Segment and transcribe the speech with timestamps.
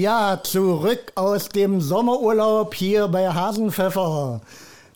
[0.00, 4.40] Ja, zurück aus dem Sommerurlaub hier bei Hasenpfeffer.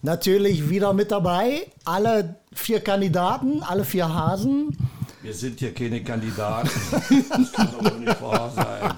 [0.01, 1.67] Natürlich wieder mit dabei.
[1.85, 4.75] Alle vier Kandidaten, alle vier Hasen.
[5.21, 6.71] Wir sind hier keine Kandidaten.
[7.29, 8.95] Das kann doch nicht wahr sein.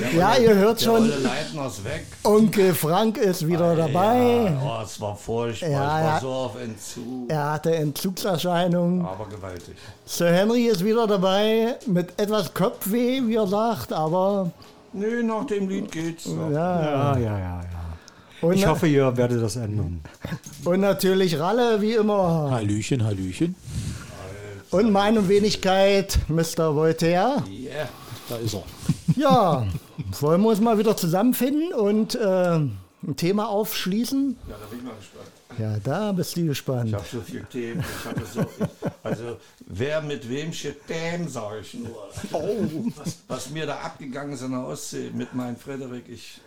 [0.00, 1.06] Der Ja, Olle- ihr hört schon.
[1.22, 2.06] Leitner ist weg.
[2.24, 4.54] Onkel Frank ist wieder dabei.
[4.58, 5.68] Ja, oh, es war furchtbar.
[5.70, 7.28] Ja, ich war so auf Entzug.
[7.30, 9.04] Er hatte Entzugserscheinungen.
[9.04, 9.76] Aber gewaltig.
[10.06, 14.50] Sir Henry ist wieder dabei mit etwas Kopfweh, wie er sagt, aber
[14.92, 16.26] Nö, nach dem Lied geht's.
[16.26, 16.50] noch.
[16.50, 16.82] ja.
[16.82, 17.68] Ja, ja, ja, ja.
[18.40, 20.00] Und, Ich hoffe, ihr werdet das ändern.
[20.64, 22.50] und natürlich Ralle, wie immer.
[22.50, 23.54] Hallöchen, Hallöchen.
[24.70, 26.74] Und meine Wenigkeit, Mr.
[26.74, 27.42] Voltaire.
[27.48, 27.88] Yeah.
[28.28, 28.62] Da ist er.
[29.16, 29.66] Ja,
[30.20, 34.36] wollen wir uns mal wieder zusammenfinden und äh, ein Thema aufschließen?
[34.48, 35.28] Ja, da bin ich mal gespannt.
[35.58, 36.88] Ja, da bist du gespannt.
[36.88, 37.80] Ich habe so viele Themen.
[37.80, 38.66] Ich habe so,
[39.02, 39.36] also,
[39.66, 40.50] wer mit wem
[40.88, 42.08] damn, sage ich nur.
[42.96, 46.40] Was, was mir da abgegangen ist in der Ostsee mit meinem Frederik, ich,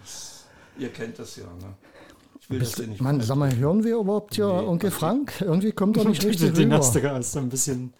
[0.77, 1.43] ihr kennt das ja.
[1.43, 1.73] Ne?
[2.41, 5.41] Ich will das dir nicht Mann, sag mal, hören wir überhaupt hier Onkel Frank?
[5.41, 6.77] Irgendwie kommt er nicht richtig Den rüber.
[6.77, 7.93] du hast du ein bisschen.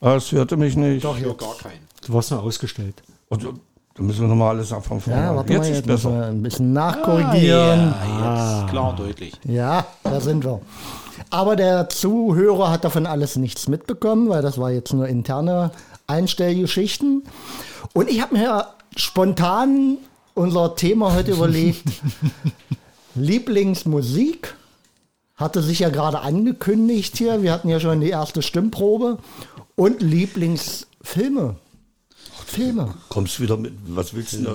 [0.00, 1.04] Ah, es hörte mich nicht.
[1.04, 1.86] Doch, Ja, gar keinen.
[2.04, 3.02] Du warst nur ausgestellt.
[3.28, 3.46] Und,
[3.94, 5.02] da müssen wir nochmal alles anfangen.
[5.06, 6.10] Ja, warte mal, ist jetzt müssen besser.
[6.20, 7.94] wir ein bisschen nachkorrigieren.
[8.20, 8.70] Ja, jetzt.
[8.70, 9.34] Klar, deutlich.
[9.44, 10.60] Ja, da sind wir.
[11.30, 15.72] Aber der Zuhörer hat davon alles nichts mitbekommen, weil das war jetzt nur interne
[16.06, 17.22] Einstellgeschichten.
[17.92, 19.98] Und ich habe mir spontan
[20.34, 21.84] unser Thema heute überlegt.
[23.14, 24.54] Lieblingsmusik
[25.36, 27.42] hatte sich ja gerade angekündigt hier.
[27.42, 29.18] Wir hatten ja schon die erste Stimmprobe.
[29.74, 31.56] Und Lieblingsfilme.
[32.46, 32.92] Filme.
[33.08, 34.52] Kommst wieder mit, was willst du da?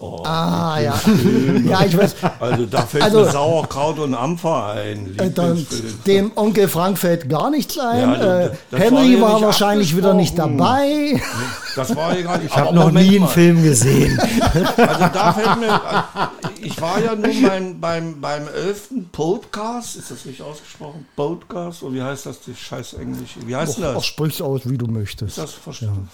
[0.00, 0.22] Oh.
[0.24, 1.00] Ah, ja.
[1.64, 2.14] ja, ich weiß.
[2.40, 5.14] Also da fällt Also- mir Sauerkraut und Ampfer ein.
[5.18, 5.64] Äh, Dann,
[6.06, 8.00] dem Onkel Frank fällt gar nichts ein.
[8.00, 11.20] Ja, das- äh, das Henry war war, ja nicht wahrscheinlich wieder nicht dabei.
[11.76, 12.40] Das war egal.
[12.40, 14.18] Ich Ich habe noch nie einen Film gesehen.
[14.76, 15.80] Also da fällt mir,
[16.62, 18.88] ich war ja nun beim, beim, beim 11.
[19.12, 21.06] Podcast, ist das richtig ausgesprochen?
[21.16, 21.82] Podcast?
[21.82, 23.30] Oder wie heißt das, das scheiß Englisch?
[23.46, 24.06] Wie heißt Ach, das?
[24.06, 25.38] sprich's aus, wie du möchtest.
[25.38, 25.72] Ist das ver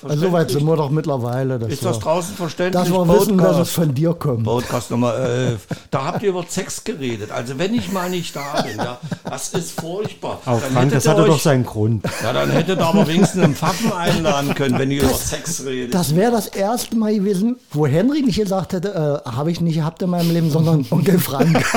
[0.09, 0.61] Also soweit sind?
[0.71, 1.59] Wir doch mittlerweile.
[1.59, 2.83] Dass Ist das wir, draußen verständlich?
[2.85, 3.73] dass wir wissen, dass es Podcast.
[3.73, 4.45] von dir kommt.
[4.45, 5.67] Podcast Nummer 11.
[5.91, 7.31] Da habt ihr über Sex geredet.
[7.31, 10.39] Also wenn ich mal nicht da bin, ja, das ist furchtbar.
[10.47, 12.05] Aber Dann Frank, das hatte euch- doch seinen Grund.
[12.23, 15.95] Ja, dann hättet ihr aber wenigstens einen Pfaffen einladen können, wenn ihr über Sex redet.
[15.95, 19.75] Das wäre das erste Mal gewesen, wo Henry nicht gesagt hätte, äh, habe ich nicht
[19.77, 21.65] gehabt in meinem Leben, sondern Onkel Frank.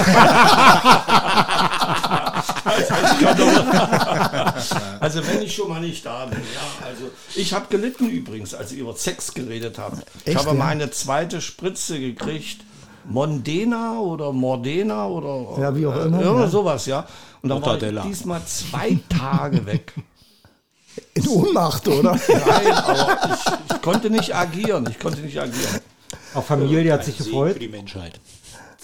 [4.99, 6.85] Also wenn ich schon mal nicht da bin, ja.
[6.85, 10.05] Also ich habe gelitten übrigens, als ihr über Sex geredet habt.
[10.25, 10.53] Ich habe ja?
[10.53, 12.61] meine zweite Spritze gekriegt.
[13.05, 16.47] Mondena oder Mordena oder Ja, wie auch äh, immer, Irgend ja.
[16.47, 17.05] sowas, ja.
[17.41, 19.93] Und dann war ich diesmal zwei Tage weg.
[21.15, 22.13] In Ohnmacht, oder?
[22.13, 24.87] Nein, aber ich, ich konnte nicht agieren.
[24.89, 25.81] Ich konnte nicht agieren.
[26.33, 27.53] Auch Familie hat sich gefreut.
[27.53, 28.19] für die Menschheit.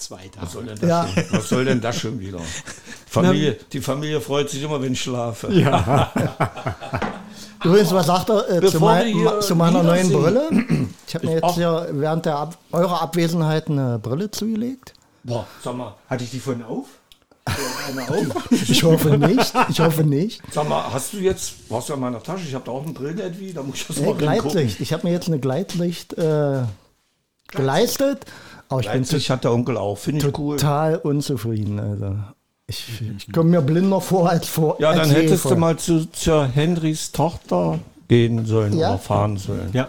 [0.00, 0.80] Zwei Was soll Tage.
[0.80, 1.22] denn das, Ja.
[1.22, 2.40] schon, was soll denn das schon wieder?
[3.06, 5.46] Familie, die Familie freut sich immer, wenn ich schlafe.
[7.64, 10.48] Übrigens, was sagt er äh, zu, mein, zu meiner neuen Brille?
[11.06, 14.94] Ich habe mir jetzt ja während der Ab eurer Abwesenheit eine Brille zugelegt.
[15.24, 16.86] Boah, sag mal, Hatte ich die vorhin auf?
[18.68, 19.52] Ich hoffe nicht.
[19.68, 20.40] Ich hoffe nicht.
[20.52, 22.94] sag mal, hast du jetzt, warst du in meiner Tasche, ich habe da auch ein
[22.94, 24.14] Brillenetui, da muss ich das Nee, mal.
[24.16, 24.80] Gleitlicht.
[24.80, 26.62] Ich habe mir jetzt eine Gleitlicht äh,
[27.48, 28.24] geleistet,
[28.70, 30.56] aber ich bin Leipzig hat der Onkel auch, finde ich cool.
[30.56, 31.78] total unzufrieden.
[31.78, 32.16] Also
[32.66, 34.76] ich, ich komme mir blinder vor als vor.
[34.80, 35.52] Ja, dann hättest vor.
[35.52, 37.78] du mal zu, zur Henrys Tochter
[38.08, 38.90] gehen sollen Ja.
[38.90, 39.70] oder fahren sollen.
[39.72, 39.88] Ja.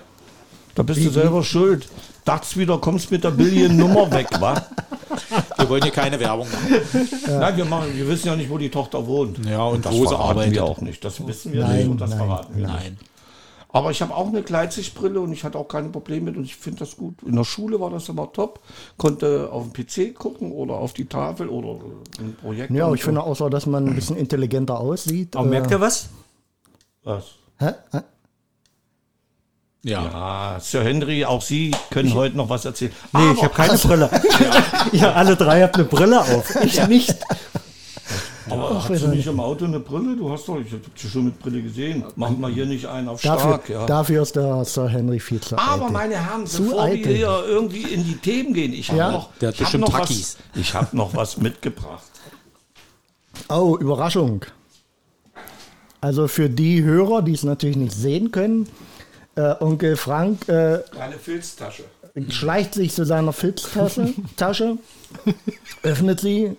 [0.75, 1.88] Da bist du selber schuld.
[2.25, 4.61] Dacht's wieder, kommst mit der Billion-Nummer weg, wa?
[5.58, 6.82] Wir wollen hier keine Werbung machen.
[7.28, 9.44] Nein, wir, machen, wir wissen ja nicht, wo die Tochter wohnt.
[9.46, 10.53] Ja, und das wo sie verraten arbeitet.
[10.53, 11.03] wir auch nicht.
[11.03, 12.94] Das wissen wir Nein, nicht und das nein, verraten wir nicht.
[13.73, 16.56] Aber ich habe auch eine Gleitsichtbrille und ich hatte auch keine Probleme mit und ich
[16.56, 17.16] finde das gut.
[17.23, 18.59] In der Schule war das immer top.
[18.97, 21.79] Konnte auf dem PC gucken oder auf die Tafel oder
[22.20, 22.72] ein Projekt.
[22.72, 25.35] Ja, aber ich finde außer, dass man ein bisschen intelligenter aussieht.
[25.35, 26.09] Aber merkt ihr was?
[27.03, 27.35] Was?
[27.59, 27.72] Hä?
[27.91, 28.00] Hä?
[29.84, 30.00] Ja.
[30.14, 32.91] Ah, Sir Henry, auch Sie können heute noch was erzählen.
[33.14, 34.09] Nee, ich habe keine Brille.
[34.91, 36.56] ja, alle drei habt eine Brille auf.
[36.64, 37.16] Ich nicht.
[38.52, 40.16] Aber hast du nicht im Auto eine Brille?
[40.16, 42.03] Du hast doch, ich habe dich schon mit Brille gesehen.
[42.16, 43.86] Machen wir hier nicht einen auf Dafür, stark, ja.
[43.86, 45.94] dafür ist der Sir Henry viel zu Aber eitel.
[45.94, 47.16] meine Herren, Zu bevor wir eitel.
[47.16, 49.12] hier irgendwie in die Themen gehen, ich habe Ja.
[49.12, 52.03] noch, Der hat ich hab bestimmt noch, was, ich hab noch was mitgebracht.
[53.50, 54.46] Oh, Überraschung.
[56.02, 58.68] Also für die Hörer, die es natürlich nicht sehen können,
[59.36, 61.84] äh, Onkel Frank äh, Eine Filztasche.
[62.30, 64.78] schleicht sich zu seiner Filztasche, Tasche,
[65.84, 66.58] öffnet sie,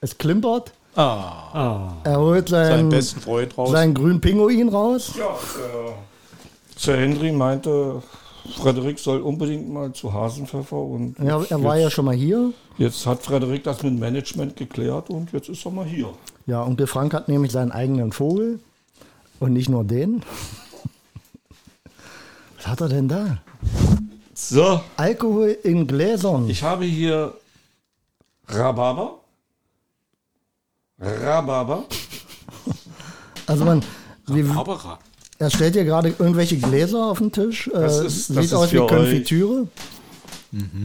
[0.00, 3.70] es klimpert, Ah, er holt seinen seinen, besten Freund raus.
[3.70, 5.12] seinen grünen Pinguin raus.
[5.18, 5.92] Ja, äh,
[6.76, 8.02] Sir Henry meinte,
[8.56, 12.52] Frederik soll unbedingt mal zu Hasenpfeffer und Ja, er war ja jetzt, schon mal hier.
[12.78, 16.10] jetzt hat Frederik das mit dem Management geklärt und jetzt ist er mal hier.
[16.46, 18.60] Ja, Onkel Frank hat nämlich seinen eigenen Vogel.
[19.38, 20.22] Und nicht nur den.
[22.56, 23.38] Was hat er denn da?
[24.32, 26.48] So, Alkohol in Gläsern.
[26.48, 27.34] ich habe hier
[28.48, 29.18] Rhabarber.
[31.00, 31.84] Rhabarber.
[33.46, 33.82] Also man,
[34.26, 34.98] wie, Barbara.
[35.38, 37.68] er stellt hier gerade irgendwelche Gläser auf den Tisch.
[37.68, 38.86] Äh, Das ist- das sieht ist aus wie.
[38.88, 39.68] Konfitüre.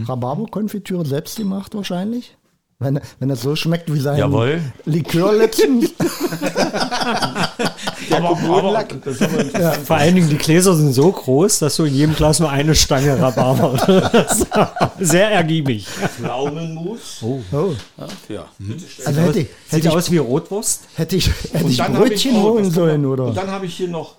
[0.08, 2.36] Rhabarber-Konfitüre selbst gemacht wahrscheinlich.
[2.80, 4.60] Wenn, wenn das so schmeckt wie sein Jawohl.
[8.12, 8.62] letztens.
[8.62, 9.88] aber, ist aber interessant.
[9.88, 12.76] Vor allen Dingen, die Gläser sind so groß, dass du in jedem Glas nur eine
[12.76, 13.74] Stange Rhabarber
[14.14, 14.48] hast.
[15.00, 15.88] Sehr ergiebig.
[15.88, 17.22] Pflaumenmus.
[17.24, 17.42] Oh.
[18.30, 18.46] Ja.
[19.06, 20.84] Also hätte ich, Sieht hätte ich, aus wie Rotwurst.
[20.96, 23.26] hätte ich, hätte ich Brötchen oh, holen sollen, oder?
[23.26, 24.16] Und dann habe ich hier noch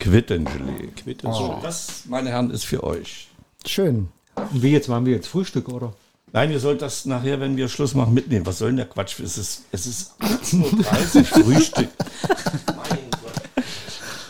[0.00, 0.88] Quittengelee.
[0.96, 1.50] Quitte ist schön.
[1.62, 3.28] Das, meine Herren, ist für euch.
[3.66, 4.08] Schön.
[4.36, 5.92] Und wie jetzt machen wir jetzt Frühstück, oder?
[6.32, 8.44] Nein, ihr sollt das nachher, wenn wir Schluss machen, mitnehmen.
[8.46, 9.18] Was soll denn der Quatsch?
[9.20, 11.88] Es ist, es ist 18.30 Uhr Frühstück.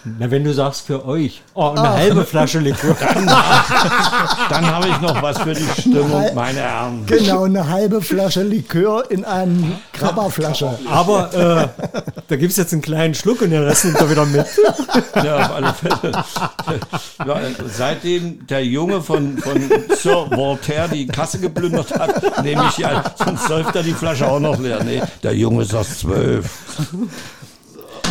[0.04, 1.42] Na, wenn du sagst für euch.
[1.54, 2.96] Oh, eine halbe Flasche Likör.
[4.50, 7.06] Dann habe ich noch was für die Stimmung, meine Herren.
[7.06, 10.78] Genau, eine halbe Flasche Likör in einem Grabberflasche.
[10.90, 11.68] Aber äh,
[12.28, 14.46] da gibt es jetzt einen kleinen Schluck und den Rest nimmt er wieder mit.
[15.14, 16.24] Ja, auf alle Fälle.
[17.26, 19.60] Ja, seitdem der Junge von, von
[19.96, 24.38] Sir Voltaire die Kasse geplündert hat, nehme ich ja, sonst säuft er die Flasche auch
[24.38, 24.82] noch leer.
[24.84, 26.50] Nee, der Junge ist aus zwölf.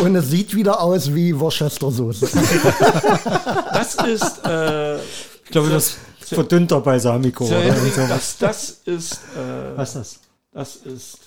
[0.02, 2.28] Und es sieht wieder aus wie Worcestersoße.
[3.72, 7.44] Das ist, äh, Ich glaube, das verdünnt er Balsamico.
[7.44, 8.08] Oder sowas.
[8.08, 10.18] das, das ist, äh, Was ist das?
[10.52, 11.18] das ist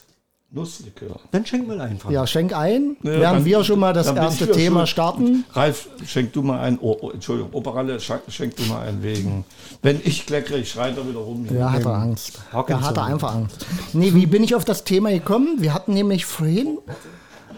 [0.54, 1.18] Nusslikör.
[1.32, 2.12] Dann schenk mal einfach.
[2.12, 4.90] Ja, schenk ein, Ja, während dann- wir schon mal das erste Thema schuld.
[4.90, 5.46] starten.
[5.54, 9.46] Ralf, schenk du mal ein, oh, oh, Entschuldigung, Operalle, schenk, schenk du mal ein wegen,
[9.82, 11.48] wenn ich kleckere, ich schreit er wieder rum.
[11.54, 12.34] Ja, hat er Angst.
[12.52, 13.66] Da hat er einfach Angst.
[13.94, 15.56] Nee, wie bin ich auf das Thema gekommen?
[15.62, 16.80] Wir hatten nämlich vorhin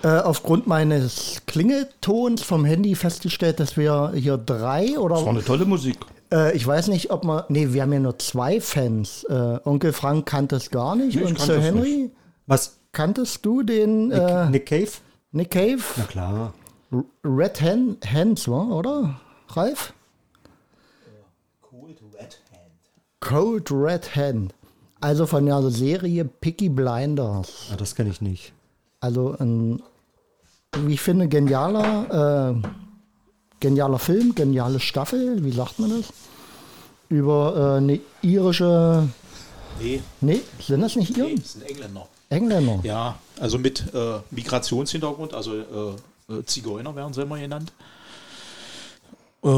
[0.03, 5.43] äh, aufgrund meines Klingeltons vom Handy festgestellt, dass wir hier drei Das war oder eine
[5.43, 5.97] tolle Musik.
[6.31, 7.43] äh, ich weiß nicht, ob man.
[7.49, 9.23] Nee, wir haben ja nur zwei Fans.
[9.29, 12.11] Äh, Onkel Frank kannte es gar nicht Nee, ich und kannte Sir es Henry.
[12.47, 12.77] Was?
[12.91, 14.91] Kanntest du den äh, Nick Cave?
[15.31, 15.81] Nick Cave?
[15.97, 16.53] Na klar.
[16.91, 19.19] R- Red Hand, Hands, war, oder?
[19.49, 19.93] Ralf?
[23.19, 24.53] Cold Red Hand.
[24.99, 27.67] Also von der Serie Picky Blinders.
[27.69, 28.53] Ja, das kenne ich nicht.
[28.99, 29.81] Also ein,
[30.85, 32.67] wie ich finde, genialer, äh,
[33.59, 36.11] genialer Film, geniale Staffel, wie sagt man das?
[37.09, 39.07] Über äh, eine irische,
[39.79, 41.35] Nee, nee, sind das nicht nee, Iren?
[41.37, 42.07] das sind Engländer.
[42.29, 42.79] Engländer.
[42.83, 47.73] Ja, also mit äh, Migrationshintergrund, also äh, äh, Zigeuner werden sie immer genannt.
[49.43, 49.49] Äh,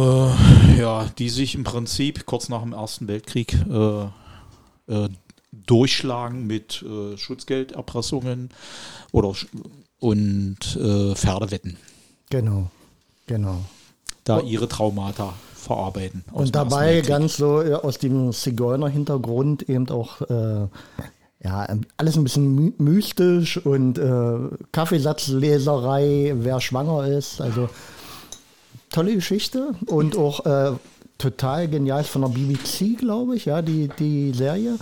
[0.80, 3.58] ja, die sich im Prinzip kurz nach dem Ersten Weltkrieg
[5.52, 8.50] durchschlagen mit Schutzgelderpressungen
[9.12, 9.34] oder
[10.06, 11.78] und äh, Pferdewetten,
[12.30, 12.70] Genau,
[13.26, 13.58] genau.
[14.24, 16.24] da ihre Traumata verarbeiten.
[16.32, 20.68] Und dabei ganz so äh, aus dem Zigeuner-Hintergrund eben auch äh,
[21.44, 24.38] ja, alles ein bisschen my mystisch und äh,
[24.72, 27.42] Kaffeesatzleserei, wer schwanger ist.
[27.42, 27.68] Also
[28.92, 30.74] tolle Geschichte und auch äh,
[31.18, 34.78] total genial von der BBC, glaube ich, ja, die, die Serie.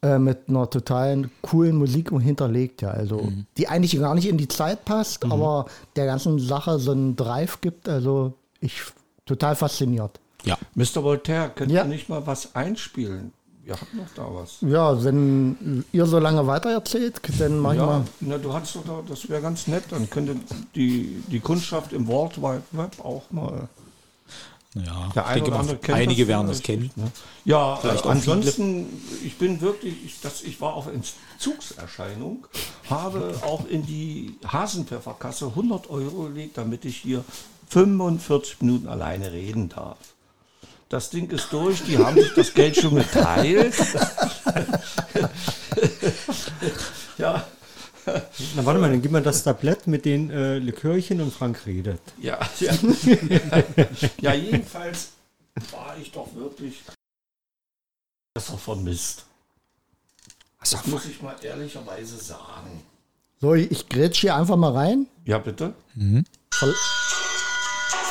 [0.00, 2.90] Äh, mit einer total coolen Musik hinterlegt, ja.
[2.92, 7.16] Also, die eigentlich gar nicht in die Zeit passt, aber der ganzen Sache so einen
[7.16, 7.88] Drive gibt.
[7.88, 8.80] Also, ich
[9.26, 10.20] total fasziniert.
[10.44, 11.02] Ja, Mr.
[11.02, 11.82] Voltaire, könnt Ja.
[11.82, 13.32] ihr nicht mal was einspielen?
[13.64, 14.58] Wir hatten noch da was.
[14.60, 18.04] Ja, wenn ihr so lange weitererzählt, dann mach ich Ja, mal.
[18.20, 19.82] na, du hattest doch da, das wäre ganz nett.
[19.90, 20.36] Dann könnte
[20.76, 23.68] die, die Kundschaft im World Wide Web auch mal.
[24.84, 25.08] Ja.
[25.14, 27.04] Der eine oder andere kennt einige das werden das vielleicht, kennen.
[27.04, 27.12] ne?
[27.44, 32.46] Ja, Vielleicht äh, ansonsten, ich bin wirklich, ich, das, ich war auf Entzugserscheinung,
[32.90, 37.24] habe auch in die Hasenpfefferkasse 100 Euro gelegt, damit ich hier
[37.68, 39.98] 45 Minuten alleine reden darf.
[40.88, 43.74] Das Ding ist durch, die haben sich das Geld schon geteilt.
[47.18, 47.44] ja,
[48.56, 52.00] Na warte mal, dann gib mal das Tablett mit den äh, Likörchen und Frank redet.
[52.20, 52.72] ja, ja.
[54.20, 55.10] ja, jedenfalls
[55.72, 56.82] war ich doch wirklich
[58.34, 59.24] das doch vermisst.
[60.60, 62.82] Das muss ich mal ehrlicherweise sagen.
[63.40, 65.06] So, ich grätsch hier einfach mal rein.
[65.24, 65.72] Ja, bitte?
[66.50, 66.74] Ver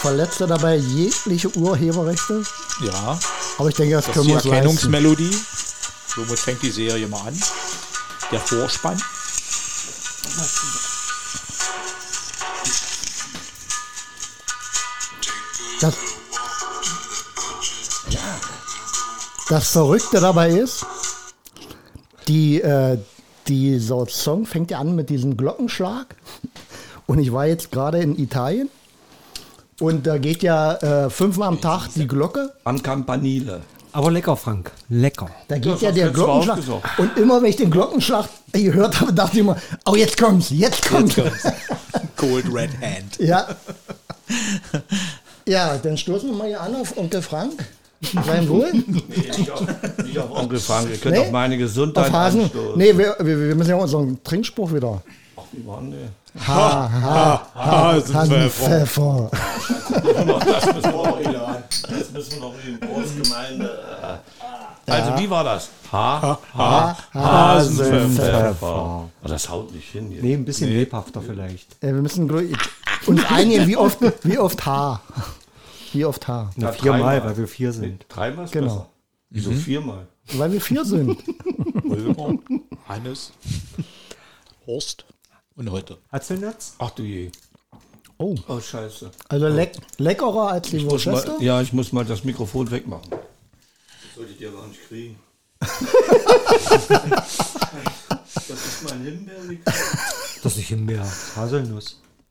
[0.01, 2.44] verletze dabei jegliche Urheberrechte.
[2.82, 3.20] Ja,
[3.58, 4.56] Aber ich denke, das, das ist können die wir uns leisten.
[4.56, 5.38] Erkennungsmelodie.
[6.16, 7.39] Somit fängt die Serie mal an.
[8.32, 9.01] Der Vorspann.
[15.79, 15.96] Das,
[19.50, 20.86] das Verrückte dabei ist,
[22.27, 22.98] die, äh,
[23.48, 26.15] dieser Song fängt ja an mit diesem Glockenschlag.
[27.05, 28.69] Und ich war jetzt gerade in Italien.
[29.79, 30.74] Und da geht ja
[31.05, 32.53] äh, fünfmal am Tag die Glocke.
[32.63, 33.62] Am Campanile.
[33.93, 34.72] Aber lecker, Frank.
[34.89, 35.29] Lecker.
[35.48, 36.60] Da geht Das ja hast der jetzt Glockenschlag.
[36.98, 40.88] Und immer wenn ich den Glockenschlag gehört habe, dachte ich immer, oh, jetzt kommt's, jetzt
[40.88, 41.15] kommt's.
[42.17, 43.17] Cold Red Hand.
[43.19, 43.48] Ja.
[45.48, 47.54] Ja, dann stoßen wir mal hier an auf Onkel Frank.
[48.25, 48.72] Sein Wohl.
[48.74, 49.04] Nee,
[49.38, 49.62] nicht auf,
[50.04, 50.88] nicht auf Onkel Frank.
[50.92, 51.22] Ihr könnt Nee?
[51.22, 52.42] auf meine Gesundheit Auf Hasen.
[52.44, 52.77] anstoßen.
[52.77, 55.01] Nee, wir, wir, wir müssen ja unseren Trinkspruch wieder.
[55.36, 56.10] Ach, wie war denn der?
[56.48, 59.32] Ha, ha, Hasenpfeffer.
[59.32, 63.80] Das müssen wir noch in Das müssen wir noch in Großgemeinde.
[64.88, 65.70] äh, Also, wie war das?
[65.92, 69.10] Ha, ha, Hasenpfeffer.
[69.24, 70.12] Oh, Das haut nicht hin.
[70.12, 70.22] Jetzt.
[70.24, 71.75] Nee, ein bisschen lebhafter vielleicht.
[71.82, 72.30] Ja, wir müssen
[73.08, 75.01] uns einigen, wie oft, wie oft Haar.
[75.98, 76.51] Wie oft Haar.
[76.58, 78.06] Na, viermal, weil wir vier sind.
[78.08, 78.68] Dreimal ist Genau.
[78.68, 78.89] besser.
[79.32, 80.06] Wieso viermal?
[80.34, 81.18] Weil wir vier sind.
[81.89, 82.38] Holger,
[82.88, 83.32] Hannes,
[84.68, 85.06] Horst
[85.56, 85.98] und heute.
[86.12, 86.75] Hatzelnetz?
[86.77, 87.32] Ach du je.
[88.20, 89.10] Oh, Oh, scheiße.
[89.27, 91.38] also leck, leckerer als die Worcester.
[91.39, 93.10] ja, ich muss mal das Mikrofon wegmachen.
[93.10, 93.20] Das
[94.16, 95.18] sollte ich dir gar nicht kriegen.
[95.60, 95.82] das
[98.50, 99.74] ist mein Himbeerlikör.
[100.44, 101.04] Das ist nicht mehr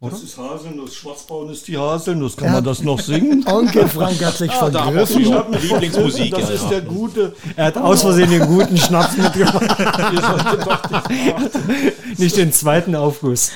[0.00, 0.20] Haselnuss.
[0.20, 0.94] Das ist Haselnuss.
[0.94, 2.36] Schwarzbraun ist die Haselnuss.
[2.36, 3.46] Kann man das noch singen?
[3.48, 5.20] Onkel Frank hat sich wir vergriffen.
[5.20, 6.32] wieder Lieblingsmusik.
[6.32, 6.68] Das ja, ist ja.
[6.68, 7.34] der gute.
[7.56, 11.08] Er hat aus Versehen den guten Schnaps mitgebracht.
[12.18, 13.52] Nicht den zweiten Aufguss.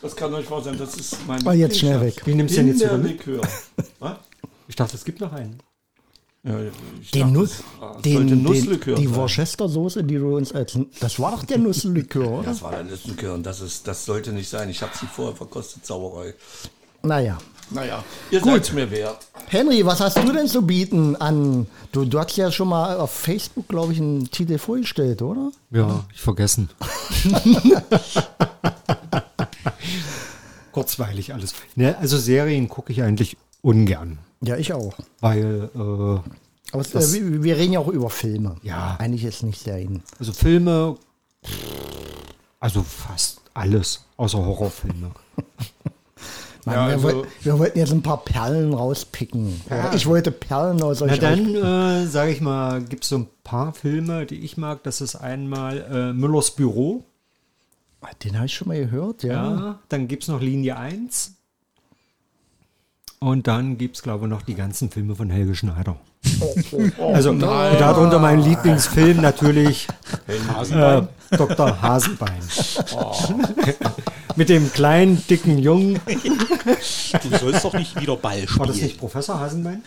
[0.00, 0.78] Das kann euch wahr sein.
[0.78, 1.46] Das ist mein.
[1.46, 2.22] Oh, jetzt schnell weg.
[2.24, 3.20] Wie nimmst du den jetzt wieder mit?
[4.70, 5.58] Ich dachte, es gibt noch einen.
[6.44, 6.70] Ja, Den
[7.12, 7.50] dachte, Nuss,
[8.04, 9.14] den, den, Nusslikör die.
[9.14, 10.78] Worcester-Soße, die du uns als.
[11.00, 12.44] Das war doch der Nusslikör, oder?
[12.44, 14.68] Das war der Nusslikör und das, ist, das sollte nicht sein.
[14.70, 16.34] Ich habe sie vorher verkostet, Sauerei.
[17.02, 17.38] Naja.
[17.70, 19.26] Naja, ihr seid mir wert.
[19.48, 21.66] Henry, was hast du denn zu bieten an.
[21.92, 25.50] Du, du hast ja schon mal auf Facebook, glaube ich, einen Titel vorgestellt, oder?
[25.70, 26.70] Ja, ich vergessen.
[30.72, 31.54] Kurzweilig alles.
[31.74, 34.94] Ne, also Serien gucke ich eigentlich ungern, Ja, ich auch.
[35.20, 38.56] weil äh, Aber es, äh, wir, wir reden ja auch über Filme.
[38.62, 38.96] Ja.
[38.98, 40.02] Eigentlich jetzt nicht Serien.
[40.18, 40.96] also Filme,
[42.60, 45.10] also fast alles außer Horrorfilme.
[46.64, 49.60] Mann, Ja, wir, also- wollten, wir wollten jetzt ein paar Perlen rauspicken.
[49.66, 53.18] Oder Ich wollte Perlen aus Na euch dann, äh, sage ich mal, gibt es so
[53.18, 54.82] ein paar Filme, die ich mag.
[54.82, 57.04] Das ist einmal äh, Müllers Büro.
[58.02, 59.32] raus- Den habe ich schon mal gehört, ja.
[59.54, 59.78] Ja.
[59.88, 61.34] Dann gibt es noch Linie 1.
[63.20, 65.96] Und dann gibt es, glaube ich, noch die ganzen Filme von Helge Schneider.
[66.98, 69.86] also darunter mein Lieblingsfilm natürlich
[70.28, 71.02] äh,
[71.36, 71.82] Dr.
[71.82, 72.38] Hasenbein.
[74.36, 76.00] Mit dem kleinen, dicken Jungen.
[76.06, 78.88] Du sollst doch nicht wieder Ball War das spielen.
[78.88, 79.82] nicht Professor Hasenbein?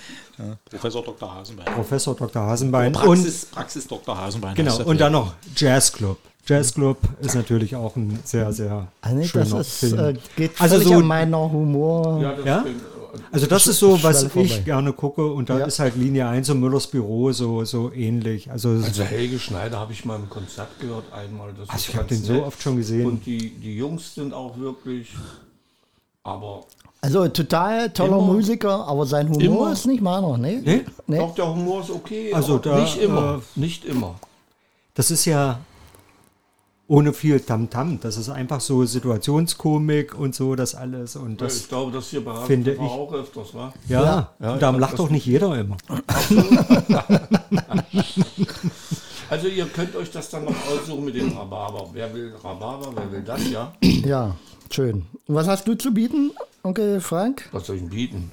[0.70, 1.34] Professor Dr.
[1.36, 1.66] Hasenbein.
[1.74, 2.42] Professor Dr.
[2.44, 2.88] Hasenbein.
[2.96, 4.18] Und, Praxis, Praxis Dr.
[4.18, 4.56] Hasenbein.
[4.56, 5.24] genau, und dann Film.
[5.26, 6.18] noch Jazzclub.
[6.48, 10.00] Jazzclub ist natürlich auch ein sehr, sehr Ah, nee, schöner das ist, Film.
[10.00, 12.20] äh, geht Also so- meiner Humor.
[12.36, 12.60] das Ja?
[12.62, 12.82] bin-
[13.32, 14.46] Also das ist so, was vorbei.
[14.46, 15.65] ich gerne gucke und da Ja.
[15.65, 18.50] ist halt Linie 1 und Müllers Büro so, so ähnlich.
[18.51, 21.53] Also, Also Helge Schneider habe ich mal im Konzert gehört einmal.
[21.53, 22.44] Das also ich habe den so nett.
[22.44, 23.06] oft schon gesehen.
[23.06, 25.10] Und die, die Jungs sind auch wirklich.
[26.24, 26.65] Aber
[27.01, 28.34] Also total toller Immer.
[28.34, 29.72] Musiker, aber sein Humor Immer.
[29.74, 30.62] ist nicht meiner, ne?
[30.63, 30.86] Nee?
[31.08, 31.20] Nee.
[31.20, 32.32] auch der Humor ist okay.
[32.34, 33.41] Also da, nicht immer.
[33.56, 34.15] äh, nicht immer.
[34.94, 35.60] Das ist ja
[36.88, 38.00] ohne viel Tamtam.
[38.02, 41.16] Das ist einfach so Situationskomik und so, das alles.
[41.16, 43.74] Und das, ich glaube, das hier bei finde ich- auch öfters, wa?
[43.88, 44.04] ja,
[44.40, 45.78] Ja, und ich darum lacht doch nicht jeder immer.
[49.30, 51.90] Also ihr könnt euch das dann noch aussuchen mit dem Rhabarber.
[51.94, 53.72] Wer will Rhabarber, wer will das, ja?
[53.82, 54.36] Ja,
[54.70, 55.06] schön.
[55.26, 56.32] Und was hast du zu bieten,
[56.64, 57.48] Onkel Frank?
[57.54, 58.32] Was soll ich denn bieten?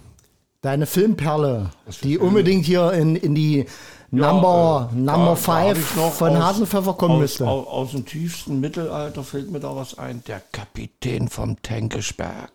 [0.61, 1.71] Deine Filmperle,
[2.03, 2.25] die Filme?
[2.25, 3.67] unbedingt hier in, in die
[4.11, 7.47] Number, äh, Number da- da hab 5 ich noch von aus- Hasenpfeffer kommen aus, müsste.
[7.49, 10.23] Aus, aus dem tiefsten Mittelalter fällt mir da was ein.
[10.27, 12.51] Der Kapitän vom Tänkischberg.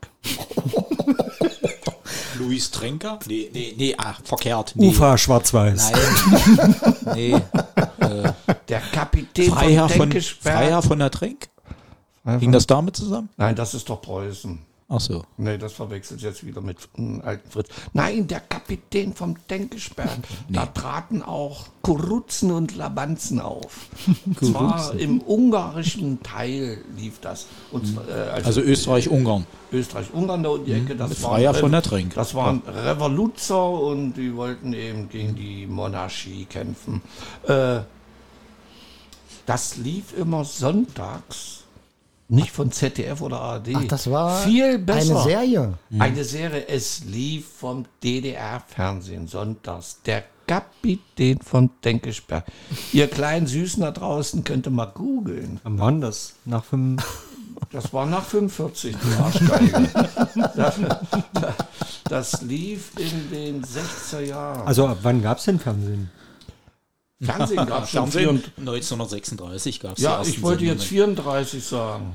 [2.39, 3.19] Luis Trenker?
[3.27, 4.73] Nee, nee, nee, ah, verkehrt.
[4.75, 4.89] Nee.
[4.89, 5.91] Ufa schwarz-weiß.
[5.91, 6.75] Nein.
[7.15, 7.35] nee.
[8.69, 10.55] Der Kapitän Freiherr vom von, Tänkischberg.
[10.57, 11.49] Freiherr von der Tränk?
[12.39, 13.29] Ging das damit zusammen?
[13.37, 14.59] Nein, das ist doch Preußen.
[14.89, 15.23] Ach so.
[15.37, 17.69] Nee, das verwechselt jetzt wieder mit einem alten Fritz.
[17.93, 20.09] Nein, der Kapitän vom Tänkischberg.
[20.49, 23.87] Da traten auch Kuruzen und Labanzen auf.
[24.41, 27.47] Zwar im ungarischen Teil lief das.
[27.71, 29.45] Und zwar, äh, Also Österreich-Ungarn.
[29.71, 30.95] Österreich-Ungarn da um die Ecke.
[30.95, 32.13] Das Mit waren Freier Rev- von der Tränk.
[32.13, 37.01] Das waren Revoluzer und die wollten eben gegen die Monarchie kämpfen.
[37.47, 37.79] Äh,
[39.45, 41.62] das lief immer sonntags
[42.29, 43.69] Nicht von ZDF oder ARD.
[43.75, 45.15] Ach, das war viel besser.
[45.15, 45.73] eine Serie.
[45.99, 46.67] Eine Serie.
[46.67, 50.01] Es lief vom DDR-Fernsehen sonntags.
[50.05, 52.45] Der Kapitän von Denkesberg.
[52.91, 55.59] Ihr kleinen Süßen da draußen könnt ihr mal googeln.
[55.63, 56.33] Wann das?
[56.45, 57.03] Nach fünf.
[57.71, 59.89] Das war nach 45, die Arschgeige.
[60.55, 60.75] das,
[62.03, 64.67] das lief in den 60er Jahren.
[64.67, 66.11] Also ab wann gab es denn Fernsehen?
[67.23, 68.01] Fernsehen gab es schon.
[68.11, 72.13] Fernsehen, 34 1936 gab es Ja, ich wollte jetzt 34 sagen.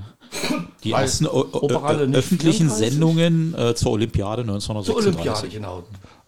[0.85, 2.91] die weil ersten o- o- Operalle nicht öffentlichen 34?
[2.91, 5.07] Sendungen äh, zur Olympiade Zur 1936.
[5.07, 5.83] Olympiade, genau.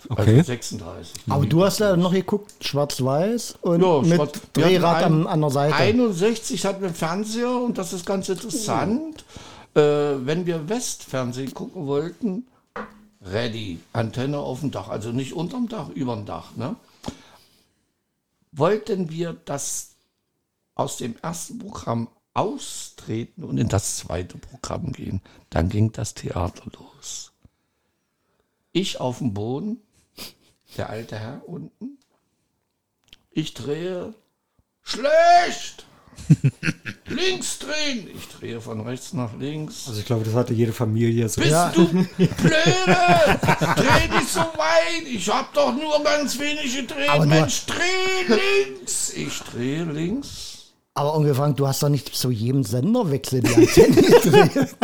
[0.08, 0.36] Okay.
[0.38, 1.12] Also 36.
[1.28, 5.40] Aber du hast ja noch geguckt, schwarz-weiß und Ja, mit hatten Drehrad ein- an, an
[5.42, 5.74] der Seite.
[5.74, 9.24] 61 hatten wir einen Fernseher und das ist ganz interessant.
[9.74, 9.80] Äh,
[10.24, 12.44] wenn wir Westfernsehen gucken wollten,
[13.30, 16.56] ready, Antenne auf dem Dach, also nicht unterm Dach, überm Dach.
[16.56, 16.74] Ne?
[18.52, 19.96] Wollten wir das
[20.74, 26.70] aus dem ersten Programm austreten und in das zweite Programm gehen, dann ging das Theater
[26.78, 27.32] los.
[28.72, 29.82] Ich auf dem Boden,
[30.76, 31.98] der alte Herr unten,
[33.30, 34.14] ich drehe
[34.82, 35.86] schlecht.
[37.10, 38.08] links drehen.
[38.16, 39.84] Ich drehe von rechts nach links.
[39.86, 41.40] Also ich glaube, das hatte jede Familie so.
[41.40, 42.06] Bist du blöde?
[43.76, 45.06] Dreh nicht so weit.
[45.06, 47.26] Ich hab doch nur ganz wenig gedreht.
[47.26, 49.12] Mensch, dreh links.
[49.14, 50.59] Ich drehe links.
[50.94, 53.94] Aber umgefangen, du hast doch nicht zu jedem Senderwechsel die Antenne
[54.48, 54.76] gedreht.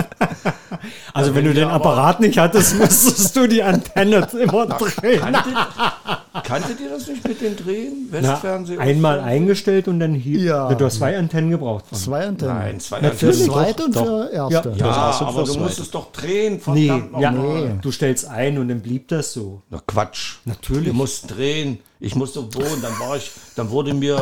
[1.13, 5.21] Also wenn du den Apparat nicht hattest, musstest du die Antenne immer drehen.
[5.21, 5.55] Kanntet,
[6.45, 8.09] kanntet ihr das nicht mit den Drehen?
[8.11, 8.79] Westfernsehen?
[8.79, 10.41] einmal eingestellt und dann hier.
[10.43, 10.75] Ja.
[10.75, 11.87] Du hast zwei Antennen gebraucht.
[11.89, 11.99] Von.
[11.99, 12.55] Zwei Antennen.
[12.55, 13.35] Nein, zwei Für Antennen.
[13.51, 14.69] zweite und Doch, für erste.
[14.77, 14.87] Ja.
[14.87, 15.61] Ja, aber du Zweite.
[15.61, 16.61] musst es doch drehen.
[16.67, 17.79] Nee, Verdammt ja, nochmal.
[17.83, 19.63] du stellst ein und dann blieb das so.
[19.71, 20.37] Na Quatsch.
[20.45, 20.87] Natürlich.
[20.87, 21.79] Wir mussten drehen.
[21.99, 22.83] Ich musste wohnen.
[22.83, 24.17] Dann war ich, dann wurde mir,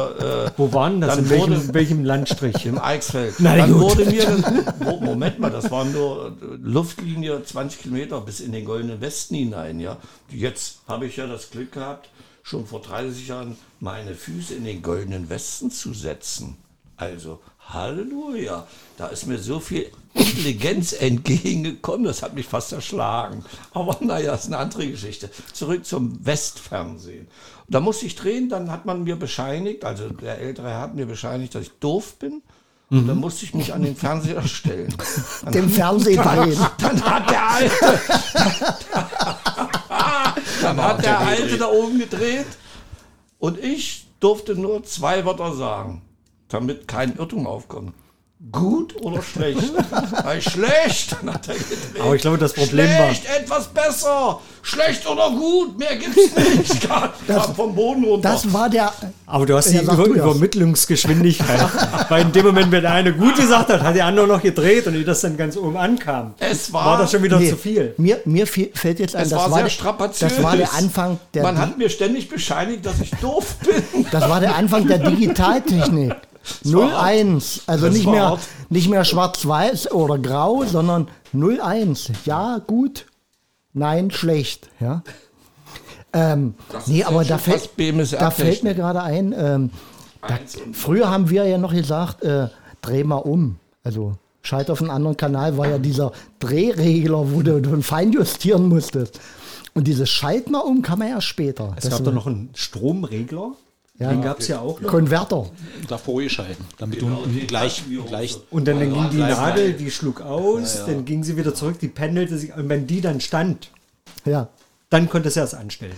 [0.46, 1.16] äh, Wo waren das?
[1.16, 2.66] Dann In welchem, wurde- welchem Landstrich?
[2.66, 3.34] im Eichsfeld.
[3.38, 3.80] Na dann gut.
[3.82, 8.64] wurde mir, Mo- Moment mal, das waren nur äh, Luftlinie 20 Kilometer bis in den
[8.64, 9.96] Goldenen Westen hinein, ja.
[10.30, 12.08] Jetzt habe ich ja das Glück gehabt,
[12.44, 16.56] schon vor 30 Jahren meine Füße in den Goldenen Westen zu setzen.
[16.96, 18.66] Also, Halleluja.
[18.96, 23.44] Da ist mir so viel Intelligenz entgegengekommen, das hat mich fast erschlagen.
[23.72, 25.28] Aber naja, ist eine andere Geschichte.
[25.52, 27.26] Zurück zum Westfernsehen.
[27.66, 30.94] Und da musste ich drehen, dann hat man mir bescheinigt, also der ältere Herr hat
[30.94, 32.42] mir bescheinigt, dass ich doof bin.
[32.90, 34.94] Und dann musste ich mich an den Fernseher stellen.
[35.42, 35.68] Dann, Dem
[36.44, 36.59] drehen.
[36.79, 37.74] dann hat der Alte,
[40.62, 42.46] dann hat der Alte da oben gedreht
[43.38, 46.03] und ich durfte nur zwei Wörter sagen,
[46.48, 47.94] damit kein Irrtum aufkommt.
[48.52, 49.72] Gut oder schlecht?
[50.24, 52.00] Weil schlecht, hat er gedreht.
[52.00, 54.40] Aber ich glaube, das Problem war- Schlecht, etwas besser.
[54.62, 56.88] Schlecht oder gut, mehr gibt's nicht.
[56.88, 57.11] Kam
[57.54, 58.30] vom Boden runter.
[58.30, 58.92] Das war der.
[59.26, 60.04] Aber du hast die Über.
[60.04, 61.68] Übermittlungsgeschwindigkeit.
[62.09, 64.87] Weil in dem Moment, wenn der eine gut gesagt hat, hat der andere noch gedreht
[64.87, 67.57] und wie das dann ganz oben ankam, es war, war das schon wieder Nee, zu
[67.57, 67.94] viel.
[67.96, 70.35] Mir, mir fällt jetzt ein, es das war war, sehr strapaziös.
[70.35, 74.07] das war der Anfang der, Man hat mir ständig bescheinigt, dass ich doof bin.
[74.12, 76.14] das war der Anfang der Digitaltechnik.
[76.64, 78.40] War 01, also Das nicht mehr, hart.
[78.68, 82.12] nicht mehr schwarz-weiß oder grau, sondern 01.
[82.24, 83.07] Ja, gut,
[83.72, 84.68] nein, schlecht.
[84.80, 85.02] Ja.
[86.12, 87.70] Ähm, Das nee, ist aber da fällt,
[88.12, 89.70] da fällt mir gerade ein, ähm,
[90.26, 90.38] da,
[90.72, 92.48] früher haben wir ja noch gesagt, äh,
[92.83, 93.57] dreh mal um.
[93.83, 99.20] Also schalt auf einen anderen Kanal war ja dieser Drehregler, wo du, du feinjustieren musstest.
[99.74, 101.74] Und dieses Schalt mal um kann man ja später.
[101.76, 103.52] Es gab da noch einen Stromregler.
[103.98, 104.11] Ja.
[104.11, 104.90] Den gab es ja auch noch.
[104.90, 105.48] Konverter.
[105.88, 108.37] davor geschalten, damit Genau, du die gleich, gleich.
[108.50, 111.87] Und dann, dann ging die Nadel, die schlug aus, dann ging sie wieder zurück, die
[111.88, 112.52] pendelte sich.
[112.54, 113.70] Und wenn die dann stand,
[114.24, 114.48] Ja.
[114.90, 115.94] dann konntest du erst anstellen.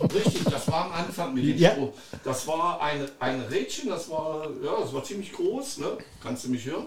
[0.00, 1.72] Richtig, das war am Anfang mit dem Ja.
[2.24, 5.88] Das war ein, ein Rädchen, das war, ja, das war ziemlich groß, ne?
[6.22, 6.86] Kannst du mich hören?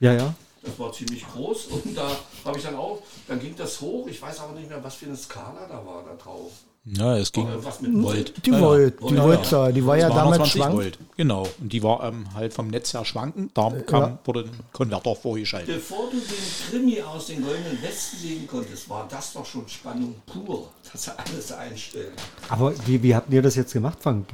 [0.00, 0.34] Ja, ja.
[0.62, 2.10] Das war ziemlich groß und da
[2.44, 5.06] habe ich dann auch, dann ging das hoch, ich weiß aber nicht mehr, was für
[5.06, 6.50] eine Skala da war da drauf.
[6.86, 8.32] Ja, es ging Äh, Was mit Volt.
[8.46, 8.62] Die Ja, ja.
[8.62, 10.74] Volt, die Ja, Voltzahl, die war ja damals 220 schwank.
[10.74, 10.98] Volt.
[11.16, 11.48] Genau.
[11.60, 13.50] Und die war ähm, halt vom Netz her schwanken.
[13.54, 15.74] Da kam, wurde ein Konverter vorgeschaltet.
[15.74, 20.14] Bevor du den Krimi aus den Goldenen Westen sehen konntest, war das doch schon Spannung
[20.26, 22.12] pur, dass er alles einstellt.
[22.48, 24.26] Aber wie, wie habt ihr das jetzt gemacht, Frank?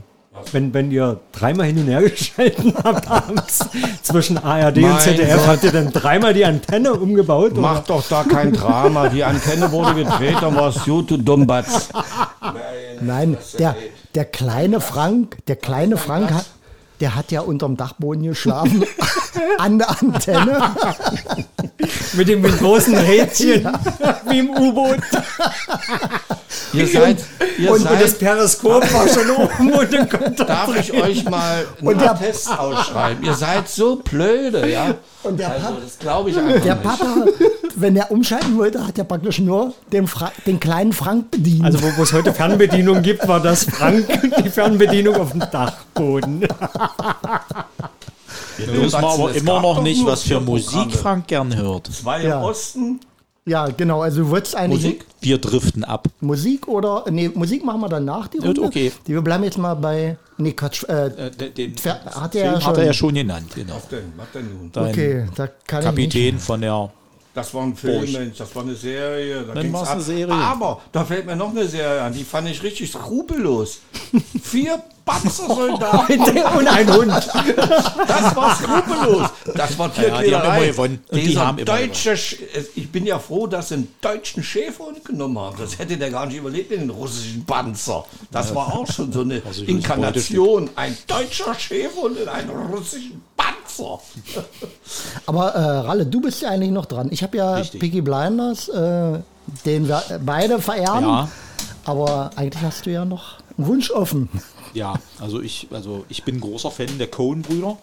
[0.51, 3.67] Wenn, wenn ihr dreimal hin und her geschalten habt abends
[4.03, 5.47] zwischen ARD und Mein ZDF, Gott.
[5.47, 7.53] habt ihr dann dreimal die Antenne umgebaut?
[7.57, 9.09] Mach doch da kein Drama.
[9.09, 11.91] Die Antenne wurde gedreht, dann war es gut, du Dummbatz.
[13.01, 13.77] Nein, der,
[14.15, 16.47] der kleine Frank, der kleine Frank hat,
[17.01, 18.85] der hat ja unterm Dachboden geschlafen
[19.59, 20.75] an der Antenne.
[22.15, 23.67] Mit dem mit großen Rädchen,
[24.29, 24.99] wie im U-Boot.
[26.73, 27.17] Ihr seid,
[27.59, 30.93] ihr Und, und das seid, Periskop war schon oben und dann kommt da darf ich
[30.93, 33.25] euch mal einen der- Attest ausschreiben?
[33.25, 34.95] Ihr seid so blöde, ja?
[35.23, 36.85] Und der also, das glaube ich einfach Der nicht.
[36.85, 37.15] Papa,
[37.77, 41.65] wenn er umschalten wollte, hat er praktisch nur den, Fra den kleinen Frank bedient.
[41.65, 44.07] Also wo wo es heute Fernbedienung gibt, war das Frank
[44.45, 46.47] die Fernbedienung auf dem Dachboden.
[48.59, 50.93] Jetzt wissen wir aber immer noch nicht, was für Musik Programme.
[50.93, 51.87] Frank gern hört.
[51.89, 52.39] Zwei Ja.
[52.39, 53.01] im Osten.
[53.47, 54.03] ja, genau.
[54.03, 55.07] Also du wolltest eigentlich Musik?
[55.21, 56.09] Wir driften ab.
[56.21, 58.63] Musik oder nee, Musik machen wir danach die Runde.
[58.63, 58.93] okay.
[59.07, 60.85] Die, wir bleiben jetzt mal bei nee Quatsch.
[60.89, 63.75] Äh, Äh, den Ver- hat er ja hat schon- er ja schon genannt, genau.
[63.77, 64.13] Was denn?
[64.17, 64.71] Was denn nun?
[64.73, 66.91] Dein okay, da kann Kapitän von der.
[67.35, 68.13] Das war ein Film, Bursch.
[68.13, 69.43] Mensch, das war eine Serie.
[69.43, 69.95] Da Dann war's ab.
[69.95, 70.35] eine Serie.
[70.35, 73.81] Aber da fällt mir noch eine Serie an, die fand ich richtig skrupellos.
[74.43, 76.21] Vier Panzersoldaten
[76.59, 77.11] Und ein Hund.
[77.11, 79.31] Das war skrupellos.
[79.55, 81.05] Das war Ja, ja, die haben immer gewonnen.
[81.09, 82.37] Und die Dieser haben immer deutsche, Sch-
[82.75, 85.57] ich bin ja froh, dass sie einen deutschen Schäferhund genommen haben.
[85.59, 88.05] Das hätte der gar nicht überlebt in den russischen Panzer.
[88.31, 90.71] Das war auch schon so eine Also, Inkarnation.
[90.77, 93.53] Ein deutscher Schäferhund in einem russischen Panzer.
[95.27, 97.09] Aber äh, Ralle, du bist ja eigentlich noch dran.
[97.11, 97.81] Ich habe ja Richtig.
[97.81, 99.21] Peaky Blinders, äh,
[99.65, 101.05] den wir beide verehren.
[101.05, 101.29] Ja.
[101.85, 104.29] Aber eigentlich hast du ja noch einen Wunsch offen.
[104.75, 107.77] Ja, also ich, also ich bin großer Fan der Coen-Brüder.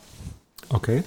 [0.69, 1.03] Okay.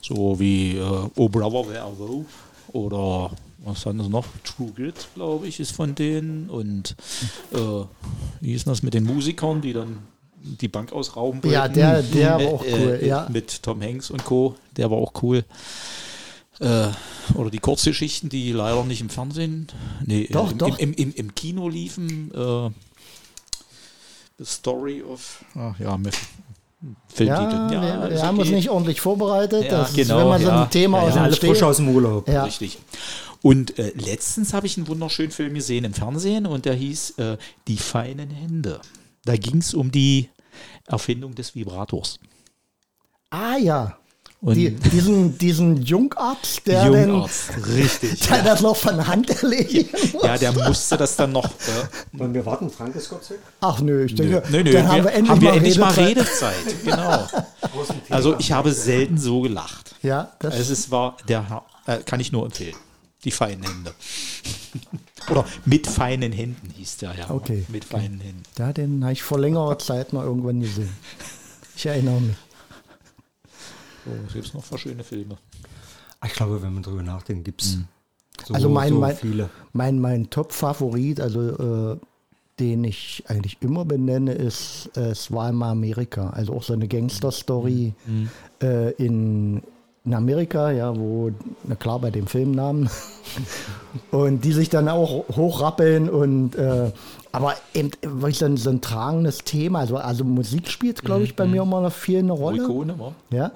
[0.00, 2.24] So wie äh, Oh Brother, Where Are Thou?
[2.72, 4.24] Oder was haben sie noch?
[4.42, 6.48] True Grit, glaube ich, ist von denen.
[6.48, 6.96] Und
[7.52, 7.84] äh,
[8.40, 9.98] wie ist das mit den Musikern, die dann
[10.42, 11.54] die Bank ausrauben wollten?
[11.54, 13.28] Ja, der- der war auch Äh, cool, äh, ja.
[13.30, 15.44] Mit Tom Hanks und Co., der war auch cool.
[16.60, 16.88] Äh,
[17.34, 19.68] oder die Kurzgeschichten, die leider nicht im Fernsehen,
[20.04, 20.78] nee, Doch, äh, im, doch.
[20.78, 22.30] Im, im, im Kino liefen.
[22.34, 22.70] Äh,
[24.38, 26.14] The Story of, ach ja, mit
[27.08, 27.52] Filmtitel.
[27.52, 28.56] Ja, wir, wir ist haben uns okay.
[28.56, 29.64] nicht ordentlich vorbereitet.
[29.64, 30.62] Ja, das genau, ist, wenn man so ja.
[30.64, 32.28] ein Thema Ja, aus ja, dem Alles frisch aus dem Urlaub.
[32.28, 32.44] Ja.
[32.44, 32.78] Richtig.
[33.42, 37.36] Und äh, letztens habe ich einen wunderschönen Film gesehen im Fernsehen und der hieß äh,
[37.68, 38.80] Die feinen Hände.
[39.24, 40.28] Da ging es um die
[40.86, 42.18] Erfindung des Vibrators.
[43.30, 43.96] Ah ja.
[44.40, 48.18] Und Die, diesen, diesen Jungarzt, der, den, Jungarzt, richtig.
[48.28, 50.24] der das noch von Hand erledigt muss.
[50.24, 51.44] Ja, der musste das dann noch.
[51.44, 52.68] Äh, Wollen wir warten?
[52.68, 53.38] Frank ist kurz weg.
[53.60, 56.56] Ach nö, ich denke, nö, nö, dann haben wir endlich, mal, endlich mal Redezeit.
[56.66, 56.84] Redezeit.
[56.84, 57.26] Genau.
[58.10, 59.94] Also ich habe selten so gelacht.
[60.02, 62.74] Ja, das Also es war der äh, kann ich nur empfehlen.
[63.22, 63.94] Die feinen Hände.
[65.30, 67.30] Oder mit feinen Händen hieß der ja.
[67.30, 67.64] Okay.
[67.68, 68.42] Mit feinen Händen.
[68.58, 70.90] Ja, den habe ich vor längerer Zeit mal irgendwann gesehen.
[71.76, 72.36] Ich erinnere mich.
[74.24, 75.38] Was gibt es noch für schöne Filme?
[76.20, 77.78] Ah, Ich glaube, wenn man drüber nachdenkt, gibt es
[78.46, 79.50] so, Also mein, so mein, viele.
[79.72, 81.98] mein, mein Top-Favorit, also äh,
[82.58, 86.30] den ich eigentlich immer benenne, ist äh, Es war einmal Amerika.
[86.30, 87.94] Also auch so eine Gangster-Story
[88.62, 89.62] äh, in,
[90.04, 91.30] in Amerika, ja, wo,
[91.64, 92.90] na klar, bei dem Filmnamen.
[94.10, 96.90] und die sich dann auch hochrappeln und äh,
[97.30, 99.80] aber eben wirklich so ein, so ein tragendes Thema.
[99.80, 102.64] Also, also Musik spielt, glaube ich, bei mir immer noch viel eine Rolle.
[102.64, 103.12] Ikone, wa?
[103.30, 103.50] Ja.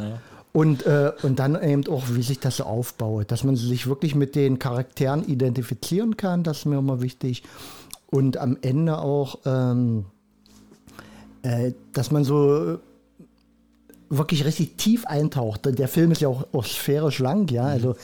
[0.52, 4.14] Und, äh, und dann eben auch, wie sich das so aufbaut, dass man sich wirklich
[4.14, 7.42] mit den Charakteren identifizieren kann, das ist mir immer wichtig.
[8.06, 10.06] Und am Ende auch, ähm,
[11.42, 12.78] äh, dass man so
[14.08, 15.62] wirklich richtig tief eintaucht.
[15.64, 17.64] Der Film ist ja auch, auch sphärisch lang, ja.
[17.64, 17.96] Also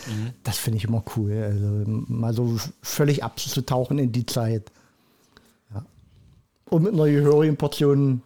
[0.45, 1.33] das finde ich immer cool.
[1.33, 4.71] Also mal so völlig abzutauchen in die Zeit.
[5.75, 5.85] Ja.
[6.71, 8.23] Und mit einer gehörigen Portion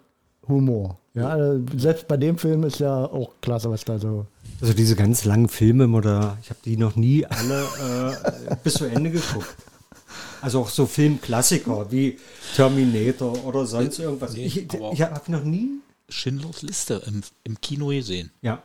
[0.49, 0.99] Humor.
[1.15, 4.27] Ja, also selbst bei dem Film ist ja auch klasse, was da so.
[4.61, 7.63] Also diese ganz langen Filme, oder ich habe die noch nie alle
[8.51, 9.57] äh, bis zu Ende geguckt.
[10.43, 12.19] Also auch so Filmklassiker wie
[12.55, 14.35] Terminator oder sonst irgendwas.
[14.35, 15.81] nee, ich ich habe noch nie.
[16.09, 18.31] Schindlers Liste im, im Kino gesehen.
[18.43, 18.63] Ja.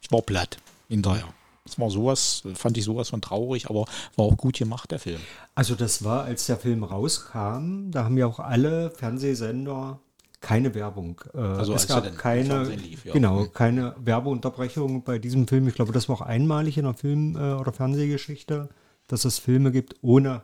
[0.00, 1.28] Ich war platt hinterher.
[1.64, 5.20] Das war sowas, fand ich sowas von traurig, aber war auch gut gemacht, der Film.
[5.54, 9.98] Also das war, als der Film rauskam, da haben ja auch alle Fernsehsender
[10.42, 11.22] keine Werbung.
[11.32, 13.14] Äh, Also es als gab keine, lief, ja.
[13.14, 13.52] genau, Mhm.
[13.54, 15.66] keine Werbeunterbrechung bei diesem Film.
[15.68, 18.68] Ich glaube, das war auch einmalig in der Film- äh, oder Fernsehgeschichte,
[19.06, 20.42] dass es Filme gibt ohne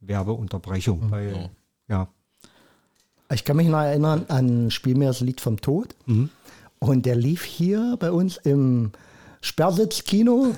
[0.00, 1.10] Werbeunterbrechung.
[1.10, 1.32] Weil,
[1.88, 1.96] ja.
[1.96, 2.08] ja.
[3.32, 5.94] Ich kann mich noch erinnern an Spiel mir das Lied vom Tod.
[6.78, 8.92] Und der lief hier bei uns im
[9.40, 10.54] Sperrsitzkino.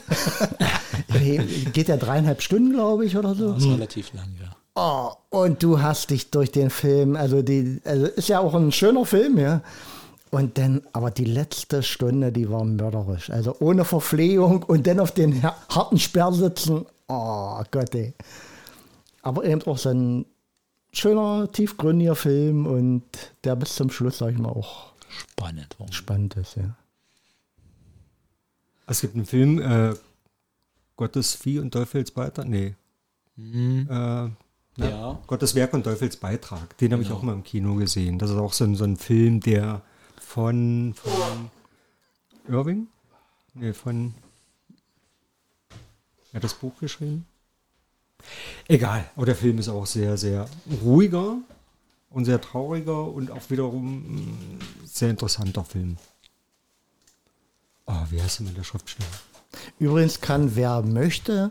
[1.72, 3.52] Geht ja dreieinhalb Stunden, glaube ich, oder so.
[3.52, 4.57] Das ist relativ lang, ja.
[4.79, 8.72] Oh, und du hast dich durch den Film, also die, also ist ja auch ein
[8.72, 9.62] schöner Film, ja.
[10.31, 13.31] Und dann, aber die letzte Stunde, die war mörderisch.
[13.31, 16.85] Also ohne Verpflegung und dann auf den harten Sperr sitzen.
[17.09, 18.12] Oh Gott, ey.
[19.22, 20.26] Aber eben auch so ein
[20.98, 23.04] schöner, tiefgründiger Film und
[23.44, 25.78] der bis zum Schluss, sag ich mal, auch Spannend.
[25.78, 25.92] War.
[25.92, 26.76] spannend ist, ja.
[28.87, 29.94] Es gibt einen Film, äh,
[30.96, 32.44] Gottes Vieh und Teufelsbeiter.
[32.44, 32.74] Nee.
[33.37, 33.88] Mhm.
[33.90, 34.30] Äh,
[34.76, 34.90] Ne?
[34.90, 35.18] Ja.
[35.26, 36.76] Gottes Werk und Teufels Beitrag.
[36.78, 38.18] Den habe ich auch mal im Kino gesehen.
[38.18, 39.82] Das ist auch so ein, so ein Film, der
[40.20, 41.50] von, von
[42.48, 42.88] Irving?
[43.54, 44.14] Nee, von.
[46.30, 47.26] Wer hat das Buch geschrieben?
[48.69, 50.47] Egal, aber der Film ist auch sehr, sehr
[50.83, 51.37] ruhiger
[52.11, 55.97] und sehr trauriger und auch wiederum ein sehr interessanter Film.
[57.87, 59.09] Oh, wie heißt denn der Schriftsteller?
[59.79, 61.51] Übrigens kann, wer möchte,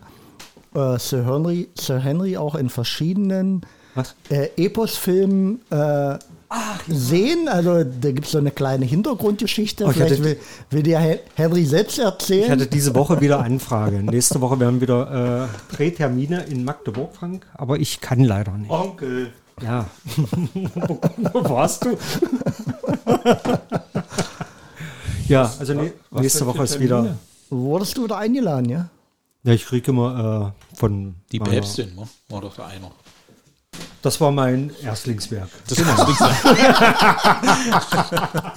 [0.74, 3.66] äh, Sir, Henry, Sir Henry auch in verschiedenen
[4.30, 6.20] äh, Epos-Filmen äh,
[6.88, 7.48] sehen.
[7.48, 9.86] Also da gibt es so eine kleine Hintergrundgeschichte.
[9.86, 10.38] Oh, ich Vielleicht will,
[10.70, 12.52] will dir Hen- Henry selbst Ich erzählen.
[12.52, 14.04] hatte diese Woche wieder Anfrage.
[14.04, 18.72] Nächste Woche werden wieder äh, Drehtermine in Magdeburg, Frank, aber ich kann leider nicht.
[18.72, 19.32] Onkel.
[19.62, 19.86] Ja.
[21.34, 21.98] Wo warst du?
[25.28, 27.18] ja, also ne, was nächste Woche ist wieder.
[27.50, 28.89] Wurdest du da eingeladen, ja?
[29.44, 31.15] Ja, ich kriege immer äh, von.
[31.32, 32.08] Die Päpstin, ne?
[32.30, 32.91] war doch der einer.
[34.06, 35.50] Das war mein Erstlingswerk.
[35.68, 35.80] Das
[36.20, 36.36] sein.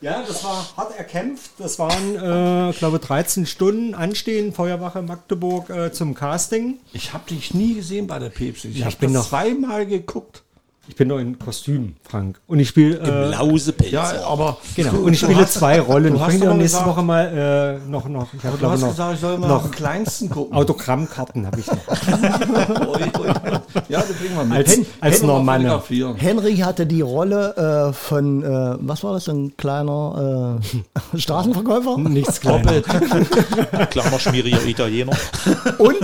[0.00, 1.50] Ja, das war hart erkämpft.
[1.58, 6.78] Das waren, äh, glaube 13 Stunden Anstehen, Feuerwache Magdeburg äh, zum Casting.
[6.92, 8.68] Ich habe dich nie gesehen bei der Pepsi.
[8.68, 10.43] Ich Ja, habe bin noch- zweimal geguckt.
[10.86, 12.38] Ich bin noch in Kostüm, Frank.
[12.46, 12.98] Und ich spiele.
[12.98, 13.90] Äh, Lausepelz.
[13.90, 16.10] Ja, aber Genau, und ich spiele hast- zwei Rollen.
[16.10, 18.68] du Ich hast bringe dir nächste gesagt- Woche mal äh, noch, noch, ich habe Du
[18.70, 20.54] hast noch gesagt, ich soll mal noch kleinsten gucken.
[20.54, 21.76] Autogrammkarten habe ich noch.
[23.88, 24.56] Ja, das kriegen wir mit.
[24.58, 25.82] Als- Hen- als Normanne.
[26.16, 30.58] Henry hatte die Rolle äh, von, äh, was war das, ein kleiner
[31.14, 31.98] äh, Straßenverkäufer?
[31.98, 32.72] Nichts kleiner.
[33.90, 35.12] Kleiner, schmieriger Italiener.
[35.78, 35.96] Und,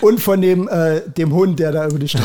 [0.00, 2.24] und von dem, äh, dem Hund, der da über die Straße.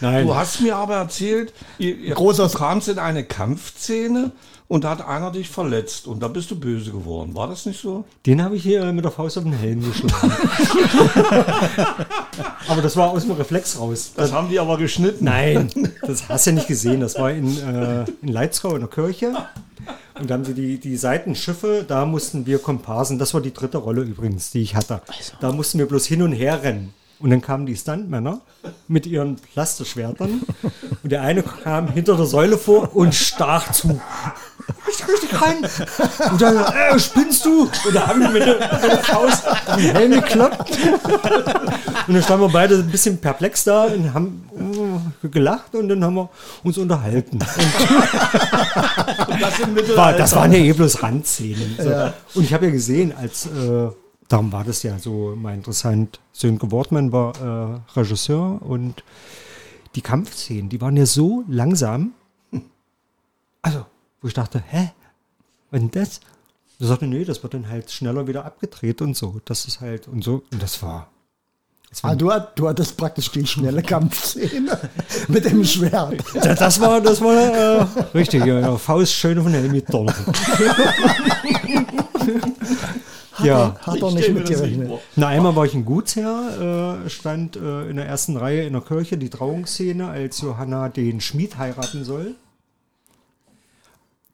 [0.00, 4.32] Nein, Du hast mir aber erzählt, ihr, ihr Großer- du kamst in eine Kampfszene
[4.68, 7.34] und da hat einer dich verletzt und da bist du böse geworden.
[7.34, 8.04] War das nicht so?
[8.26, 10.32] den habe ich hier mit der Faust auf den Helm geschlagen.
[12.68, 14.12] aber das war aus dem Reflex raus.
[14.14, 15.24] Das haben die aber geschnitten.
[15.24, 15.70] Nein,
[16.02, 17.00] das hast du ja nicht gesehen.
[17.00, 19.32] Das war in, äh, in Leitzkau in der Kirche.
[20.18, 23.78] Und da haben sie die, die Seitenschiffe, da mussten wir Komparsen, das war die dritte
[23.78, 25.00] Rolle übrigens, die ich hatte.
[25.40, 26.92] Da mussten wir bloß hin und her rennen.
[27.20, 28.40] Und dann kamen die Stuntmänner
[28.88, 30.40] mit ihren Plastischwertern.
[31.02, 34.00] Und der eine kam hinter der Säule vor und stach zu.
[34.86, 35.56] Richtig, richtig rein.
[36.30, 37.64] Und dann, äh, spinnst du?
[37.64, 38.58] Und da haben wir mit der,
[39.02, 39.44] Faust
[39.76, 40.70] den Helm gekloppt.
[42.06, 46.02] Und dann standen wir beide ein bisschen perplex da und haben äh, gelacht und dann
[46.02, 46.30] haben wir
[46.62, 47.38] uns unterhalten.
[47.38, 47.58] Das
[49.60, 49.96] im Mittelalter.
[49.96, 51.76] War, das waren ja eh bloß Randszenen.
[51.78, 52.38] So.
[52.38, 53.88] Und ich habe ja gesehen, als äh,
[54.30, 56.20] darum war das ja so mal interessant.
[56.32, 59.04] Sönke Wortmann war äh, Regisseur und
[59.94, 62.12] die Kampfszenen, die waren ja so langsam.
[63.62, 63.84] Also,
[64.22, 64.92] wo ich dachte, hä?
[65.70, 66.20] Was denn das?
[66.78, 69.38] Er sagte, nee, das wird dann halt schneller wieder abgedreht und so.
[69.44, 70.44] Das ist halt und so.
[70.50, 71.10] Und das war.
[71.90, 74.78] Das war Ah, du, du hattest praktisch die schnelle Kampfszene
[75.28, 76.24] mit dem Schwert.
[76.32, 79.84] Das, das war, das war äh, richtig, ja, ja, Faust schön von Helm mit
[83.40, 83.52] Donner.
[83.52, 84.88] ja, Hat Ich er nicht stell mir mit das nicht gerechnet.
[84.88, 85.00] vor.
[85.16, 88.82] na einmal war ich ein Gutsherr, äh, stand äh, in der ersten Reihe in der
[88.82, 92.34] Kirche, die Trauungsszene, als Johanna den Schmied heiraten soll.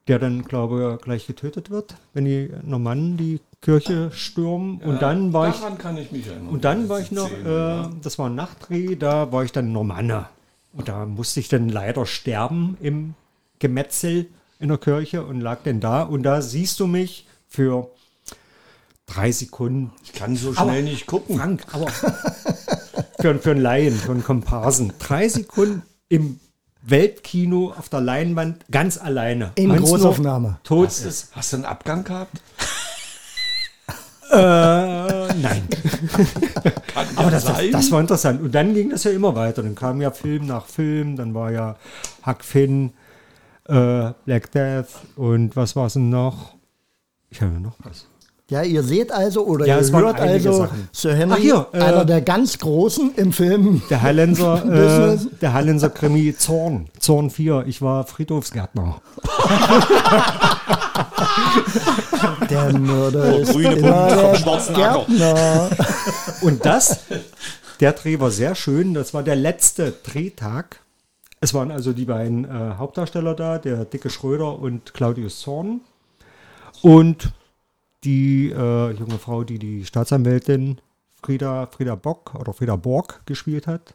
[0.09, 4.81] Der dann, glaube ich, gleich getötet wird, wenn die Normannen die Kirche stürmen.
[4.81, 6.49] Und dann war ich Daran kann ich mich erinnern.
[6.49, 10.27] Und dann war ich noch, äh, das war ein Nachtdreh, da war ich dann Normanne.
[10.73, 13.15] Und da musste ich dann leider sterben im
[13.59, 14.27] Gemetzel
[14.61, 16.03] in der Kirche und lag dann da.
[16.03, 17.89] Und da siehst du mich für
[19.07, 19.93] drei Sekunden.
[20.05, 21.37] ich kann so Aber- schnell nicht gucken.
[21.39, 21.87] Frank, aber
[23.21, 24.93] für, für einen Laien, für einen Komparsen.
[24.99, 26.39] Drei Sekunden im
[26.83, 29.53] Weltkino auf der Leinwand ganz alleine.
[29.57, 30.59] In Meinst Großaufnahme.
[30.65, 31.31] Tot Hast, ist.
[31.33, 32.41] du- hast du einen Abgang gehabt?
[34.29, 35.69] Äh, nein.
[36.93, 37.71] Kann Aber ja das, das, sein.
[37.73, 38.43] das war interessant.
[38.43, 39.63] Und dann ging das ja immer weiter.
[39.63, 41.77] Dann kam ja Film nach Film, dann war ja
[42.27, 42.93] Huck Finn,
[43.69, 46.55] äh, Black Death und was war es denn noch?
[47.31, 48.07] Ich habe ja noch was.
[48.49, 50.89] Ja, ihr seht also oder Ja, ihr es waren hört einige also Sachen.
[50.93, 53.83] Sir Henry, Ach, hier, äh, einer der ganz Großen im Film.
[53.91, 57.65] Der Hallenser, äh, der Hallenser Krimi Zorn, Zorn 4.
[57.67, 59.01] Ich war Friedhofsgärtner.
[62.51, 64.75] Der Mörder ist grüne immer vom der schwarzen.
[64.75, 65.71] Gärtner.
[66.43, 67.01] Und das,
[67.81, 68.95] der Dreh war sehr schön.
[68.95, 70.81] Das war der letzte Drehtag.
[71.41, 75.81] Es waren also die beiden äh, Hauptdarsteller da, der dicke Schröder und Claudius Zorn.
[76.83, 77.33] Und
[78.07, 80.81] die äh, junge Frau, die die Staatsanwältin
[81.23, 83.95] Frieda, Frieda Bock oder Frieda Borg gespielt hat.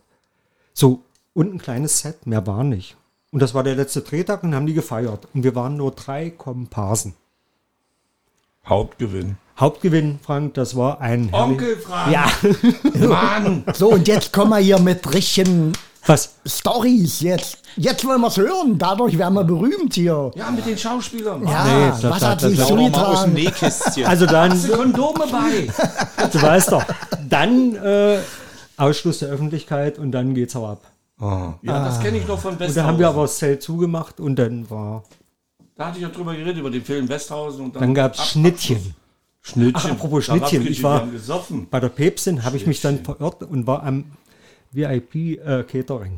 [0.73, 2.97] So, und ein kleines Set, mehr war nicht.
[3.31, 5.27] Und das war der letzte Drehtag und haben die gefeiert.
[5.33, 7.13] Und wir waren nur drei Komparsen.
[8.65, 9.37] Hauptgewinn.
[9.57, 12.11] Hauptgewinn, Frank, das war ein Onkel Frank.
[12.11, 12.29] Ja,
[13.07, 13.63] Mann.
[13.73, 15.71] So, und jetzt kommen wir hier mit richtigen
[16.05, 16.33] was?
[16.45, 17.21] Stories.
[17.21, 18.77] Jetzt, jetzt wollen wir es hören.
[18.77, 20.31] Dadurch werden wir berühmt hier.
[20.35, 21.45] Ja, mit den Schauspielern.
[21.47, 23.33] Ja, Nee, das- was das- hat das- sich mal aus dem?
[23.33, 24.05] Nähkästchen.
[24.05, 26.27] Also dann, Hast du Kondome bei?
[26.31, 26.83] du weißt doch,
[27.29, 28.17] dann äh,
[28.77, 30.81] Ausschluss der Öffentlichkeit und dann geht's auch ab.
[31.61, 32.75] Ja, das kenne ich noch von Und Westhausen.
[32.77, 35.03] dann haben wir aber das Zelt zugemacht und dann war,
[35.75, 37.65] da hatte ich ja drüber geredet, über den Film Westhausen.
[37.65, 38.95] Und dann gab's Ab- Schnittchen.
[39.39, 39.73] Schnittchen.
[39.75, 41.67] Ach, apropos Da Schnittchen, ich war- gesoffen.
[41.69, 44.05] Bei der Päpstin habe ich mich dann verirrt und war am
[44.71, 45.63] VIP äh?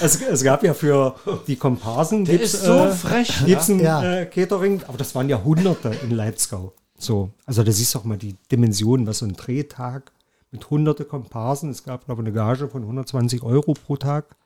[0.00, 1.14] Es, es gab ja für
[1.46, 3.44] die Komparsen Der gibt's, ist so äh, frech.
[3.46, 4.20] gibt's ein Ja.
[4.20, 6.72] äh, Catering, aber das waren ja Hunderte in Leipzigau.
[6.98, 10.12] So, also da siehst du auch mal die Dimension, was so ein Drehtag
[10.50, 11.70] mit hunderte Komparsen.
[11.70, 14.36] Es gab glaube ich eine Gage von 120 Euro pro Tag.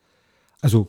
[0.61, 0.87] Also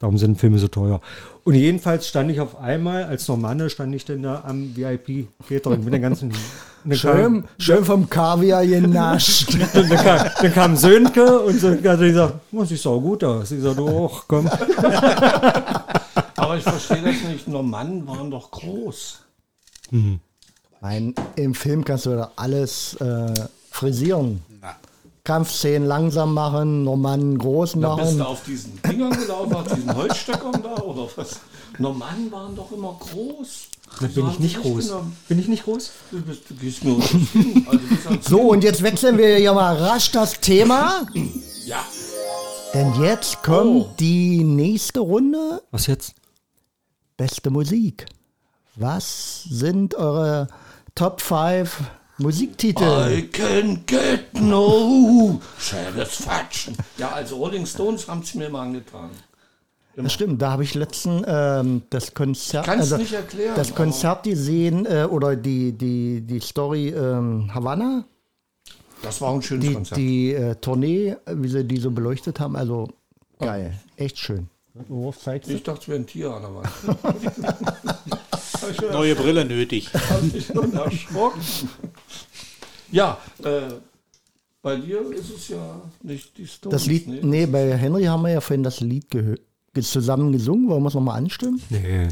[0.00, 1.00] darum sind Filme so teuer.
[1.44, 5.84] Und jedenfalls stand ich auf einmal als Normanne stand ich dann da am VIP Catering
[5.84, 6.32] mit den ganzen.
[6.32, 6.36] und
[6.84, 9.56] dann Schön, schön vom Kaviar genascht.
[9.72, 13.50] Kam, dann, kam, dann kam Sönke und Sönke hat gesagt, oh, sieht auch gut aus.
[13.52, 14.48] Ich sagte, oh, komm.
[16.36, 17.46] Aber ich verstehe das nicht.
[17.46, 19.18] Normannen waren doch groß.
[20.80, 23.34] Nein, im Film kannst du da alles äh,
[23.70, 24.40] frisieren.
[25.24, 28.18] Kampfszenen langsam machen, Normannen groß Da bist machen.
[28.18, 31.40] du auf diesen Dingern gelaufen, auf diesen Holzstöckern da oder was?
[31.78, 33.48] Normannen waren doch immer groß.
[34.00, 34.92] Wieso bin ich nicht groß.
[35.28, 35.90] Bin ich nicht groß?
[36.10, 36.94] Du, bist, du gehst mir.
[36.96, 41.06] Also, So, und jetzt wechseln wir ja mal rasch das Thema.
[41.66, 41.84] Ja.
[42.72, 43.94] Denn jetzt kommt Oh.
[43.98, 45.62] die nächste Runde.
[45.72, 46.14] Was jetzt?
[47.16, 48.06] Beste Musik.
[48.76, 50.46] Was sind eure
[50.94, 51.80] Top 5
[52.20, 52.84] Musiktitel?
[53.10, 56.76] I can get no satisfaction.
[56.98, 59.10] Ja, also Rolling Stones haben es mir mal angetan.
[59.96, 64.22] Das stimmt, da habe ich letzten ähm, das Konzert, Kannst also nicht erklären, das Konzert
[64.22, 68.04] gesehen äh, oder die, die, die Story ähm, Havanna,
[69.02, 69.98] Das war ein schönes die, Konzert.
[69.98, 72.88] die äh, Tournee, wie sie die so beleuchtet haben, also
[73.40, 74.48] geil, echt schön.
[74.88, 75.54] Worauf zeigst du?
[75.54, 76.68] Ich dachte, es wäre ein Tier an der Wand.
[78.70, 79.88] Ich Neue Brille nötig.
[79.94, 81.40] hab ich schon erschrocken.
[82.92, 83.74] Ja, äh,
[84.62, 86.72] bei dir ist es ja nicht die Stones.
[86.72, 87.20] Das Lied, nee.
[87.22, 89.40] nee, bei Henry haben wir ja vorhin das Lied gehört.
[89.82, 91.62] Zusammen gesungen, wollen wir es nochmal anstimmen?
[91.70, 92.08] Nee.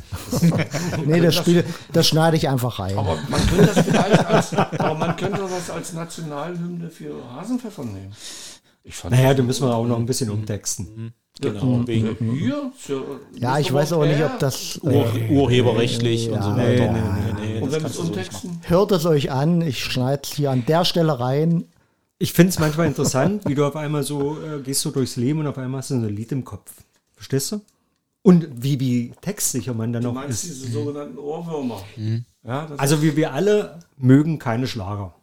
[1.06, 2.96] Nee, das, Spiel, das schneide ich einfach rein.
[2.96, 8.12] Aber man könnte das vielleicht als, aber man könnte das als Nationalhymne für Hasenpfeffer nehmen.
[8.84, 11.12] Ich fand Naja, da müssen wir auch noch ein bisschen umtexten.
[11.40, 12.72] Genau, wegen?
[12.76, 14.80] Für, ja, ich weiß auch nicht, ob das.
[14.82, 16.92] Äh, Ur urheberrechtlich und Ja, so nee, weiter.
[17.58, 18.60] Nee, Und das wenn wir es so umtexten?
[18.62, 21.64] hört es euch an, ich schneide es hier an der Stelle rein.
[22.18, 25.40] Ich finde es manchmal interessant, wie du auf einmal so äh, gehst du durchs Leben
[25.40, 26.72] und auf einmal hast du so ein Lied im Kopf.
[27.14, 27.60] Verstehst du?
[28.22, 30.62] Und wie, wie textsicher man dann Du noch meinst ist.
[30.62, 31.80] diese sogenannten Ohrwürmer.
[32.44, 35.14] Ja, das Also wir, wir alle mögen keine Schlager.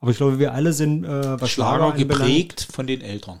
[0.00, 3.38] Aber ich glaube, wir alle sind, äh, was Schlager, Schlager geprägt von den Eltern.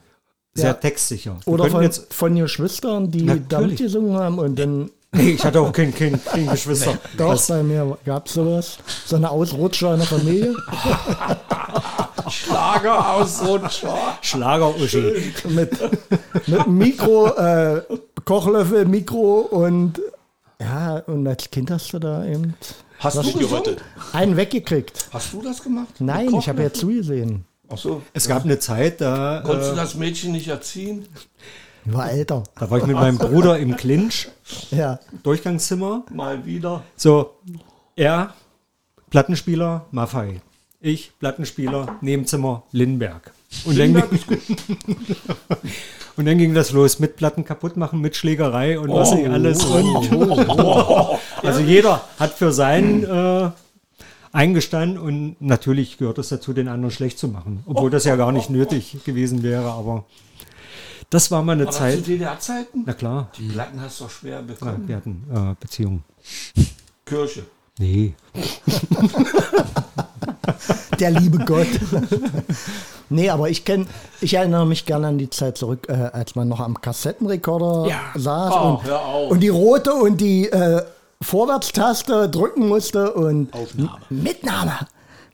[0.54, 0.74] sehr Ja.
[0.74, 1.38] textsicher.
[1.44, 5.60] Wir Oder von, jetzt, von Geschwistern, die damit gesungen haben und dann nee, ich hatte
[5.60, 6.98] auch kein, kein, kein Geschwister.
[7.16, 8.78] doch Was, bei mir gab es sowas.
[9.06, 10.54] So eine Ausrutscher in der Familie
[12.28, 13.96] Schlager Ausrutscher.
[14.22, 15.32] Schlager-Uschi.
[15.48, 15.70] mit,
[16.46, 17.82] mit einem Mikro, äh,
[18.24, 20.00] Kochlöffel, Mikro und
[20.60, 22.54] ja, und als Kind hast du da eben
[23.00, 23.32] Hast du?
[23.32, 23.82] Gerüttelt.
[24.12, 25.08] einen weggekriegt.
[25.12, 25.94] Hast du das gemacht?
[25.98, 27.44] Nein, Mit ich habe ja zugesehen.
[27.68, 28.02] Ach so.
[28.12, 31.08] Es gab eine Zeit, da, Konntest du äh, das Mädchen nicht erziehen?
[31.84, 32.44] Ich war älter.
[32.58, 34.28] da war ich mit meinem Bruder im Clinch,
[34.70, 35.00] Ja.
[35.22, 36.04] Durchgangszimmer.
[36.12, 36.84] Mal wieder.
[36.96, 37.34] So,
[37.96, 38.34] er,
[39.10, 40.40] Plattenspieler, Maffei.
[40.80, 43.32] Ich, Plattenspieler, Nebenzimmer, Lindenberg.
[43.64, 43.94] Und dann,
[46.16, 49.64] und dann ging das los mit Platten kaputt machen, mit Schlägerei und was nicht alles.
[49.64, 50.10] Und,
[51.42, 53.50] also jeder hat für seinen äh,
[54.32, 57.62] eingestanden und natürlich gehört es dazu, den anderen schlecht zu machen.
[57.66, 60.04] Obwohl das ja gar nicht nötig gewesen wäre, aber
[61.12, 62.06] das war mal eine Aber zu Zeit.
[62.06, 62.82] DDR-Zeiten?
[62.86, 64.88] Na klar, Die Platten hast du doch schwer ja, bekommen.
[64.88, 66.02] wir hatten äh, Beziehungen.
[67.06, 67.44] Kirche.
[67.78, 68.14] Nee.
[71.00, 71.66] Der liebe Gott.
[73.08, 73.86] nee, aber ich kenne,
[74.20, 78.00] ich erinnere mich gerne an die Zeit zurück, äh, als man noch am Kassettenrekorder Ja.
[78.14, 78.80] saß Oh,
[79.24, 80.82] und, und die rote und die äh,
[81.20, 83.98] Vorwärtstaste drücken musste und Aufnahme.
[84.10, 84.72] Mitnahme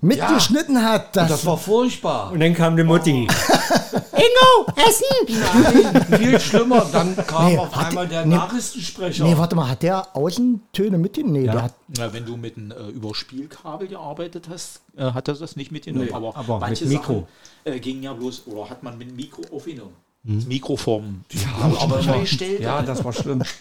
[0.00, 1.16] mitgeschnitten hat.
[1.16, 2.32] Das, Das war furchtbar.
[2.32, 3.26] Und dann kam die Mutti.
[4.12, 5.92] Ingo, Essen!
[5.92, 6.86] Nein, viel schlimmer.
[6.92, 8.34] Dann kam Nee, auf hat- einmal der nee.
[8.34, 9.24] Nachrichtensprecher.
[9.24, 11.34] Nee, warte mal, hat der Außentöne mitgenommen?
[11.40, 15.34] Nee, der hat, Ja, wenn du mit einem äh, Überspielkabel gearbeitet hast, äh, hat er
[15.34, 16.06] das nicht mitgenommen.
[16.06, 17.26] Nee, aber, aber manche mit Mikro.
[17.64, 19.92] Sachen äh, gingen ja bloß, oder hat man mit Mikro aufgenommen.
[20.24, 21.24] Das Mikro vom
[21.62, 22.24] aber aber immer-.
[22.60, 23.42] Ja, das war schlimm.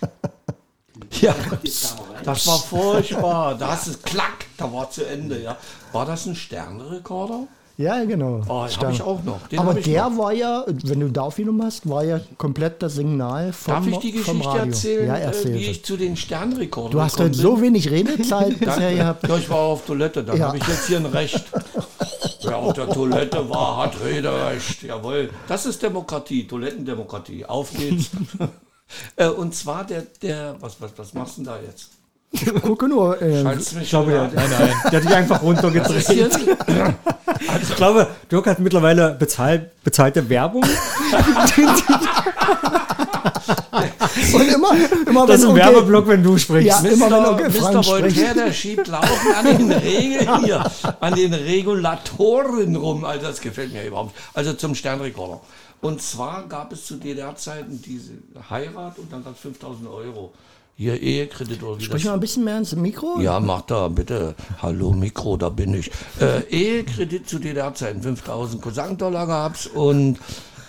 [1.22, 1.34] Ja,
[2.24, 3.56] das war furchtbar.
[3.56, 5.58] Da hast du klack, da war zu Ende, ja.
[5.92, 7.48] War das ein Sternrekorder?
[7.78, 8.42] Ja, genau.
[8.50, 9.48] Oh, habe ich auch noch.
[9.50, 10.18] Den Aber der noch.
[10.18, 13.98] war ja, wenn du da aufgenommen hast, war ja komplett das Signal vom, Darf ich
[14.00, 15.72] die Geschichte erzählen, Ja, äh, erzähl wie sie.
[15.72, 19.28] ich zu den Sternrekordern Du hast heute so wenig Redezeit bisher gehabt.
[19.28, 20.48] Ja, ich war auf Toilette, dann Ja.
[20.48, 21.46] habe ich jetzt hier ein Recht.
[22.44, 24.82] Wer auf der Toilette war, hat Rederecht.
[24.82, 25.30] Jawohl.
[25.48, 27.46] Das ist Demokratie, Toilettendemokratie.
[27.46, 28.10] Auf geht's.
[29.16, 31.90] Äh, Und zwar der, der, was, was, was machst du denn da jetzt?
[32.62, 33.22] Gucke nur.
[33.22, 34.74] Äh, mich Ich glaube, der, nein, nein.
[34.92, 36.08] der hat dich einfach runtergedreht.
[36.08, 36.30] hier?
[37.62, 40.64] Ich glaube, Dirk hat mittlerweile bezahl, bezahlte Werbung.
[44.34, 44.72] und immer,
[45.08, 46.84] immer Das ist ein Werbeblock, wenn du sprichst.
[46.84, 47.30] Ja, immer wenn Mr.
[47.30, 47.84] Onkel Frank Mr.
[47.84, 48.18] spricht.
[48.18, 53.06] Voltaire, der schiebt laufend an den Regeln hier, an den Regulatoren rum.
[53.06, 54.26] Also das gefällt mir überhaupt nicht.
[54.34, 55.40] Also zum Sternrekorder.
[55.82, 58.14] Und zwar gab es zu DDR-Zeiten diese
[58.50, 60.34] Heirat und dann gab es 5000 Euro.
[60.76, 63.20] Hier Ehekredit oder wie Sprich mal ein bisschen mehr ins Mikro.
[63.20, 64.36] ja, mach da bitte.
[64.62, 65.90] Hallo Mikro, da bin ich.
[66.20, 70.20] Äh, Ehekredit zu DDR-Zeiten, 5000 Kosankendollar gab's und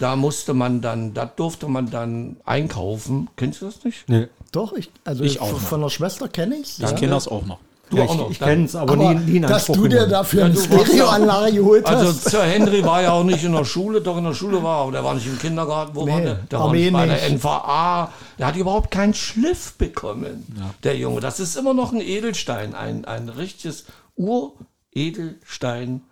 [0.00, 3.28] da musste man dann, das durfte man dann einkaufen.
[3.36, 4.09] Kennst du das nicht?
[4.09, 4.28] Nee.
[4.52, 5.68] Doch, ich, also Ich auch von, noch.
[5.68, 7.59] von der Schwester kenne ich Ich kenne das auch noch.
[7.91, 8.30] Du Ja, auch ich noch.
[8.30, 10.55] ich kenne es, aber, Aber nie, nie in dass Anspruch du dir dafür Ja, eine
[10.55, 12.24] ja- Stereoanlage geholt Also hast.
[12.30, 14.93] Sir Henry war ja auch nicht in der Schule, doch in der Schule war, aber
[14.93, 15.95] der war nicht im Kindergarten.
[15.95, 16.34] Wo war Nee, der?
[16.34, 17.30] Der aber war nicht bei der nicht.
[17.45, 18.12] NVA.
[18.39, 20.45] Der hat überhaupt keinen Schliff bekommen,
[20.84, 21.20] der Junge.
[21.20, 23.84] Das ist immer noch ein Edelstein, ein, ein richtiges
[24.16, 26.03] Uredelstein.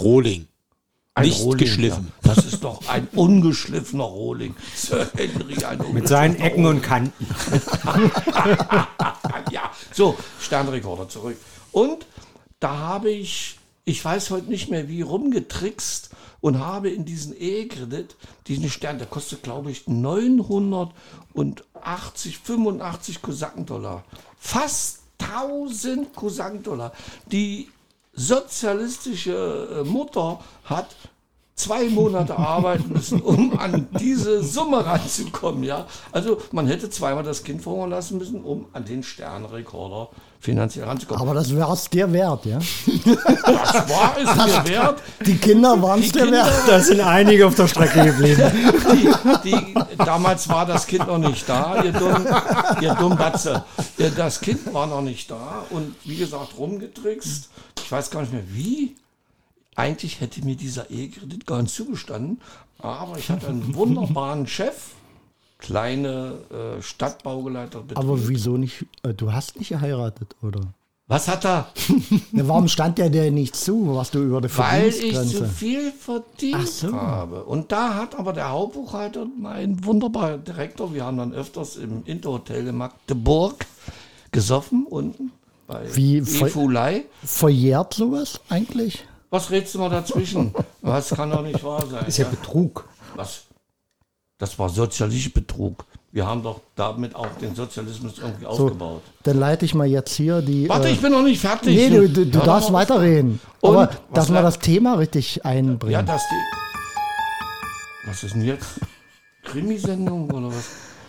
[0.00, 0.46] Rohling.
[1.14, 2.12] Ein Nicht Rohling, geschliffen.
[2.24, 2.32] Ja.
[2.34, 4.54] Das ist doch ein ungeschliffener Rohling.
[4.76, 7.26] Sir Henry, ein Mit seinen Ecken und Kanten.
[9.50, 9.62] ja,
[9.92, 10.16] so,
[10.48, 11.36] Sternrekorder zurück.
[11.72, 12.06] Und
[12.58, 16.08] da habe ich, ich weiß heute nicht mehr wie, rumgetrickst
[16.40, 24.04] und habe in diesen E-Kredit, diesen Stern, der kostet glaube ich 980, 85 Kosakendollar.
[24.38, 26.94] Fast 1000 Kosakendollar.
[27.26, 27.68] Die
[28.14, 30.96] sozialistische äh, Mutter hat
[31.56, 35.64] zwei Monate arbeiten müssen, um an diese Summe ranzukommen.
[35.64, 35.86] Ja?
[36.10, 40.08] Also man hätte zweimal das Kind verhungern lassen müssen, um an den Sternrekorder
[40.40, 41.22] finanziell ranzukommen.
[41.22, 42.58] Aber das wäre es dir wert, ja?
[42.58, 45.02] das war es mir wert.
[45.26, 46.52] Die Kinder waren es dir Kinder- wert.
[46.68, 48.42] Da sind einige auf der Strecke geblieben.
[48.92, 49.10] Die,
[49.50, 52.26] die, damals war das Kind noch nicht da, ihr dumm,
[52.80, 53.64] ihr dumm Batze.
[54.16, 57.50] Das Kind war noch nicht da und wie gesagt rumgetrickst.
[57.82, 58.96] Ich weiß gar nicht mehr wie.
[59.74, 62.40] Eigentlich hätte mir dieser E-Kredit gar nicht zugestanden,
[62.80, 64.74] aber ich hatte einen wunderbaren Chef,
[65.58, 66.38] kleine
[66.78, 67.82] äh, Stadtbaugeleiter.
[67.94, 68.86] Aber wieso nicht?
[69.02, 70.60] äh, Du hast nicht geheiratet, oder?
[71.10, 71.68] Was hat er?
[72.32, 73.94] Warum stand der dir nicht zu?
[73.96, 75.46] Warst du über der Weil ich zu Verdienstgrenze?
[75.48, 76.92] viel verdient Ach so.
[76.92, 77.44] habe.
[77.44, 82.66] Und da hat aber der Hauptbuchhalter, mein wunderbarer Direktor, wir haben dann öfters im Interhotel
[82.66, 83.64] in Magdeburg
[84.32, 85.32] gesoffen, unten
[85.66, 87.04] bei Wie Efulei.
[87.24, 89.02] Verjährt sowas eigentlich?
[89.30, 90.54] Was redst du mal dazwischen?
[90.82, 92.04] Was kann doch nicht wahr sein?
[92.06, 92.30] Ist ja ja?
[92.30, 92.86] Betrug.
[93.14, 93.44] Was?
[94.38, 95.84] Das war sozialistischer Betrug.
[96.12, 99.02] Wir haben doch damit auch den Sozialismus irgendwie aufgebaut.
[99.24, 100.68] Dann leite ich mal jetzt hier die.
[100.68, 101.76] Warte, äh, ich bin noch nicht fertig.
[101.76, 103.40] Nee, du, du, du darfst weiterreden.
[103.60, 103.70] Und?
[103.76, 105.92] Aber dass lernen- das Thema richtig einbringen.
[105.92, 108.08] Ja, dass die.
[108.08, 108.66] Was ist denn jetzt?
[109.44, 110.64] Krimisendung oder was?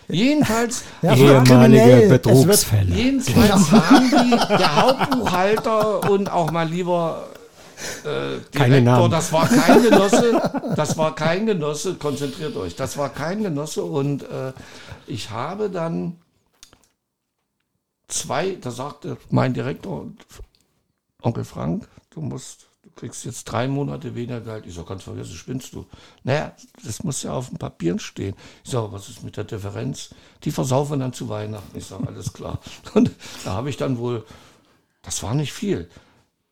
[0.08, 2.94] Jedenfalls, Ja, Ehemalige Betrugsfälle.
[2.94, 7.28] jedenfalls haben die, der Hauptbuchhalter und auch mein lieber
[8.04, 13.42] äh, Direktor, das war kein Genosse, das war kein Genosse, konzentriert euch, das war kein
[13.42, 14.52] Genosse und äh,
[15.06, 16.16] ich habe dann
[18.08, 20.06] zwei, da sagte mein Direktor,
[21.22, 24.66] Onkel Frank, du musst, du kriegst jetzt drei Monate weniger Geld.
[24.66, 25.86] Ich so, ganz vergessen, spinnst du.
[26.24, 26.52] Naja,
[26.84, 28.34] das muss ja auf den Papieren stehen.
[28.64, 30.10] Ich so, was ist mit der Differenz?
[30.44, 31.76] Die versaufen dann zu Weihnachten.
[31.76, 32.58] Ich sage, alles klar.
[32.94, 33.10] Und
[33.44, 34.24] da habe ich dann wohl,
[35.02, 35.88] das war nicht viel,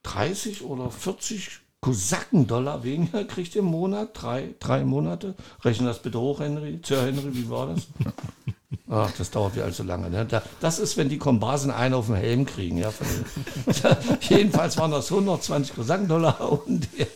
[0.09, 5.35] 30 oder 40 Kosakendollar weniger kriegt im Monat, drei, drei Monate.
[5.63, 6.81] Rechne das bitte hoch, Henry.
[6.85, 7.87] Sir Henry, wie war das?
[8.91, 10.09] Ach, das dauert ja allzu lange.
[10.11, 10.25] Ne?
[10.25, 12.79] Da, das ist, wenn die Kombasen einen auf den Helm kriegen.
[12.79, 12.93] Ja,
[14.21, 17.07] jedenfalls waren das 120 Kosakendollar und die,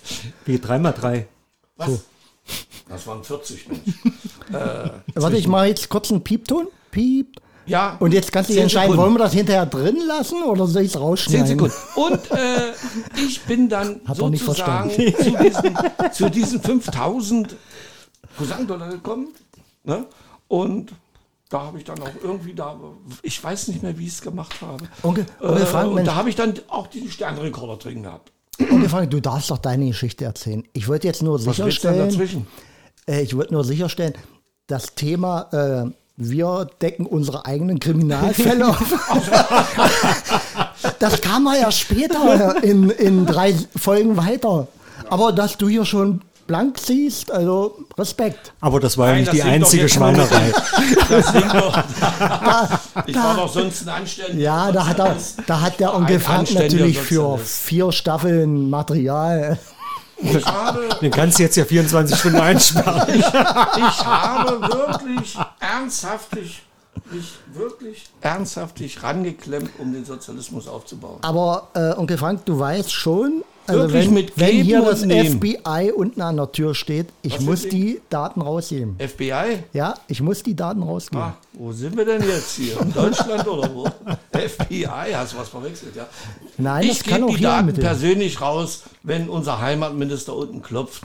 [0.45, 1.27] Wie 3 mal 3.
[1.77, 2.03] was?
[2.89, 3.81] Das waren 40 Mensch.
[5.15, 6.69] Warte, ich mache jetzt kurz einen Piepton.
[6.91, 7.41] Piep.
[7.67, 7.97] Ja.
[8.01, 9.03] Und jetzt kannst du dich Zehn entscheiden, Sekunden.
[9.03, 11.47] wollen wir das hinterher drin lassen oder soll ich es Zehn rausschneiden?
[11.47, 11.75] Sekunden.
[11.97, 12.73] Und äh,
[13.27, 15.79] ich bin dann Hat er nicht sozusagen zu diesen,
[16.13, 17.57] zu diesen 5000
[18.37, 19.29] Kosakendollar gekommen.
[19.85, 20.07] Ne?
[20.49, 20.93] Und
[21.49, 22.79] da habe ich dann auch irgendwie da,
[23.23, 24.85] ich weiß nicht mehr, wie ich es gemacht habe.
[25.03, 28.33] Onkel, Onkel Äh, Frank, und Mensch, da habe ich dann auch diesen Sternrekorder drin gehabt.
[28.59, 30.65] Onkel Frank, du darfst doch deine Geschichte erzählen.
[30.73, 32.47] Ich wollte jetzt nur Was sicherstellen,
[33.07, 34.15] äh, ich wollte nur sicherstellen,
[34.67, 38.79] das Thema äh, wir decken unsere eigenen Kriminalfälle auf.
[40.99, 44.69] das kam mal ja später in, in drei Folgen weiter.
[45.09, 48.53] Aber dass du hier schon blank siehst, also Respekt.
[48.61, 50.53] Aber das war ja nicht die einzige Schweinerei.
[53.07, 56.53] Ich war doch sonst ein anständiger Ja, da hat, er, da hat der Onkel Frank
[56.55, 59.59] natürlich für vier Staffeln Material.
[60.23, 63.03] Ich habe, Den kannst du jetzt ja 24 Stunden einsperren.
[63.19, 66.63] ich habe wirklich ernsthaftig,
[67.11, 71.19] mich wirklich ernsthaftig rangeklemmt, um den Sozialismus aufzubauen.
[71.23, 74.87] Aber äh, Onkel Frank, du weißt schon, also Wirklich wenn, mit wenn Geben hier und
[74.87, 75.41] das Nehmen.
[75.41, 78.97] FBI unten an der Tür steht, ich Was muss die Daten rausgeben.
[78.99, 79.59] FBI?
[79.73, 81.23] Ja, ich muss die Daten rausgeben.
[81.23, 82.81] Ah, wo sind wir denn jetzt hier?
[82.81, 83.85] In Deutschland oder wo?
[84.33, 86.07] FBI, hast du was verwechselt, ja?
[86.59, 91.03] Nein, ich gebe die hier Daten persönlich raus, wenn unser Heimatminister unten klopft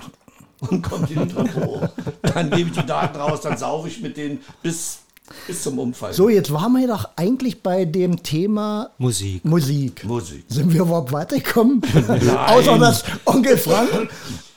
[0.59, 1.87] und kommt in die Treppe hoch.
[2.21, 4.99] Dann gebe ich die Daten raus, dann sauge ich mit denen bis,
[5.47, 6.13] bis zum Umfall.
[6.13, 9.43] So, jetzt waren wir doch eigentlich bei dem Thema Musik.
[9.45, 10.03] Musik.
[10.03, 10.45] Musik.
[10.47, 11.81] Sind wir überhaupt weitergekommen?
[12.47, 14.09] Außer dass Onkel Frank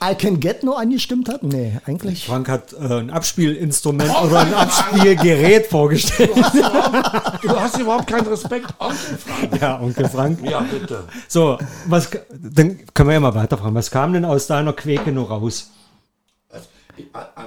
[0.03, 1.43] I Can Get No angestimmt hat?
[1.43, 2.25] Nee, eigentlich.
[2.25, 6.31] Frank hat äh, ein Abspielinstrument oder ein Abspielgerät vorgestellt.
[6.35, 8.73] Du hast, überhaupt, du hast überhaupt keinen Respekt.
[8.79, 9.61] Onkel Frank.
[9.61, 10.39] Ja, Onkel Frank.
[10.43, 11.03] Ja, bitte.
[11.27, 13.75] So, was, dann können wir ja mal weiterfragen.
[13.75, 15.69] Was kam denn aus deiner Quäke nur raus?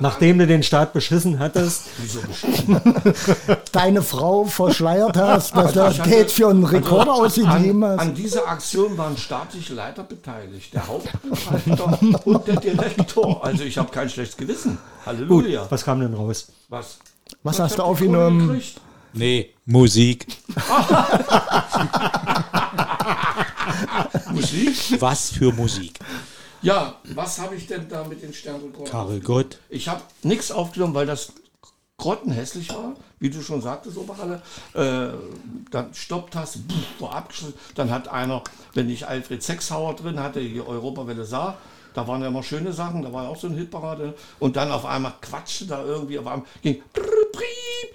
[0.01, 2.81] Nachdem du den Staat beschissen hattest, Wieso beschissen?
[3.73, 8.01] Deine Frau verschleiert hast, dass das hatte- Geld für einen Rekorder ausgegeben an, hast.
[8.01, 10.73] an dieser Aktion waren staatliche Leiter beteiligt.
[10.75, 13.45] Der Hauptbuchhalter und der Direktor.
[13.45, 14.73] Also ich habe kein schlechtes Gewissen.
[14.73, 15.67] gut, Halleluja.
[15.71, 16.49] was kam denn raus?
[16.69, 16.99] Was?
[17.43, 18.61] Was hast habt du aufgenommen?
[19.13, 20.27] Nee, Musik.
[24.33, 25.01] Musik?
[25.01, 25.99] Was für Musik?
[26.65, 28.91] Ja, was habe ich denn da mit den Sternrekorden?
[28.91, 29.59] Karel Gott.
[29.69, 31.35] Ich habe nichts aufgenommen, weil das
[31.99, 34.43] grottenhässlich war, wie du schon sagtest, Oberhalle.
[34.73, 35.09] Äh,
[35.71, 37.55] dann Stopptaste, pff, war abgeschlossen.
[37.75, 38.43] Dann hat einer,
[38.73, 41.59] wenn ich Alfred Sechshauer drin hatte, hier Europawelle sah,
[41.95, 44.15] da waren ja immer schöne Sachen, da war ja auch so eine Hitparade.
[44.39, 46.83] Und dann auf einmal quatschte da irgendwie, auf einmal ging,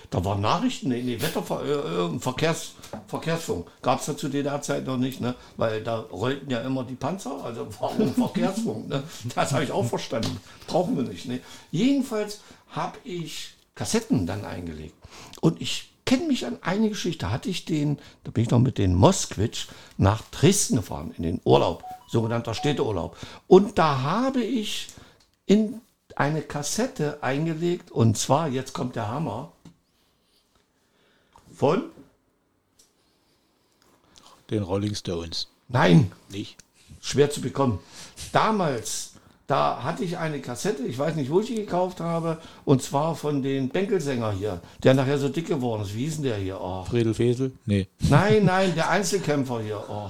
[0.10, 2.72] da waren Nachrichten, nee, nee, Wetterver äh, äh, Verkehrs,
[3.08, 3.68] Verkehrsfunk.
[3.82, 5.36] Gab es ja zu DDR-Zeit noch nicht, ne?
[5.56, 8.90] weil da rollten ja immer die Panzer, also warum Verkehrsfunk?
[8.90, 9.04] Ne?
[9.36, 10.40] Das habe ich auch verstanden.
[10.66, 11.28] Brauchen wir nicht.
[11.28, 11.42] Ne?
[11.72, 14.96] Jedenfalls habe ich Kassetten dann eingelegt.
[15.42, 17.28] Und ich kenne mich an eine Geschichte.
[17.28, 21.24] Da hatte ich den, da bin ich noch mit den Moskwitsch nach Dresden gefahren, in
[21.24, 23.16] den Urlaub, sogenannter Städteurlaub.
[23.48, 24.88] Und da habe ich
[25.46, 25.82] in
[26.16, 29.52] eine Kassette eingelegt, und zwar, jetzt kommt der Hammer,
[31.54, 31.84] von,
[34.50, 35.48] Den Rolling Stones.
[35.68, 36.58] nein, Nicht?
[37.02, 37.80] schwer zu bekommen.
[38.32, 39.14] Damals,
[39.48, 43.16] da hatte ich eine Kassette, ich weiß nicht, wo ich die gekauft habe, und zwar
[43.16, 45.96] von den Bänkelsänger hier, der nachher so dick geworden ist.
[45.96, 46.60] Wie hieß denn der hier?
[46.60, 46.84] Oh.
[46.86, 47.52] Fredel Fesel?
[47.66, 47.88] Nee.
[48.00, 49.84] Nein, nein, der Einzelkämpfer hier.
[49.88, 50.10] Oh.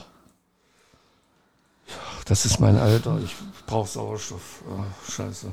[2.25, 3.19] Das ist mein Alter.
[3.23, 3.35] Ich
[3.65, 4.61] brauche Sauerstoff.
[4.69, 5.47] Oh, scheiße.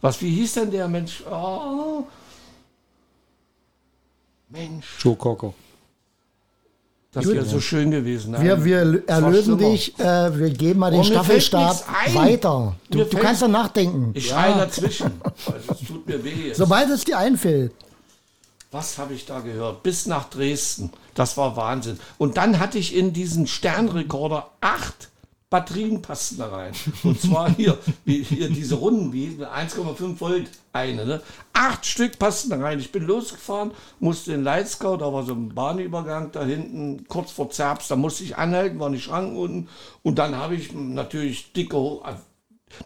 [0.00, 1.22] Was, wie hieß denn der Mensch?
[1.30, 2.04] Oh.
[4.48, 5.54] Mensch, Joe Cocker.
[7.12, 8.32] das wäre so schön gewesen.
[8.32, 12.76] Nein, Wir, wir erlösen dich, äh, wir geben mal den Oh, Staffelstab weiter.
[12.90, 14.10] Du, du kannst doch nachdenken.
[14.14, 15.20] Ich schreie dazwischen.
[15.46, 16.48] Also, es tut mir weh.
[16.48, 16.56] Jetzt.
[16.58, 17.72] Sobald es dir einfällt.
[18.70, 19.82] Was habe ich da gehört?
[19.82, 20.90] Bis nach Dresden.
[21.14, 21.98] Das war Wahnsinn.
[22.18, 25.10] Und dann hatte ich in diesen Sternrekorder acht
[25.52, 26.72] Batterien passten da rein.
[27.04, 27.76] Und zwar hier,
[28.06, 31.04] wie, hier diese Runden, wie 1,5 Volt eine.
[31.04, 31.22] Ne?
[31.52, 32.78] Acht Stück passten da rein.
[32.78, 37.50] Ich bin losgefahren, musste in Leitzgau, da war so ein Bahnübergang da hinten, kurz vor
[37.50, 39.68] Zerbst, da musste ich anhalten, waren die Schranken unten.
[40.02, 41.76] Und dann habe ich natürlich dicke,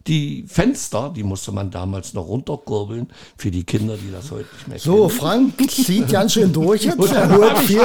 [0.07, 4.68] die Fenster, die musste man damals noch runterkurbeln für die Kinder, die das heute nicht
[4.68, 5.11] mehr So, kennen.
[5.18, 6.97] Frank zieht ganz schön durch jetzt.
[7.16, 7.80] Er holt, viel,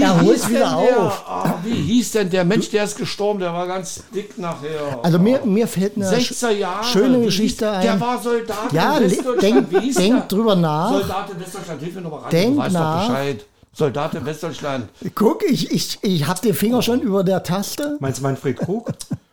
[0.00, 1.24] er holt wieder der, auf.
[1.28, 5.00] ah, wie hieß denn der Mensch, der ist gestorben, der war ganz dick nachher.
[5.02, 6.84] Also mir, mir fällt eine 60er Jahre.
[6.84, 7.82] schöne Geschichte hieß- ein.
[7.82, 9.42] Der war Soldat Ja, in Westdeutschland.
[9.42, 10.26] denk- Wie hieß denk der?
[10.28, 10.90] drüber nach.
[10.92, 12.30] Soldat in Westdeutschland, hilf mir nochmal ran.
[12.30, 13.00] Denk du weißt nach.
[13.02, 13.46] doch Bescheid.
[13.72, 14.88] Soldat in Westdeutschland.
[15.14, 17.96] Guck, ich, ich, ich habe den Finger schon über der Taste.
[18.00, 18.90] Meinst du Manfred Krug?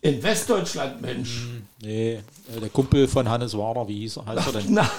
[0.00, 1.46] In Westdeutschland, Mensch.
[1.82, 4.64] Nee, äh, der Kumpel von Hannes Wader, wie hieß er, heißt er denn?
[4.68, 4.90] Na,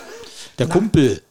[0.58, 1.22] Der Kumpel.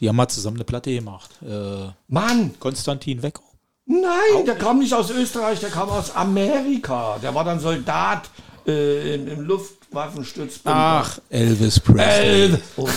[0.00, 1.30] Die haben mal zusammen eine Platte gemacht.
[1.46, 3.42] Äh, Mann, Konstantin Wecker.
[3.86, 7.18] nein, der kam nicht aus Österreich, der kam aus Amerika.
[7.22, 8.30] Der war dann Soldat
[8.66, 10.78] äh, im, im Luftwaffenstützpunkt.
[10.78, 12.58] Ach, Elvis Presley.
[12.76, 12.88] Oh,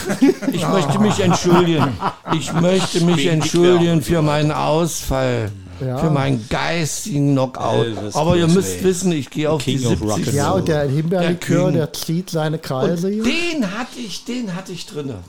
[0.51, 1.97] ich möchte mich entschuldigen.
[2.33, 5.51] Ich möchte mich entschuldigen für meinen Ausfall.
[5.85, 5.97] Ja.
[5.97, 7.85] Für meinen geistigen Knockout.
[7.85, 10.09] Elvis Aber ihr müsst wissen, ich gehe auf King die of 70.
[10.09, 10.35] Rock'n'Roll.
[10.35, 11.73] Ja, und der Himbeerlikör, King.
[11.73, 13.09] der zieht seine Kreise.
[13.09, 13.23] hier.
[13.23, 15.19] Den hatte ich, den hatte ich drinne.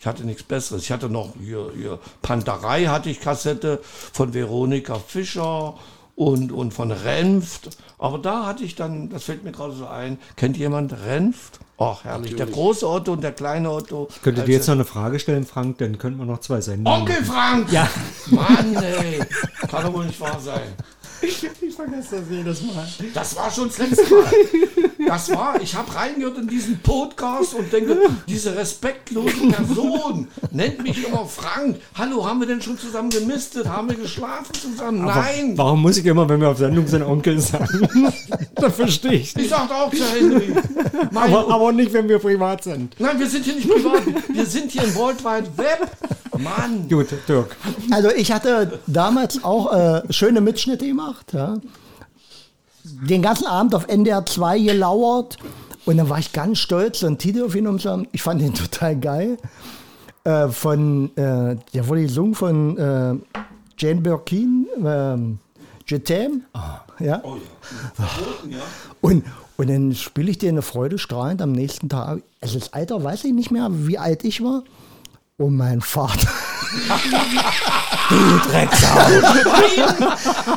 [0.00, 0.82] Ich hatte nichts Besseres.
[0.84, 5.74] Ich hatte noch hier, hier Panterei hatte ich Kassette von Veronika Fischer
[6.18, 7.70] und, und von Renft.
[7.96, 11.60] Aber da hatte ich dann, das fällt mir gerade so ein, kennt jemand Renft?
[11.78, 12.34] Ach, herrlich.
[12.34, 14.08] Der große Otto und der kleine Otto.
[14.24, 15.78] Könntet Also- ihr jetzt noch eine Frage stellen, Frank?
[15.78, 17.02] Dann könnten wir noch zwei Sendungen.
[17.02, 17.70] Onkel Frank!
[17.70, 17.88] Ja.
[18.26, 19.20] Mann, ey.
[19.70, 20.72] Kann doch wohl nicht wahr sein.
[21.22, 21.36] Ich
[21.74, 22.86] vergesse das jedes Mal.
[23.14, 24.32] Das war schon das letzte Mal.
[25.06, 27.96] Das war, ich habe reingehört in diesen Podcast und denke,
[28.26, 31.76] diese respektlose Person nennt mich immer Frank.
[31.94, 33.68] Hallo, haben wir denn schon zusammen gemistet?
[33.68, 35.04] Haben wir geschlafen zusammen?
[35.04, 35.52] Nein.
[35.56, 37.88] Warum muss ich immer, wenn wir auf Sendung sind, Onkel sagen?
[38.54, 39.50] da verstehe ich Ich nicht.
[39.50, 40.54] sagte auch zu Henry.
[41.14, 42.98] Aber, aber nicht, wenn wir privat sind.
[42.98, 44.02] Nein, wir sind hier nicht privat.
[44.28, 45.90] Wir sind hier im World Wide Web.
[46.38, 46.88] Mann.
[46.88, 47.56] Gut, Dirk.
[47.90, 51.32] Also ich hatte damals auch äh, schöne Mitschnitte gemacht.
[51.32, 51.56] Ja.
[53.02, 55.36] Den ganzen Abend auf NDR 2 gelauert.
[55.84, 58.06] Und dann war ich ganz stolz, so einen Titel auf ihn umzuhaben.
[58.12, 59.38] Ich fand den total geil.
[60.24, 63.14] Äh, von, äh, der wurde gesungen von äh,
[63.78, 65.38] Jane Birkin, ähm,
[65.88, 66.42] Je t'aime.
[67.00, 67.22] Ja.
[67.24, 67.36] Oh
[68.46, 68.58] ja.
[69.00, 69.24] Und,
[69.56, 72.20] und dann spiele ich dir eine Freude strahlend am nächsten Tag.
[72.40, 74.64] Also das Alter weiß ich nicht mehr, wie alt ich war.
[75.36, 76.28] Und mein Vater.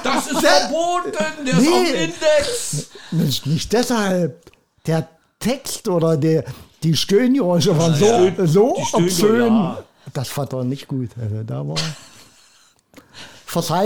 [0.03, 1.12] Das ist verboten.
[1.45, 1.70] Der ist Nee.
[1.70, 2.89] auf Index.
[3.12, 4.51] Nicht, nicht deshalb.
[4.88, 5.07] Der
[5.39, 6.43] Text oder der,
[6.84, 8.47] die Stöhngeräusche waren so, ja.
[8.47, 9.53] so obszön.
[9.53, 9.84] ja.
[10.14, 11.09] Das fand er nicht gut.
[11.22, 11.76] Also da war.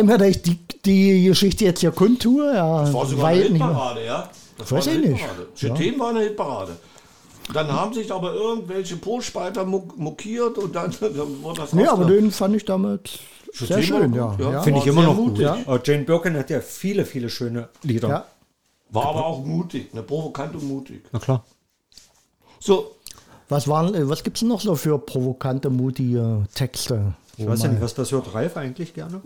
[0.03, 2.53] Mir, dass ich die, die Geschichte jetzt hier kundtue.
[2.53, 3.41] Ja, Das war sogar eine.
[3.43, 4.29] Hitparade, ja.
[4.57, 5.21] Das Weiß ich nicht.
[5.57, 5.83] Hitparade.
[5.93, 5.99] Ja.
[5.99, 6.77] War eine Hitparade.
[7.53, 12.31] Dann haben sich aber irgendwelche Postspalter mokiert und dann, dann wurde das Nee, aber den
[12.31, 13.19] fand ich damals
[13.53, 14.13] sehr Chetem war schön.
[14.13, 14.51] Ja, ja.
[14.51, 14.61] ja.
[14.61, 15.31] Finde ich immer sehr noch gut.
[15.37, 15.47] mutig.
[15.47, 18.09] Aber Jane Birkin hat ja viele, viele schöne Lieder.
[18.09, 18.25] Ja.
[18.89, 21.03] War aber auch mutig, ne, provokant und mutig.
[21.11, 21.43] Na klar.
[22.59, 22.95] So,
[23.49, 27.13] Was, waren, äh, was gibt es noch so für provokante, mutige Texte?
[27.37, 29.21] Ich weiß ja nicht, was was hört Ralf eigentlich gerne?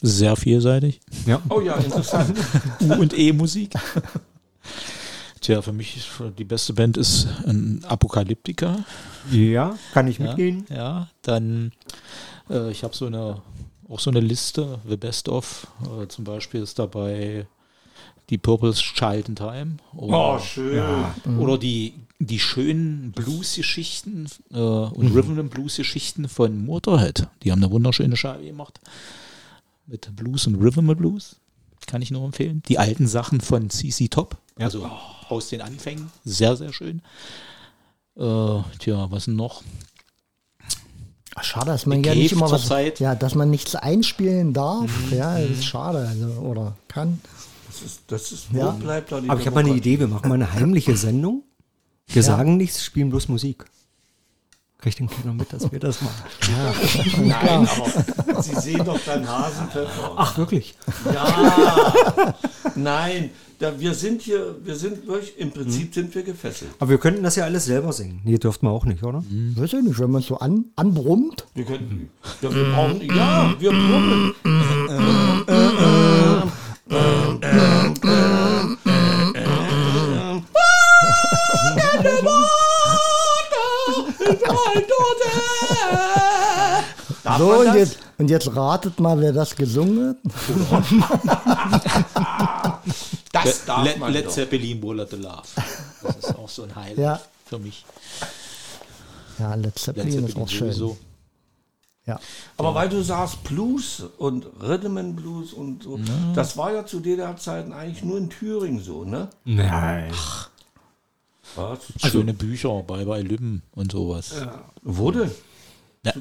[0.00, 1.00] Sehr vielseitig.
[1.26, 1.40] Ja.
[1.48, 2.36] oh ja, interessant.
[2.80, 3.74] U- und E-Musik.
[5.42, 6.00] Tja, für mich
[6.38, 8.84] die beste Band ist ein Apokalyptiker.
[9.30, 10.64] Ja, kann ich Ja, mitgehen.
[10.70, 11.72] ja dann,
[12.48, 13.42] äh, ich habe so eine,
[13.88, 15.66] auch so eine Liste, The Best of.
[16.00, 17.46] Äh, zum Beispiel ist dabei
[18.30, 19.76] die Purple's Child in Time.
[19.96, 20.80] Oder, Oh, schön.
[21.38, 27.26] oder die, die schönen Blues-Geschichten äh, und Rhythm and Blues-Geschichten von Motorhead.
[27.42, 28.78] Die haben eine wunderschöne Scheibe gemacht.
[29.88, 31.36] Mit Blues und Rhythm and Blues.
[31.86, 32.62] Kann ich nur empfehlen.
[32.68, 34.36] Die alten Sachen von CC Top.
[34.56, 34.88] Also
[35.32, 36.10] aus den Anfängen.
[36.24, 37.02] Sehr, sehr schön.
[38.16, 39.62] Äh, tja, was noch?
[41.40, 43.00] Schade, dass man ja nicht immer zur was, Zeit.
[43.00, 44.90] ja, dass man nichts einspielen darf.
[45.10, 47.20] Ja, das ist schade, also, oder kann.
[47.68, 48.70] Das ist, das ist, Ja.
[48.72, 49.74] bleibt da die Aber ich habe mal eine?
[49.74, 51.42] Idee, wir machen mal eine heimliche Sendung.
[52.06, 53.64] Wir sagen nichts, spielen bloß Musik.
[54.76, 56.22] Kriegt denn keiner mit, dass wir das machen?
[57.28, 57.68] Nein,
[58.18, 60.12] aber Sie sehen doch dann Hasenpfeffer.
[60.16, 60.74] Ach, wirklich?
[61.14, 62.34] Ja.
[62.74, 63.30] Nein,
[63.62, 66.72] da, wir sind hier, wir sind wirklich, im Prinzip sind wir gefesselt.
[66.80, 68.20] Aber wir könnten das ja alles selber singen.
[68.24, 69.22] Nee, dürften wir auch nicht, oder?
[69.54, 71.46] Weiß ich nicht, wenn man so an, anbrummt.
[71.54, 72.10] Wir können,
[72.40, 74.34] ja, wir brauchen, ja, wir brummen.
[87.38, 90.16] So, und jetzt, und jetzt ratet mal, wer das gesungen
[90.70, 90.84] hat.
[93.44, 94.30] Das darf Let, man Led doch.
[94.32, 95.42] Zeppelin, Bullet the Love.
[96.02, 97.20] Das ist auch so ein Highlight Ja.
[97.46, 97.84] für mich.
[99.38, 100.72] Ja, Led Led Zeppelin ist auch schön.
[100.72, 100.98] sowieso.
[102.04, 102.18] Ja.
[102.56, 106.00] Aber weil du sagst Blues und Rhythm and Blues und so,
[106.34, 109.28] das war ja zu DDR-Zeiten eigentlich nur in Thüringen so, ne?
[109.44, 110.12] Nein.
[111.54, 111.78] Was?
[112.10, 114.34] Schöne Bücher, Bye Bye Lübben und sowas.
[114.82, 115.30] Wo denn?
[116.04, 116.12] Ja.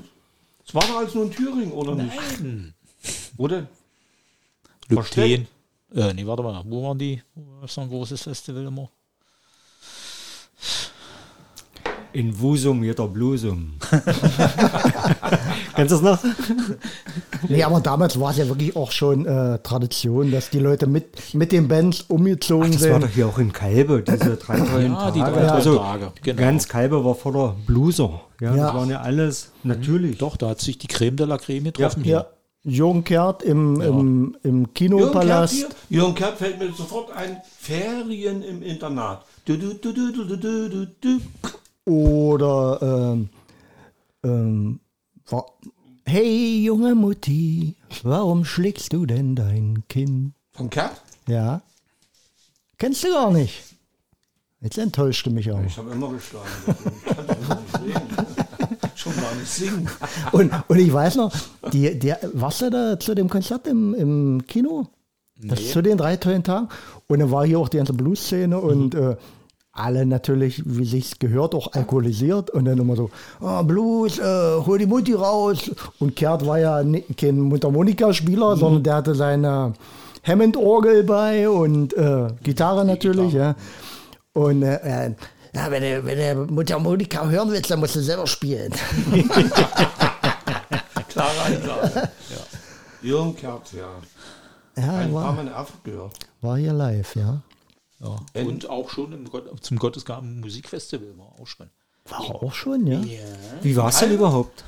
[0.67, 2.13] Es war doch alles nur in Thüringen, oder nicht?
[3.38, 3.67] Wo denn?
[4.88, 5.47] Lübten.
[5.94, 7.22] Äh, nee, warte mal, wo waren die?
[7.36, 8.89] Wo ist so ein großes Festival immer?
[12.14, 13.76] In Wusum jeder Blusum.
[15.76, 16.20] Kennst du das noch?
[17.48, 21.34] Nee, aber damals war es ja wirklich auch schon äh, Tradition, dass die Leute mit,
[21.34, 23.16] mit den Bands umgezogen Das war doch sind.
[23.16, 25.14] hier auch in Kalbe, diese drei tollen Ja, Tage.
[25.14, 26.42] die drei also, Tage, genau.
[26.42, 28.20] Ganz Kalbe war voller Bluser.
[28.42, 28.66] Ja, Ja.
[28.66, 30.18] Das waren ja alles natürlich.
[30.18, 32.26] Doch, da hat sich die Creme de la Creme getroffen Ja,
[32.64, 33.88] Jürgen Kehrt im, ja.
[33.88, 35.53] im, im Kinopalast.
[35.53, 37.41] Jürgen Kehrt, Jürgen Kehrt fällt mir sofort ein.
[37.57, 39.26] Ferien im Internat.
[39.45, 41.20] Du, du, du,
[41.86, 43.30] Oder ähm,
[44.24, 44.80] ähm,
[46.05, 50.34] Hey junge Mutti, warum schlägst du denn dein Kind?
[50.51, 51.01] Von Kehrt?
[51.28, 51.62] Ja.
[52.78, 53.64] Kennst du gar nicht.
[54.59, 55.64] Jetzt enttäuschte mich auch.
[55.66, 56.47] Ich habe immer geschlagen.
[56.68, 58.36] Ich kann das nicht sehen
[59.12, 59.88] gar nicht singen.
[60.32, 61.32] Und, und ich weiß noch,
[61.74, 64.88] die, die, warst du da zu dem Konzert im, im Kino?
[65.43, 66.70] Das zu den drei tollen Tagen.
[67.07, 69.16] Und dann war hier auch die ganze Blues-Szene und äh,
[69.74, 73.09] alle natürlich, wie sich's gehört, auch alkoholisiert und dann immer so,
[73.39, 74.24] oh, Blues, äh,
[74.66, 75.72] hol die Mutti raus.
[75.99, 79.74] Und Kurt war ja ni- kein Mundharmonika-Spieler, sondern der hatte seine
[80.24, 83.55] Hammond-Orgel bei und äh, Gitarre natürlich, ja.
[84.34, 85.14] Und äh, äh,
[85.54, 88.72] ja, wenn du, wenn du Mundharmonika hören willst, dann musst du selber spielen.
[91.10, 92.10] Klare Ansage.
[93.02, 93.89] Jürgen Kerz, ja.
[94.78, 96.14] Ja, Ein paar war, Mal Erfurt gehört.
[96.41, 97.41] war hier live, ja.
[97.99, 98.16] Ja.
[98.41, 101.70] Und auch schon im Gott, zum Gottesgaben Musikfestival war auch schon.
[102.08, 103.02] War auch schon, ja.
[103.62, 104.64] Wie war es denn überhaupt?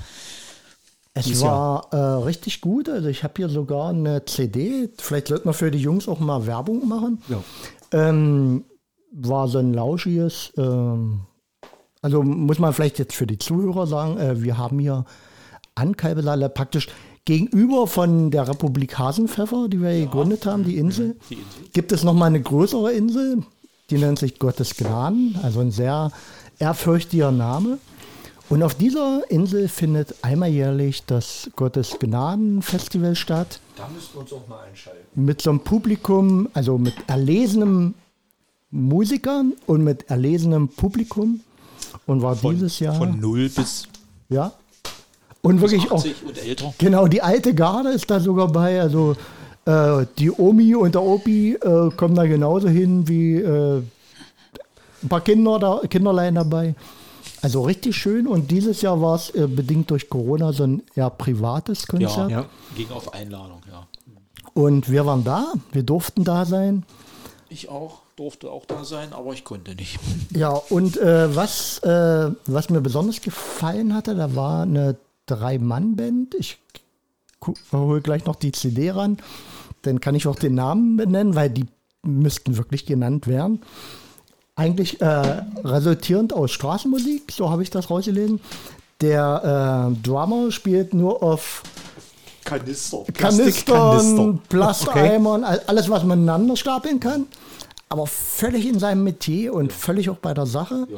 [1.15, 2.89] Es war äh, richtig gut.
[2.89, 4.89] Also ich habe hier sogar eine CD.
[4.97, 7.21] Vielleicht sollten wir für die Jungs auch mal Werbung machen.
[7.27, 7.43] Ja.
[7.91, 8.65] Ähm,
[9.13, 10.53] war so ein lauschiges.
[10.57, 11.21] Ähm,
[12.01, 15.05] also muss man vielleicht jetzt für die Zuhörer sagen, äh, wir haben hier
[15.75, 16.87] an Kalbelalle praktisch
[17.25, 21.63] gegenüber von der Republik Hasenpfeffer, die wir gegründet haben, die Insel, Die Insel.
[21.73, 23.43] gibt es noch mal eine größere Insel,
[23.89, 26.11] die nennt sich Gottes Gnaden, also ein sehr
[26.59, 27.77] ehrfürchtiger Name.
[28.49, 34.21] Und auf dieser Insel findet einmal jährlich das Gottes Gnaden Festival statt Da müssten wir
[34.21, 34.99] uns auch mal einschalten.
[35.15, 37.93] mit so einem Publikum, also mit erlesenem
[38.73, 41.41] Musikern und mit erlesenem Publikum
[42.07, 43.87] und war Von, dieses Jahr von 0 bis
[44.29, 44.51] ja
[45.43, 46.73] und wirklich auch 80 und älter.
[46.79, 49.15] genau die alte Garde ist da sogar bei, also
[49.65, 53.81] äh, die Omi und der Opi äh, kommen da genauso hin wie äh,
[55.03, 56.73] ein paar Kinder da, Kinderlein dabei.
[57.41, 61.09] Also richtig schön und dieses Jahr war es äh, bedingt durch Corona so ein eher
[61.09, 62.31] privates Konzert.
[62.31, 62.45] Ja, Ja.
[62.75, 63.85] ging auf Einladung, ja.
[64.53, 66.83] Und wir waren da, wir durften da sein.
[67.49, 69.99] Ich auch, durfte auch da sein, aber ich konnte nicht.
[70.35, 74.95] Ja, und äh, was, äh, was mir besonders gefallen hatte, da war eine
[75.25, 76.35] Drei-Mann-Band.
[76.35, 76.59] Ich
[77.71, 79.17] hole gleich noch die CD ran.
[79.81, 81.65] Dann kann ich auch den Namen benennen, weil die
[82.03, 83.61] müssten wirklich genannt werden.
[84.55, 85.05] Eigentlich äh,
[85.63, 88.39] resultierend aus Straßenmusik, so habe ich das rausgelesen.
[89.01, 91.63] Der äh, Drummer spielt nur auf
[92.45, 93.03] Kanister.
[93.13, 97.25] Kanistern, Plastereimern, all- alles, was man ineinander stapeln kann.
[97.93, 100.87] Aber völlig in seinem Metier und völlig auch bei der Sache.
[100.89, 100.97] Ja.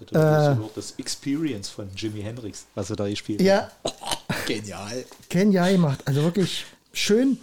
[0.00, 3.46] Hatte äh, das Experience von Jimi Hendrix, was er da gespielt hat.
[3.46, 3.70] Ja,
[4.46, 5.04] Genial.
[5.28, 6.00] genial gemacht.
[6.06, 6.64] Also wirklich
[6.94, 7.36] schön.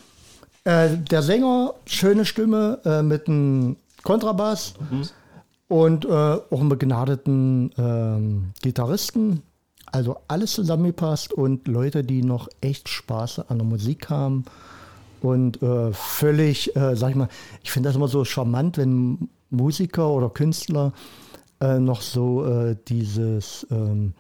[0.64, 4.74] Äh, der Sänger, schöne Stimme äh, mit einem Kontrabass
[5.68, 9.44] und äh, auch einen begnadeten ähm, Gitarristen.
[9.86, 14.46] Also alles zusammengepasst und Leute, die noch echt Spaß an der Musik haben.
[15.22, 17.30] Und äh, völlig, äh, sag ich mal,
[17.64, 20.94] ich finde das immer so charmant, wenn Musiker oder Künstler
[21.62, 24.14] äh, noch so äh, dieses, ähm,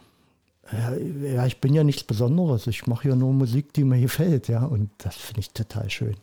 [0.71, 0.93] ja,
[1.35, 4.63] ja, ich bin ja nichts Besonderes, ich mache ja nur Musik, die mir gefällt, ja,
[4.65, 6.15] und das finde ich total schön.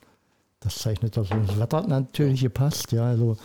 [0.60, 1.30] Das zeichnet das.
[1.30, 3.36] Und das Wetter hat natürlich gepasst, ja, also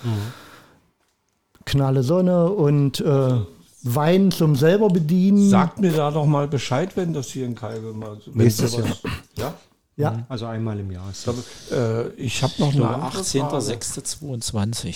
[1.66, 3.40] knalle Sonne und äh,
[3.84, 5.50] Wein zum selber bedienen.
[5.50, 9.02] Sagt mir da doch mal Bescheid, wenn das hier in Kalbe mal Nächstes sowas-
[9.38, 9.54] Ja?
[9.98, 11.10] Ja, Also einmal im Jahr.
[11.12, 11.28] Ist.
[11.72, 13.58] Äh, ich habe noch eine andere Frage.
[13.58, 14.96] 18.06.22.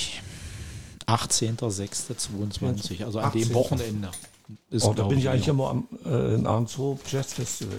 [1.08, 3.40] 18.06.22, also an 18..
[3.40, 4.10] dem Wochenende.
[4.70, 7.78] Ist, Oh, da bin ich eigentlich immer am, äh, in Arnshof Jazz Festival.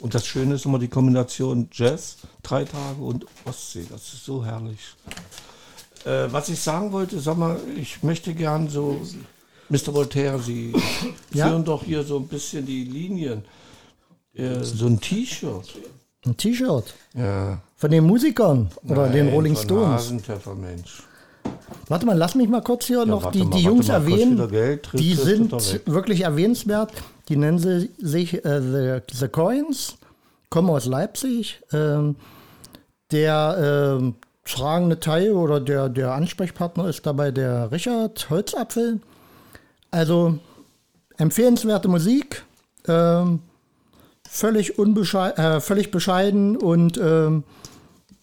[0.00, 3.86] Und das Schöne ist immer die Kombination Jazz, drei Tage und Ostsee.
[3.88, 4.78] Das ist so herrlich.
[6.04, 9.00] Äh, was ich sagen wollte, sag mal, ich möchte gern so,
[9.68, 9.94] Mr.
[9.94, 10.72] Voltaire, Sie
[11.32, 11.48] Ja?
[11.48, 13.44] führen doch hier so ein bisschen die Linien.
[14.34, 15.68] Äh, so ein T-Shirt.
[16.24, 17.58] ein T-Shirt Ja.
[17.76, 20.12] von den Musikern oder den Nein, Rolling von Stones.
[20.60, 21.02] Mensch.
[21.88, 24.48] Warte mal, lass mich mal kurz hier noch warte die, mal, die Jungs mal, erwähnen.
[24.48, 25.52] Geld, die sind
[25.86, 26.92] wirklich erwähnenswert.
[27.28, 29.96] Die nennen sie, sich äh, the, the Coins,
[30.48, 31.60] kommen aus Leipzig.
[31.72, 32.16] Ähm,
[33.10, 34.14] der ähm,
[34.44, 39.00] tragende Teil oder der, der Ansprechpartner ist dabei der Richard Holzapfel.
[39.90, 40.38] Also
[41.18, 42.44] empfehlenswerte Musik,
[42.88, 43.40] ähm,
[44.32, 47.44] völlig, unbeschei äh, völlig bescheiden und ähm,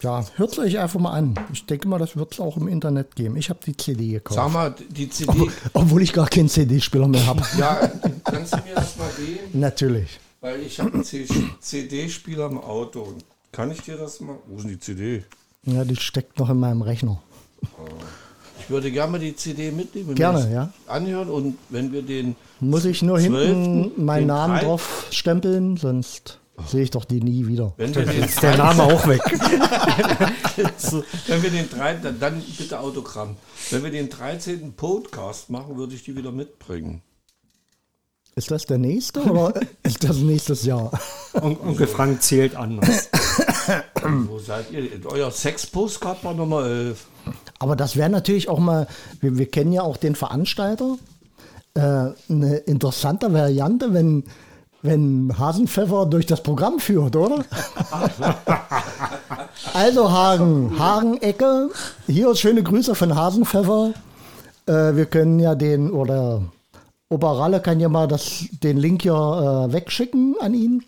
[0.02, 1.34] ja, hört es euch einfach mal an.
[1.52, 3.36] Ich denke mal, das wird es auch im Internet geben.
[3.36, 4.36] Ich habe die CD gekauft.
[4.36, 5.50] Sag mal, die CD.
[5.72, 7.42] Obwohl ich gar keinen CD-Spieler mehr habe.
[7.58, 7.90] ja,
[8.24, 9.60] kannst du mir das mal geben?
[9.60, 10.18] Natürlich.
[10.40, 13.14] Weil ich habe einen CD-Spieler im Auto.
[13.52, 14.36] Kann ich dir das mal?
[14.46, 15.24] Wo ist denn die CD?
[15.64, 17.22] Ja, die steckt noch in meinem Rechner.
[18.60, 20.14] Ich würde gerne mal die CD mitnehmen.
[20.14, 20.72] Gerne, ja.
[20.86, 22.36] Anhören und wenn wir den.
[22.60, 27.04] Muss ich nur Zwölften, hinten meinen den Namen drei- drauf stempeln, sonst sehe ich doch
[27.04, 27.72] die nie wieder.
[27.78, 29.22] Wenn wir den, Ist der Name auch weg.
[31.26, 33.36] wenn wir den drei, dann, dann bitte Autogramm.
[33.70, 34.74] Wenn wir den 13.
[34.74, 37.02] Podcast machen, würde ich die wieder mitbringen.
[38.36, 40.90] Ist das der nächste oder ist das nächstes Jahr?
[41.34, 43.08] On Onkel Frank zählt anders.
[44.28, 44.88] Wo seid ihr?
[45.06, 47.06] Euer Sex-Postcard war Nummer 11.
[47.60, 48.88] Aber das wäre natürlich auch mal,
[49.20, 50.96] wir, wir kennen ja auch den Veranstalter,
[51.74, 54.24] äh, eine interessante Variante, wenn,
[54.82, 57.44] wenn Hasenpfeffer durch das Programm führt, oder?
[59.74, 61.68] also Hagen, Hagen-Ecke,
[62.06, 63.92] hier schöne Grüße von Hasenpfeffer.
[64.66, 66.42] Äh, wir können ja den, oder
[67.10, 70.82] Oberralle kann ja mal das, den Link ja äh, wegschicken an ihn.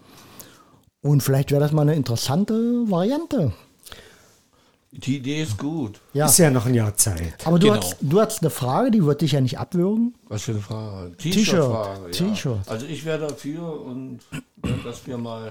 [1.03, 2.55] Und vielleicht wäre das mal eine interessante
[2.89, 3.53] Variante.
[4.95, 6.01] Die Idee ist gut.
[6.13, 6.27] Ja.
[6.27, 7.35] Ist ja noch ein Jahr Zeit.
[7.47, 7.81] Aber du, Genau.
[7.81, 10.15] hast, du hast eine Frage, die wird dich ja nicht abwürgen.
[10.29, 11.17] Was für eine Frage?
[11.17, 12.45] T-Shirt.
[12.45, 12.59] Ja.
[12.67, 15.51] Also ich wäre dafür und äh, dass wir mal,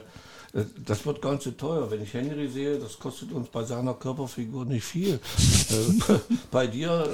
[0.53, 1.89] äh, das wird ganz so teuer.
[1.89, 5.15] Wenn ich Henry sehe, das kostet uns bei seiner Körperfigur nicht viel.
[5.15, 6.13] Äh,
[6.51, 7.09] bei dir,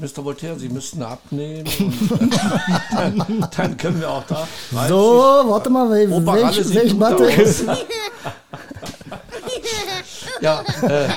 [0.00, 0.24] Mr.
[0.24, 1.66] Voltaire, Sie müssten abnehmen
[2.20, 2.32] und
[2.92, 4.46] dann, dann können wir auch da.
[4.88, 6.46] So, warte mal, welch, gut Matte
[7.26, 7.36] aus.
[7.36, 7.64] ist.
[10.36, 11.08] ich- Ja, äh,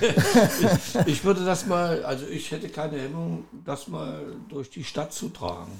[0.00, 5.12] ich, ich würde das mal, also ich hätte keine Hemmung, das mal durch die Stadt
[5.12, 5.72] zu tragen.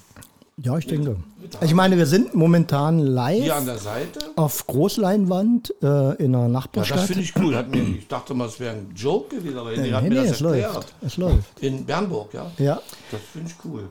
[0.58, 1.16] Ja, ich denke.
[1.60, 4.20] Ich meine, wir sind momentan Hier live an der Seite.
[4.36, 6.98] auf Großleinwand äh, in einer Ja, Nachbarstadt.
[7.00, 7.54] das finde ich cool.
[7.54, 10.22] Hat mir, ich dachte mal, es wäre ein Joke gewesen, aber nee, habt nee, mir
[10.22, 10.74] nee, das es erklärt.
[10.74, 10.94] läuft.
[11.02, 11.60] Es läuft.
[11.60, 12.50] In Bernburg, ja.
[12.56, 12.80] Ja.
[13.10, 13.86] Das finde ich cool.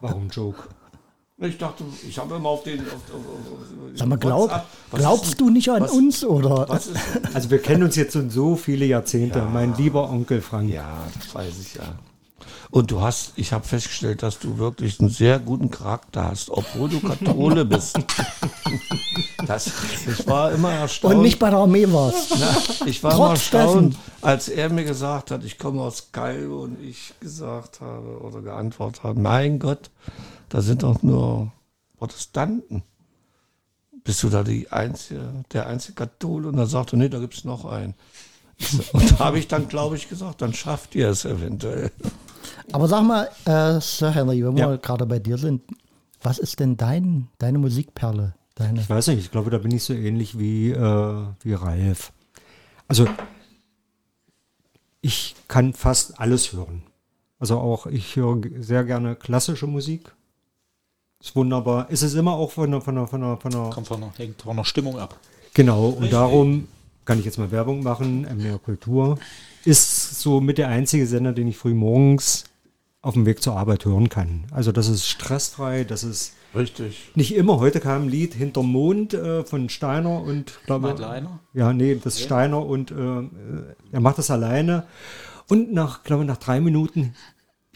[0.00, 0.64] Warum Joke?
[1.38, 2.80] Ich dachte, ich habe immer auf den.
[2.80, 4.50] Auf, auf, auf, Sag mal, glaub,
[4.90, 6.66] glaubst ist du nicht an was- uns oder?
[7.34, 10.70] Also wir kennen uns jetzt schon so viele Jahrzehnte, mein lieber Onkel Frank.
[10.72, 11.82] ja, das weiß ich ja.
[12.70, 16.88] Und du hast, ich habe festgestellt, dass du wirklich einen sehr guten Charakter hast, obwohl
[16.88, 17.98] du Kathole bist.
[19.46, 19.70] Das,
[20.08, 21.14] ich war immer erstaunt.
[21.16, 22.34] Und nicht bei der Armee warst.
[22.40, 24.02] Na, ich war mal Trotz erstaunt, dessen.
[24.22, 29.04] als er mir gesagt hat, ich komme aus Kairo und ich gesagt habe oder geantwortet
[29.04, 29.90] habe, mein Gott,
[30.48, 31.52] da sind doch nur
[31.98, 32.82] Protestanten.
[34.04, 36.48] Bist du da die einzige, der einzige Kathole?
[36.48, 37.94] Und er sagte, nee, da gibt es noch einen.
[38.92, 41.90] Und da habe ich dann, glaube ich, gesagt, dann schafft ihr es eventuell.
[42.72, 44.70] Aber sag mal, äh, Sir Henry, wenn Ja.
[44.70, 45.62] wir gerade bei dir sind,
[46.22, 48.34] was ist denn dein, deine Musikperle?
[48.54, 48.80] Deine?
[48.80, 52.12] Ich weiß nicht, ich glaube, da bin ich so ähnlich wie, äh, wie Ralf.
[52.88, 53.06] Also
[55.00, 56.82] ich kann fast alles hören.
[57.38, 60.14] Also auch, ich höre sehr gerne klassische Musik.
[61.20, 61.86] Ist wunderbar.
[61.90, 64.98] Es ist immer auch von der, von von von Kommt von hängt von der Stimmung
[64.98, 65.18] ab.
[65.54, 66.68] Genau, und darum
[67.06, 68.22] kann ich jetzt mal Werbung machen.
[68.22, 69.18] MDR Kultur
[69.64, 72.44] ist so mit der einzige Sender, den ich früh morgens
[73.00, 74.44] auf dem Weg zur Arbeit hören kann.
[74.50, 77.12] Also das ist stressfrei, das ist Richtig.
[77.14, 77.60] nicht immer.
[77.60, 81.38] Heute kam ein Lied Hinterm Mond äh, von Steiner und Madleiner?
[81.54, 83.28] Ja, nee, das ist Steiner und äh, äh,
[83.92, 84.86] er macht das alleine.
[85.48, 87.14] Und nach, glaube nach drei Minuten,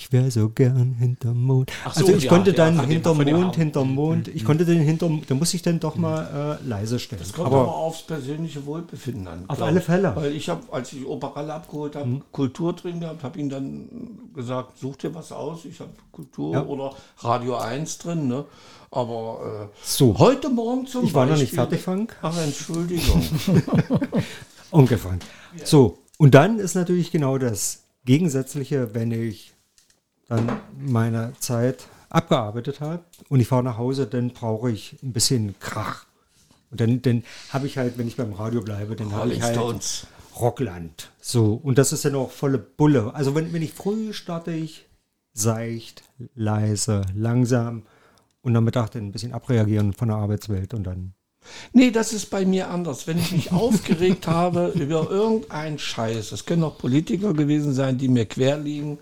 [0.00, 1.70] ich wäre so gern hinterm Mond.
[1.84, 4.64] Ach so, also ich ja, konnte ja, dann dem- hinterm Mond, hinterm Mond, ich konnte
[4.64, 7.20] den hinterm, da muss ich dann doch mal äh, leise stellen.
[7.20, 9.44] Es kommt aber, Aber aufs persönliche Wohlbefinden an.
[9.48, 9.82] Auf alle.
[9.82, 10.16] Fälle.
[10.16, 13.88] Weil ich habe, als ich Operalle abgeholt habe, Kultur drin gehabt, habe ihm dann
[14.34, 15.66] gesagt, such dir was aus.
[15.66, 16.64] Ich habe Kultur Ja.
[16.64, 18.26] oder Radio 1 drin.
[18.26, 18.46] Ne?
[18.90, 20.18] Aber äh, So.
[20.18, 22.16] heute Morgen zum Ich war noch nicht Beispiel- fertig, Frank.
[22.22, 23.22] Ach, Entschuldigung.
[24.70, 25.22] Onkel Frank.
[25.64, 29.52] So, und dann ist natürlich genau das Gegensätzliche, wenn ich
[30.30, 35.58] dann meine Zeit abgearbeitet habe und ich fahre nach Hause, dann brauche ich ein bisschen
[35.58, 36.06] Krach.
[36.70, 39.56] Und dann, dann habe ich halt, wenn ich beim Radio bleibe, dann habe ich halt
[39.56, 40.06] Stones.
[40.38, 41.10] Rockland.
[41.20, 43.12] So, und das ist dann auch volle Bulle.
[43.12, 44.86] Also wenn, wenn ich früh starte ich
[45.32, 46.04] seicht,
[46.34, 47.82] leise, langsam
[48.42, 51.14] und am Mittag dann ein bisschen abreagieren von der Arbeitswelt und dann
[51.72, 53.06] Nee, das ist bei mir anders.
[53.06, 58.08] Wenn ich mich aufgeregt habe über irgendeinen Scheiß, das können auch Politiker gewesen sein, die
[58.08, 58.98] mir quer liegen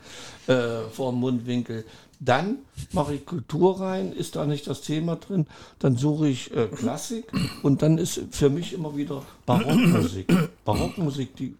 [0.49, 1.85] äh, vor dem Mundwinkel,
[2.21, 2.57] dann
[2.93, 5.47] mache ich Kultur rein, ist da nicht das Thema drin,
[5.79, 7.27] dann suche ich äh, Klassik
[7.63, 10.27] und dann ist für mich immer wieder Barockmusik.
[10.65, 11.55] Barockmusik, die,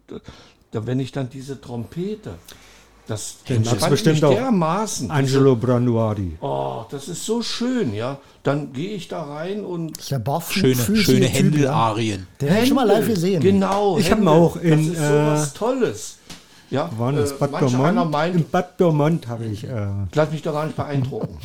[0.71, 2.31] da, wenn ich dann diese Trompete,
[3.07, 4.33] das entspannt bestimmt mich auch.
[4.35, 5.09] dermaßen.
[5.09, 6.37] Angelo Branuardi.
[6.41, 8.19] Oh, das ist so schön, ja.
[8.43, 11.25] Dann gehe ich da rein und Das ist der barfuß- Schöne, schöne.
[11.25, 12.27] Händelarien.
[12.39, 13.41] Den habe ich schon mal live gesehen.
[13.41, 13.97] Genau.
[13.97, 14.43] Ich hab ihn Händel.
[14.43, 16.15] auch in, Das ist so was äh, Tolles.
[16.71, 18.11] Ja, War das äh, Bad Beaumont?
[18.11, 19.63] meint, In Bad Beaumont habe ich.
[19.63, 21.37] Äh, ich lass mich da gar nicht beeindrucken.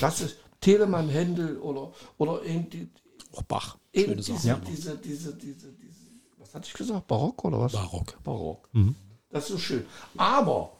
[0.00, 2.88] das ist Telemann, Händel oder, oder eben die,
[3.32, 3.76] Auch Bach.
[3.92, 4.60] eben Schöne diese, Sache.
[4.68, 5.96] diese, diese, diese, diese,
[6.38, 7.06] was hatte ich gesagt?
[7.06, 7.72] Barock oder was?
[7.72, 8.18] Barock.
[8.22, 8.68] Barock.
[8.72, 8.94] Mhm.
[9.30, 9.86] Das ist so schön.
[10.18, 10.72] Aber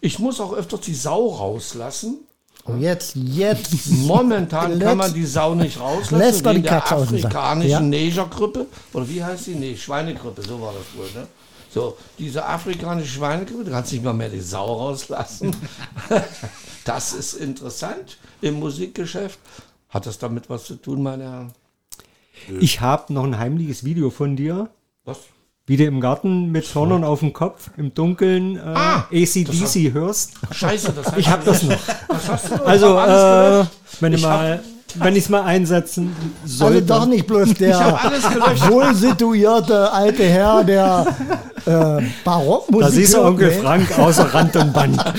[0.00, 2.18] ich muss auch öfters die Sau rauslassen.
[2.66, 3.88] Oh, jetzt, jetzt.
[4.06, 6.18] Momentan kann man die Sau nicht rauslassen.
[6.18, 7.08] Lässt die wegen der Katze Sack.
[7.08, 7.80] afrikanischen Ja.
[7.80, 8.66] Negergrippe.
[8.92, 9.54] Oder wie heißt die?
[9.54, 11.10] Nee, Schweinegrippe, so war das wohl.
[11.20, 11.26] Ne?
[11.72, 15.54] So, diese afrikanische Schweinegrippe, du kannst nicht mal mehr die Sau rauslassen.
[16.84, 19.38] Das ist interessant im Musikgeschäft.
[19.90, 21.52] Hat das damit was zu tun, meine Herren?
[22.60, 24.70] Ich habe noch ein heimliches Video von dir,
[25.04, 25.18] Was?
[25.66, 30.32] wie du im Garten mit Hörnern auf dem Kopf im Dunkeln äh, Ah, ACDC hörst.
[30.50, 31.78] Scheiße, das heißt, Ich habe das noch.
[32.08, 32.64] Das hast du noch.
[32.64, 34.62] Also, hab alles äh, wenn hab- mal,
[34.96, 36.14] wenn ich es mal einsetzen
[36.44, 37.78] soll, Also doch nicht bloß der
[38.68, 41.06] wohl situierte alte Herr, der
[41.66, 43.60] äh, Barockmusik da siehst du Onkel nee.
[43.60, 45.04] Frank außer Rand und Band.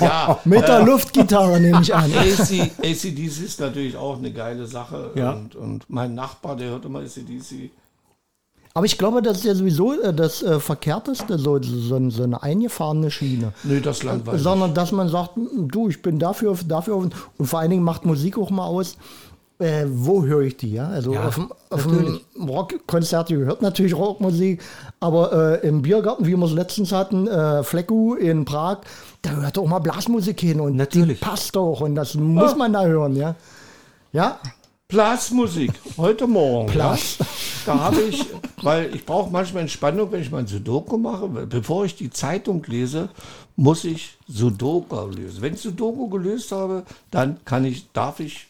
[0.00, 2.10] Ja, Mit der Luftgitarre nehme ich an.
[2.12, 5.10] AC, ACDC ist natürlich auch eine geile Sache.
[5.14, 5.32] Ja.
[5.32, 7.70] Und, und mein Nachbar, der hört immer ACDC.
[8.72, 12.42] Aber ich glaube, das ist ja sowieso äh, das äh, Verkehrteste, so, so, so eine
[12.42, 13.52] eingefahrene Schiene.
[13.64, 14.42] Nö, das langweilig.
[14.42, 18.38] Sondern, dass man sagt, du, ich bin dafür, dafür und vor allen Dingen macht Musik
[18.38, 18.96] auch mal aus.
[19.58, 20.72] Äh, wo höre ich die?
[20.72, 20.88] Ja?
[20.88, 24.62] Also Ja, auf, dem- auf dem Rockkonzert gehört natürlich Rockmusik,
[25.00, 28.78] aber äh, im Biergarten, wie wir es letztens hatten, äh, Flecku in Prag,
[29.20, 31.18] da hört auch mal Blasmusik hin und Natürlich.
[31.20, 33.34] die passt auch und das muss man da hören, ja.
[34.12, 34.38] Ja,
[34.90, 36.72] Blasmusik, heute Morgen.
[36.72, 37.18] Blas.
[37.18, 37.26] Ja,
[37.64, 38.26] da habe ich,
[38.60, 41.28] weil ich brauche manchmal Entspannung, wenn ich mein Sudoku mache.
[41.28, 43.08] Bevor ich die Zeitung lese,
[43.54, 45.42] muss ich Sudoku lösen.
[45.42, 48.48] Wenn ich Sudoku gelöst habe, dann kann ich, darf ich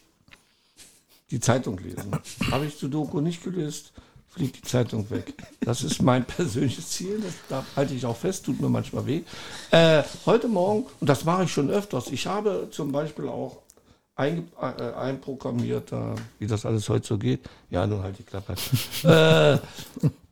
[1.30, 2.11] die Zeitung lesen.
[2.51, 3.93] Habe ich Sudoku nicht gelöst,
[4.28, 5.34] fliegt die Zeitung weg.
[5.61, 7.20] Das ist mein persönliches Ziel.
[7.22, 9.22] Das da halte ich auch fest, tut mir manchmal weh.
[9.72, 13.59] Äh, heute Morgen, und das mache ich schon öfters, ich habe zum Beispiel auch
[14.20, 15.96] einge- äh, einprogrammiert, äh,
[16.38, 17.40] wie das alles heute so geht.
[17.70, 18.52] Ja, nun halt die Klappe.
[19.02, 19.58] äh,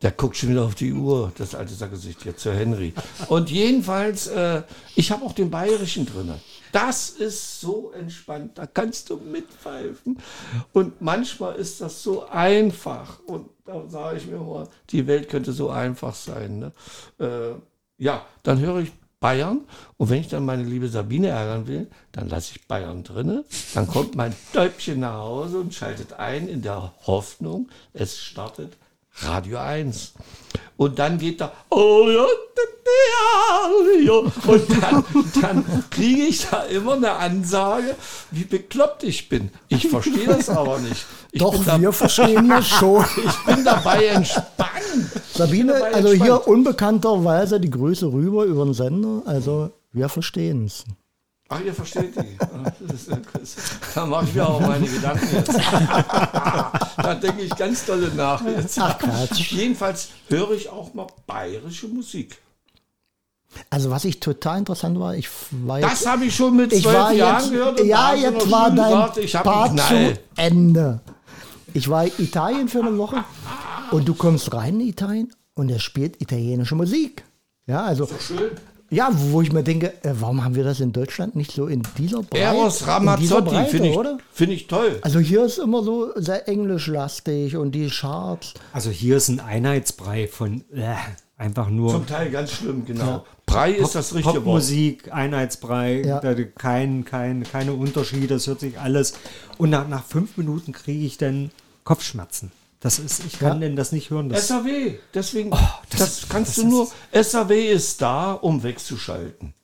[0.02, 2.92] der guckt schon wieder auf die Uhr, das alte Sackgesicht jetzt, Sir Henry.
[3.28, 4.62] Und jedenfalls, äh,
[4.94, 6.34] ich habe auch den Bayerischen drin.
[6.70, 10.18] Das ist so entspannt, da kannst du mitpfeifen.
[10.72, 13.20] Und manchmal ist das so einfach.
[13.26, 16.58] Und da sage ich mir mal, die Welt könnte so einfach sein.
[16.58, 16.72] Ne?
[17.18, 17.54] Äh,
[18.04, 19.62] ja, dann höre ich Bayern
[19.96, 23.44] und wenn ich dann meine liebe Sabine ärgern will, dann lasse ich Bayern drinne.
[23.74, 28.76] Dann kommt mein Täubchen nach Hause und schaltet ein in der Hoffnung, es startet
[29.20, 30.14] Radio 1.
[30.76, 32.26] Und dann geht da, oh ja,
[34.04, 34.12] ja.
[34.12, 35.04] und dann,
[35.40, 37.94] dann kriege ich da immer eine Ansage,
[38.30, 39.50] wie bekloppt ich bin.
[39.68, 41.06] Ich verstehe das aber nicht.
[41.32, 43.04] Ich doch, wir verstehen das schon.
[43.16, 45.10] ich bin dabei entspannt.
[45.32, 46.46] Sabine, dabei also hier entspannt.
[46.46, 49.22] unbekannterweise die Grüße rüber über den Sender.
[49.26, 50.84] Also wir verstehen es.
[51.50, 52.38] Ach, ihr versteht die.
[53.94, 55.54] Da mache ich mir auch meine Gedanken jetzt.
[56.96, 58.78] da denke ich ganz dolle nach jetzt.
[58.78, 58.98] Ach.
[59.32, 62.38] Jedenfalls höre ich auch mal bayerische Musik.
[63.70, 67.42] Also was ich total interessant war, ich war Das habe ich schon mit zwölf Jahren
[67.42, 67.84] jetzt, gehört.
[67.84, 71.00] ja, jetzt war dein gesagt, ich Part zu Ende.
[71.74, 73.24] Ich war in Italien für eine Woche
[73.90, 77.24] und du kommst rein in Italien und er spielt italienische Musik.
[77.66, 78.52] Ja, also Schön.
[78.90, 81.82] ja, wo ich mir denke, äh, warum haben wir das in Deutschland nicht so in
[81.98, 82.38] dieser Breite?
[82.44, 84.18] Eros Ramazzotti finde ich, oder?
[84.32, 84.98] find ich toll.
[85.02, 88.54] Also hier ist immer so sehr englischlastig und die Charts.
[88.72, 90.94] Also hier ist ein Einheitsbrei von äh,
[91.38, 93.24] einfach nur Zum Teil ganz schlimm, genau.
[93.46, 94.44] Brei ist das richtige Wort.
[94.44, 96.20] Popmusik, Einheitsbrei, Ja.
[96.56, 99.14] kein, kein, keine Unterschiede, das hört sich alles.
[99.56, 101.50] Und nach, nach fünf Minuten kriege ich dann
[101.84, 102.52] Kopfschmerzen.
[102.80, 103.68] Das ist, ich kann Ja.
[103.68, 104.28] denn das nicht hören.
[104.28, 105.56] Das, SAW, deswegen, Oh,
[105.90, 106.88] das- das, kannst das du ist- nur,
[107.24, 109.54] SAW ist da, um wegzuschalten.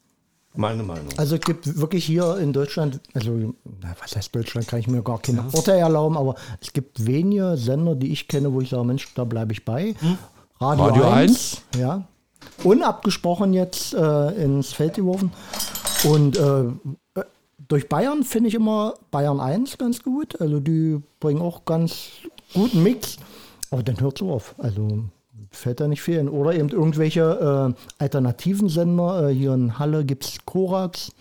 [0.57, 1.09] Meine Meinung.
[1.17, 5.03] Also es gibt wirklich hier in Deutschland, also na, was heißt Deutschland, kann ich mir
[5.03, 8.85] gar keine Urteil erlauben, aber es gibt wenige Sender, die ich kenne, wo ich sage,
[8.85, 9.97] Mensch, da bleibe ich bei.
[10.65, 12.05] Radio, Radio 1, ja.
[12.63, 15.33] Unabgesprochen jetzt äh, ins Feld geworfen.
[16.05, 16.65] Und äh,
[17.69, 20.41] durch Bayern finde ich immer Bayern 1 ganz gut.
[20.41, 22.09] Also die bringen auch ganz
[22.55, 23.17] guten Mix.
[23.71, 24.55] Aber dann hört es auf.
[24.59, 25.05] Also
[25.51, 26.29] fällt da nicht fehlen.
[26.29, 29.29] Oder eben irgendwelche äh, alternativen Sender.
[29.29, 31.13] Äh, hier in Halle gibt es Korax.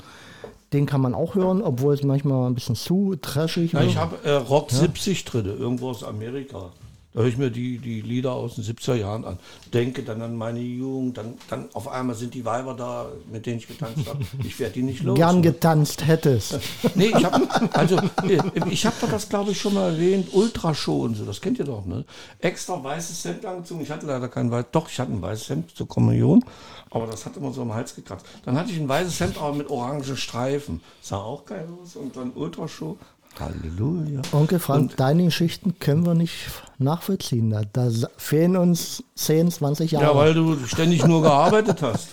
[0.72, 3.92] Den kann man auch hören, obwohl es manchmal ein bisschen zu trashig Ja, wird.
[3.92, 6.72] ich habe äh, Rock 70 drin, irgendwo aus Amerika.
[7.14, 9.38] Da höre ich mir die, die Lieder aus den 70er Jahren an.
[9.72, 13.60] Denke dann an meine Jugend, dann, dann auf einmal sind die Weiber da, mit denen
[13.60, 14.20] ich getanzt habe.
[14.44, 15.16] Ich werde die nicht los.
[15.16, 15.42] Gern ne?
[15.42, 16.60] getanzt hättest.
[16.96, 18.40] Nee, ich habe also äh,
[18.70, 21.66] ich habe doch das glaube ich schon mal erwähnt, Ultrashow und so, das kennt ihr
[21.66, 22.06] doch, ne?
[22.40, 23.82] Extra weißes Hemd angezogen.
[23.82, 26.44] Ich hatte leider kein weiß, doch, ich hatte ein weißes Hemd zur Kommunion,
[26.92, 28.26] aber das hat immer so am Hals gekratzt.
[28.46, 30.82] Dann hatte ich ein weißes Hemd aber mit orangen Streifen.
[31.02, 32.98] Sah auch geil aus und dann Ultrashow.
[33.40, 34.22] Halleluja.
[34.32, 36.34] Onkel Frank, deine Geschichten können wir nicht
[36.78, 37.50] nachvollziehen.
[37.50, 40.06] Da, da fehlen uns 10, 20 Jahre.
[40.06, 42.10] Ja, weil du ständig nur gearbeitet hast.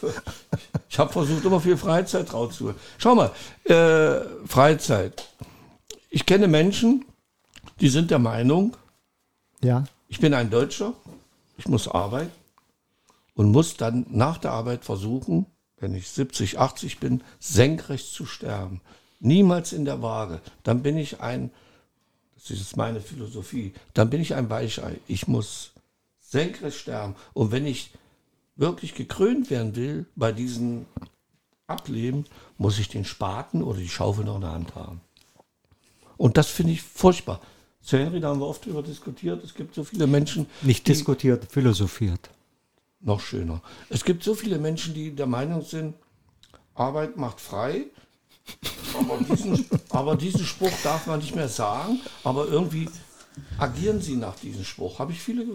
[0.89, 2.77] Ich habe versucht, immer viel Freizeit rauszuholen.
[2.99, 3.31] Schau mal,
[3.65, 5.29] äh, Freizeit.
[6.11, 7.05] Ich kenne Menschen,
[7.81, 8.77] die sind der Meinung,
[9.63, 9.85] ja.
[10.09, 10.95] Ich bin ein Deutscher,
[11.57, 12.33] ich muss arbeiten
[13.35, 15.47] und muss dann nach der Arbeit versuchen,
[15.79, 18.81] wenn ich 70, 80 bin, senkrecht zu sterben.
[19.21, 20.41] Niemals in der Waage.
[20.63, 21.51] Dann bin ich ein,
[22.35, 24.99] das ist meine Philosophie, dann bin ich ein Weichei.
[25.07, 25.73] Ich muss
[26.21, 27.15] senkrecht sterben.
[27.35, 27.91] Und wenn ich
[28.57, 30.87] wirklich gekrönt werden will bei diesem
[31.67, 32.25] Ableben,
[32.59, 35.01] muss ich den Spaten oder die Schaufel noch in der Hand haben.
[36.17, 37.41] Und das finde ich furchtbar.
[37.83, 39.43] Sir Henry, da haben wir oft darüber diskutiert.
[39.43, 42.29] Es gibt so viele Menschen, Nicht diskutiert, philosophiert.
[43.01, 43.63] noch schöner.
[43.89, 45.95] Es gibt so viele Menschen, die der Meinung sind,
[46.75, 47.85] Arbeit macht frei.
[49.01, 52.01] Aber diesen, aber diesen Spruch darf man nicht mehr sagen.
[52.25, 52.89] Aber irgendwie
[53.59, 54.99] agieren sie nach diesem Spruch.
[54.99, 55.47] Habe ich viele.
[55.47, 55.55] ge-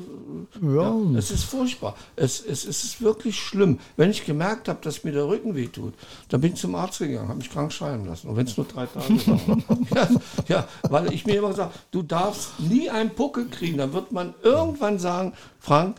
[0.75, 0.95] Ja.
[1.17, 1.95] es ist furchtbar.
[2.15, 3.79] Es, es, es ist wirklich schlimm.
[3.97, 5.93] Wenn ich gemerkt habe, dass mir der Rücken wehtut,
[6.29, 8.29] dann bin ich zum Arzt gegangen, habe mich krank schreiben lassen.
[8.29, 9.63] Und wenn es nur drei Tage waren.
[9.93, 10.09] ja,
[10.47, 13.77] ja, weil ich mir immer gesagt du darfst nie einen Puckel kriegen.
[13.77, 15.97] Dann wird man irgendwann sagen, Frank,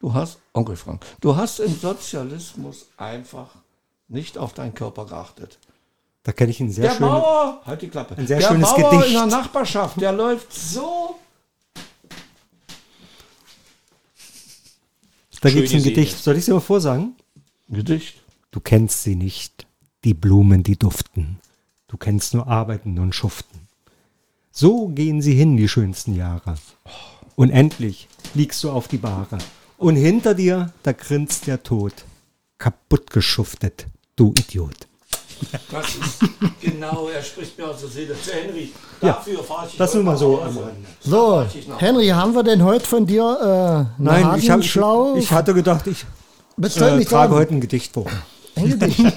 [0.00, 3.50] du hast, Onkel Frank, du hast im Sozialismus einfach
[4.08, 5.58] nicht auf deinen Körper geachtet.
[6.22, 7.10] Da kenne ich einen sehr Der schönen.
[7.10, 8.16] Bauer, halt die Klappe.
[8.16, 9.06] Ein sehr der schönes Bauer Gedicht.
[9.08, 11.18] in der Nachbarschaft, der läuft so.
[15.40, 16.10] Da gibt es Schöne ein Gedicht.
[16.12, 16.22] Seele.
[16.22, 17.14] Soll ich es dir mal vorsagen?
[17.68, 18.16] Gedicht.
[18.50, 19.66] Du kennst sie nicht,
[20.04, 21.38] die Blumen, die duften.
[21.86, 23.60] Du kennst nur Arbeiten und Schuften.
[24.50, 26.56] So gehen sie hin, die schönsten Jahre.
[27.36, 29.38] Und endlich liegst du auf die Bahre.
[29.76, 31.92] Und hinter dir, da grinst der Tod.
[32.58, 34.87] Kaputt geschuftet, du Idiot.
[35.70, 36.18] Das ist
[36.60, 38.14] genau, er spricht mir aus der Seele.
[38.20, 40.74] Zu Henry, dafür fahre ich Das nur mal so am Rande.
[41.00, 41.44] So.
[41.78, 46.04] Henry, haben wir denn heute von dir äh, Nein, ich, hab, ich, hatte gedacht, ich
[46.60, 48.06] äh, trage heute ein Gedicht vor.
[48.56, 49.00] Ein Gedicht.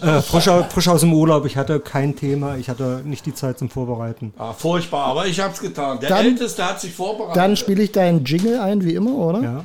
[0.00, 3.58] Äh, frisch, frisch aus dem Urlaub, ich hatte kein Thema, ich hatte nicht die Zeit
[3.58, 4.32] zum Vorbereiten.
[4.38, 5.98] Ah, furchtbar, aber ich habe es getan.
[5.98, 7.36] Der Dann- Älteste hat sich vorbereitet.
[7.36, 9.42] Dann spiele ich deinen Jingle ein, wie immer, oder?
[9.42, 9.64] Ja.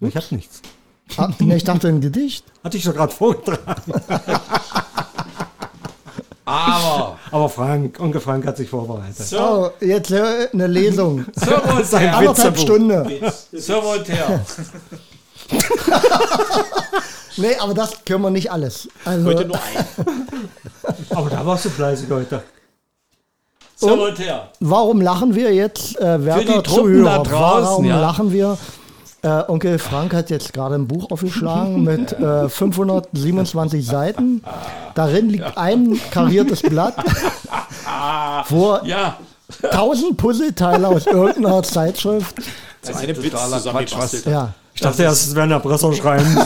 [0.00, 0.62] Ich habe nichts.
[1.54, 2.44] Ich dachte ein Gedicht.
[2.64, 3.92] Hatte ich doch gerade vorgetragen.
[6.44, 9.16] aber Aber Frank, Onkel Frank hat sich vorbereitet.
[9.16, 11.24] Sir, Oh, jetzt eine Lesung.
[11.34, 12.62] Sir Voltaire, Anderthalb Witzebuch.
[12.62, 13.32] Stunde.
[13.52, 14.40] Sir Voltaire,
[17.36, 18.88] Nee, aber das können wir nicht alles.
[19.04, 19.86] Also, Heute nur ein.
[21.16, 22.42] Aber da warst du fleißig heute.
[23.76, 24.48] Sir Voltaire.
[24.60, 27.04] warum lachen wir jetzt, äh, werter die Truppen Zuhörer?
[27.04, 28.00] da draußen, warum ja.
[28.00, 28.58] lachen wir?
[29.24, 34.42] Äh, Onkel Frank hat jetzt gerade ein Buch aufgeschlagen mit äh, 527 Seiten.
[34.94, 36.96] Darin liegt ein kariertes Blatt,
[38.48, 39.16] wo Ja,
[39.62, 42.34] 1000 Puzzleteile aus irgendeiner Zeitschrift.
[42.80, 44.26] Zu einem Witz totaler zusammengebastelt.
[44.26, 46.36] Ja, Ich dachte erst, es wäre ein Erpresserschreiben.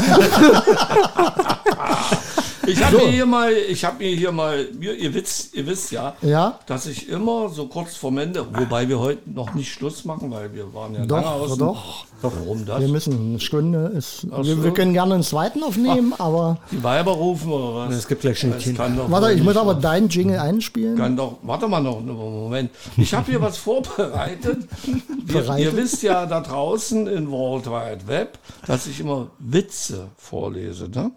[2.67, 5.93] ich habe mir hier mal, ich habe mir hier mal, ihr, ihr, wisst, ihr wisst
[5.93, 10.05] ja, ja, dass ich immer so kurz vorm Ende, wobei wir heute noch nicht Schluss
[10.05, 11.59] machen, weil wir waren ja lange doch, außen.
[11.59, 12.05] doch.
[12.23, 12.81] Warum das?
[12.81, 14.27] Wir müssen, eine Stunde ist.
[14.33, 14.65] Ach Wir, so.
[14.65, 16.59] wir können gerne einen zweiten aufnehmen, aber.
[16.73, 17.95] Die Weiber rufen oder was?
[17.95, 18.41] Es gibt gleich
[18.77, 20.97] kann doch Warte, ich muss aber wahr- deinen Jingle einspielen.
[20.97, 22.71] Kann doch, warte mal noch einen Moment.
[22.97, 24.67] Ich habe hier was vorbereitet.
[25.29, 25.65] Ihr, Bereitet?
[25.73, 30.89] ihr wisst ja da draußen in World Wide Web, dass ich immer Witze vorlese.
[30.89, 31.11] Ne?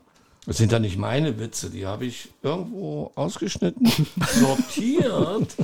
[0.49, 3.85] Das sind ja nicht meine Witze, die habe ich irgendwo ausgeschnitten,
[4.33, 5.55] sortiert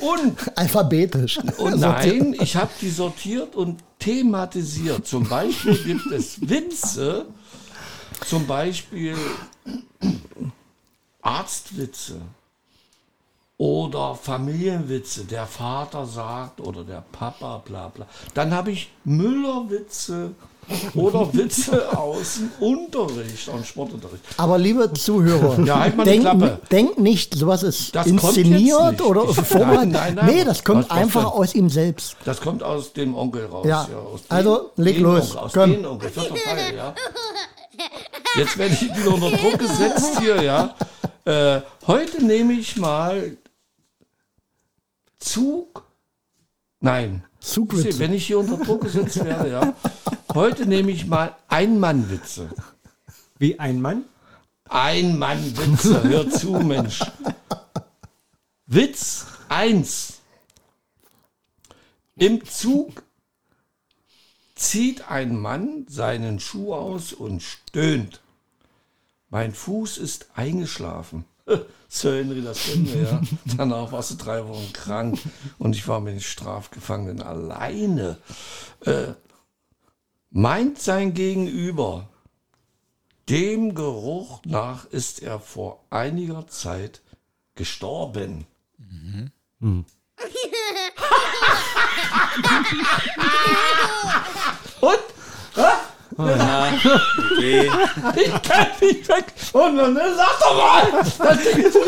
[0.00, 1.38] und Alphabetisch.
[1.58, 5.06] Und nein, ich habe die sortiert und thematisiert.
[5.06, 7.26] Zum Beispiel gibt es Witze,
[8.24, 9.14] zum Beispiel
[11.20, 12.22] Arztwitze
[13.58, 15.26] oder Familienwitze.
[15.26, 18.06] Der Vater sagt oder der Papa, bla bla.
[18.32, 20.34] Dann habe ich Müllerwitze
[20.94, 24.22] oder Witze aus dem Unterricht, aus dem Sportunterricht.
[24.36, 29.92] Aber liebe Zuhörer, Ja, halt denk, denk nicht, sowas ist Das inszeniert oder vorbereitet.
[29.92, 30.26] Nein, nein, nein.
[30.26, 31.32] nee, das kommt einfach denn?
[31.32, 32.16] aus ihm selbst.
[32.24, 33.66] Das kommt aus dem Onkel raus.
[33.66, 33.88] Ja.
[34.12, 35.30] aus Also, leg den los.
[35.30, 35.72] Onkel, aus Komm.
[35.72, 36.10] den Onkel.
[36.10, 36.94] Teil, ja.
[38.36, 40.74] Jetzt werde ich wieder unter Druck gesetzt hier, ja.
[41.24, 43.36] Äh, heute nehme ich mal
[45.18, 45.84] Zug.
[46.80, 47.24] Nein.
[47.40, 47.98] Zugwitze.
[47.98, 49.74] Wenn ich hier unter Druck gesetzt werde, ja.
[50.34, 52.48] Heute nehme ich mal Ein-Mann-Witze.
[53.38, 54.04] Wie ein Mann?
[54.70, 56.02] Ein-Mann-Witze.
[56.04, 57.00] Hör zu, Mensch.
[58.64, 60.20] Witz 1.
[62.16, 63.02] Im Zug
[64.54, 68.22] zieht ein Mann seinen Schuh aus und stöhnt.
[69.28, 71.26] Mein Fuß ist eingeschlafen.
[71.90, 73.20] Sir Henry, das kennen wir ja.
[73.58, 75.18] Danach warst du drei Wochen krank
[75.58, 78.16] und ich war mit den Strafgefangenen alleine.
[78.80, 79.08] Äh,
[80.32, 82.08] meint sein Gegenüber,
[83.28, 87.02] dem Geruch nach ist er vor einiger Zeit
[87.54, 88.46] gestorben.
[94.80, 94.98] Und?
[96.14, 97.70] Okay.
[98.16, 99.32] Ich kann nicht weg.
[99.52, 101.04] Und dann sag doch mal.
[101.18, 101.76] Das Ding ist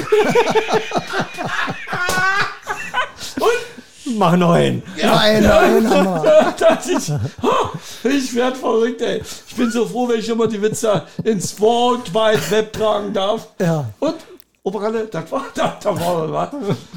[4.06, 4.82] Mach neun.
[5.00, 5.86] Nein, nein,
[6.88, 7.12] ist,
[8.04, 9.22] ich werde verrückt, ey.
[9.48, 13.48] Ich bin so froh, wenn ich immer die Witze ins World Wide Web tragen darf.
[13.58, 13.86] Ja.
[14.00, 14.16] Und,
[14.62, 16.50] Oberkalle, das war, das, das, war,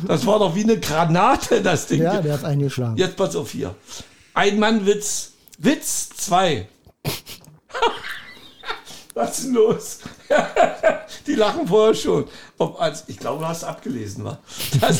[0.07, 2.01] das war doch wie eine Granate, das Ding.
[2.01, 2.95] Ja, der hat eingeschlagen.
[2.97, 3.75] Jetzt pass auf hier.
[4.33, 5.31] Ein Mann Witz.
[5.57, 6.67] Witz 2.
[9.17, 9.99] Was ist denn los?
[11.25, 12.25] Die lachen vorher schon.
[12.59, 14.37] Ob als, ich glaube, du hast abgelesen, wa?
[14.79, 14.97] Das,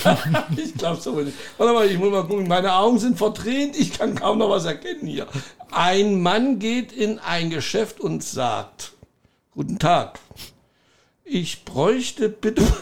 [0.58, 1.38] ich glaube aber nicht.
[1.60, 2.48] Warte mal, ich muss mal gucken.
[2.48, 3.76] Meine Augen sind verdreht.
[3.78, 5.28] Ich kann kaum noch was erkennen hier.
[5.70, 8.94] Ein Mann geht in ein Geschäft und sagt:
[9.54, 10.18] Guten Tag.
[11.24, 12.64] Ich bräuchte bitte.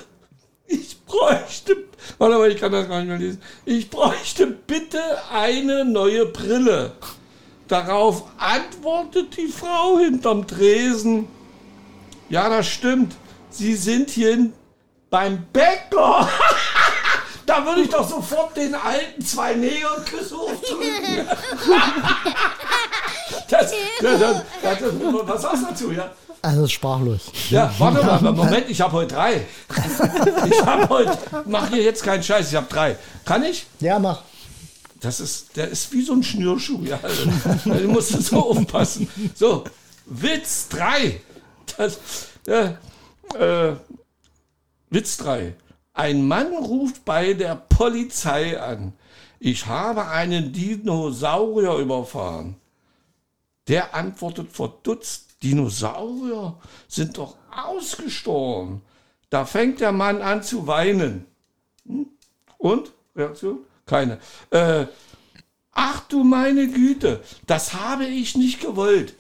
[0.68, 1.76] Ich bräuchte.
[2.18, 3.40] Warte mal, ich kann das gar nicht mehr lesen.
[3.66, 5.00] Ich bräuchte bitte
[5.32, 6.94] eine neue Brille.
[7.68, 11.28] Darauf antwortet die Frau hinterm Tresen.
[12.30, 13.16] Ja, das stimmt.
[13.50, 14.50] Sie sind hier
[15.10, 16.30] beim Bäcker.
[17.46, 21.28] da würde ich doch sofort den alten zwei Negerküsse aufdrücken.
[23.50, 23.72] das,
[24.02, 24.80] das, das,
[25.26, 26.12] was sagst du dazu, ja?
[26.42, 27.32] Also sprachlos.
[27.50, 29.48] Ja, warte mal, Moment, ich habe heute drei.
[30.48, 32.98] Ich habe heute, mach hier jetzt keinen Scheiß, ich habe drei.
[33.26, 33.66] Kann ich?
[33.80, 34.22] Ja, mach.
[35.06, 37.00] Das ist, der ist wie so ein Schnürschuh, ja.
[37.04, 37.30] Also,
[37.64, 39.08] du musst so aufpassen.
[39.36, 39.64] So,
[40.08, 41.22] Witz 3.
[41.78, 42.00] Das,
[42.48, 42.80] ja,
[43.38, 43.76] äh,
[44.90, 45.54] Witz 3.
[45.94, 48.94] Ein Mann ruft bei der Polizei an.
[49.40, 52.56] Ich habe einen Dinosaurier überfahren.
[53.68, 56.58] Der antwortet verdutzt, Dinosaurier
[56.88, 58.82] sind doch ausgestorben.
[59.30, 61.28] Da fängt der Mann an zu weinen.
[61.86, 62.08] Hm?
[62.58, 62.92] Und?
[63.16, 63.60] Reaktion?
[63.86, 64.20] Keine.
[64.50, 64.88] Äh,
[65.72, 69.16] ach du meine Güte, das habe ich nicht gewollt.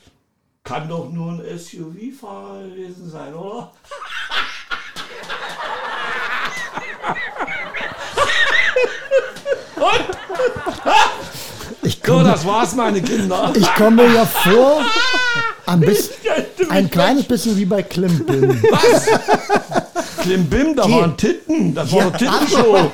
[0.63, 3.71] Kann doch nur ein SUV-Fahrer gewesen sein, oder?
[11.83, 13.53] Ich So, komme, das war's, meine Kinder.
[13.55, 14.81] ich komme mir ja vor,
[15.65, 16.15] ein, bisschen,
[16.69, 18.61] ein kleines bisschen wie bei Klimbim.
[18.71, 19.07] Was?
[20.21, 21.75] Klimbim, da waren Titten.
[21.75, 22.91] Das war eine Tittenshow.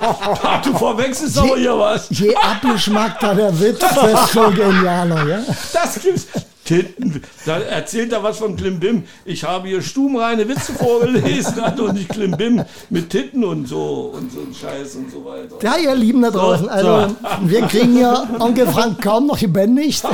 [0.64, 2.08] Du verwechselst aber hier was.
[2.10, 5.40] Je abgeschmackter der Witz, desto genialer, ja?
[5.74, 6.28] Das gibt's.
[6.64, 7.22] Titten.
[7.46, 9.04] Da erzählt er was von Klimbim.
[9.26, 14.32] Ich habe hier stummreine Witze vorgelesen hat und nicht Klimbim mit Titten und so und
[14.32, 15.56] so ein Scheiß und so weiter.
[15.62, 20.04] Ja, ihr Lieben da draußen, also wir kriegen ja Onkel Frank kaum noch gebändigt.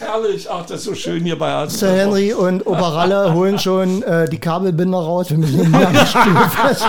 [0.00, 0.50] Herrlich.
[0.50, 1.78] Ach, das ist so schön hier bei Arzt.
[1.78, 5.30] Sir Henry und Oberralle holen schon äh, die Kabelbinder raus.
[5.30, 6.86] Wir müssen am Stuhl fest.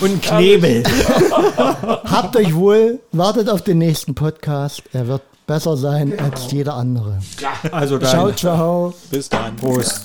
[0.00, 0.82] Und Knebel.
[2.04, 4.82] Habt euch wohl, wartet auf den nächsten Podcast.
[4.92, 6.22] Er wird besser sein genau.
[6.22, 7.18] als jeder andere.
[7.40, 8.10] Ja, also dann.
[8.10, 8.94] Ciao, ciao.
[9.10, 9.56] Bis dann.
[9.56, 10.04] Prost.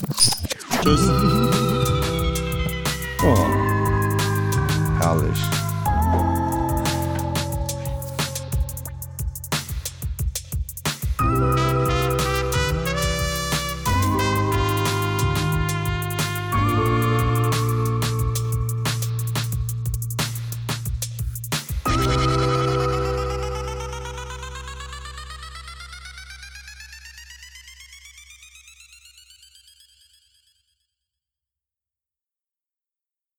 [0.81, 1.01] Tschüss.
[3.23, 3.37] Oh,
[4.99, 5.62] herrlich.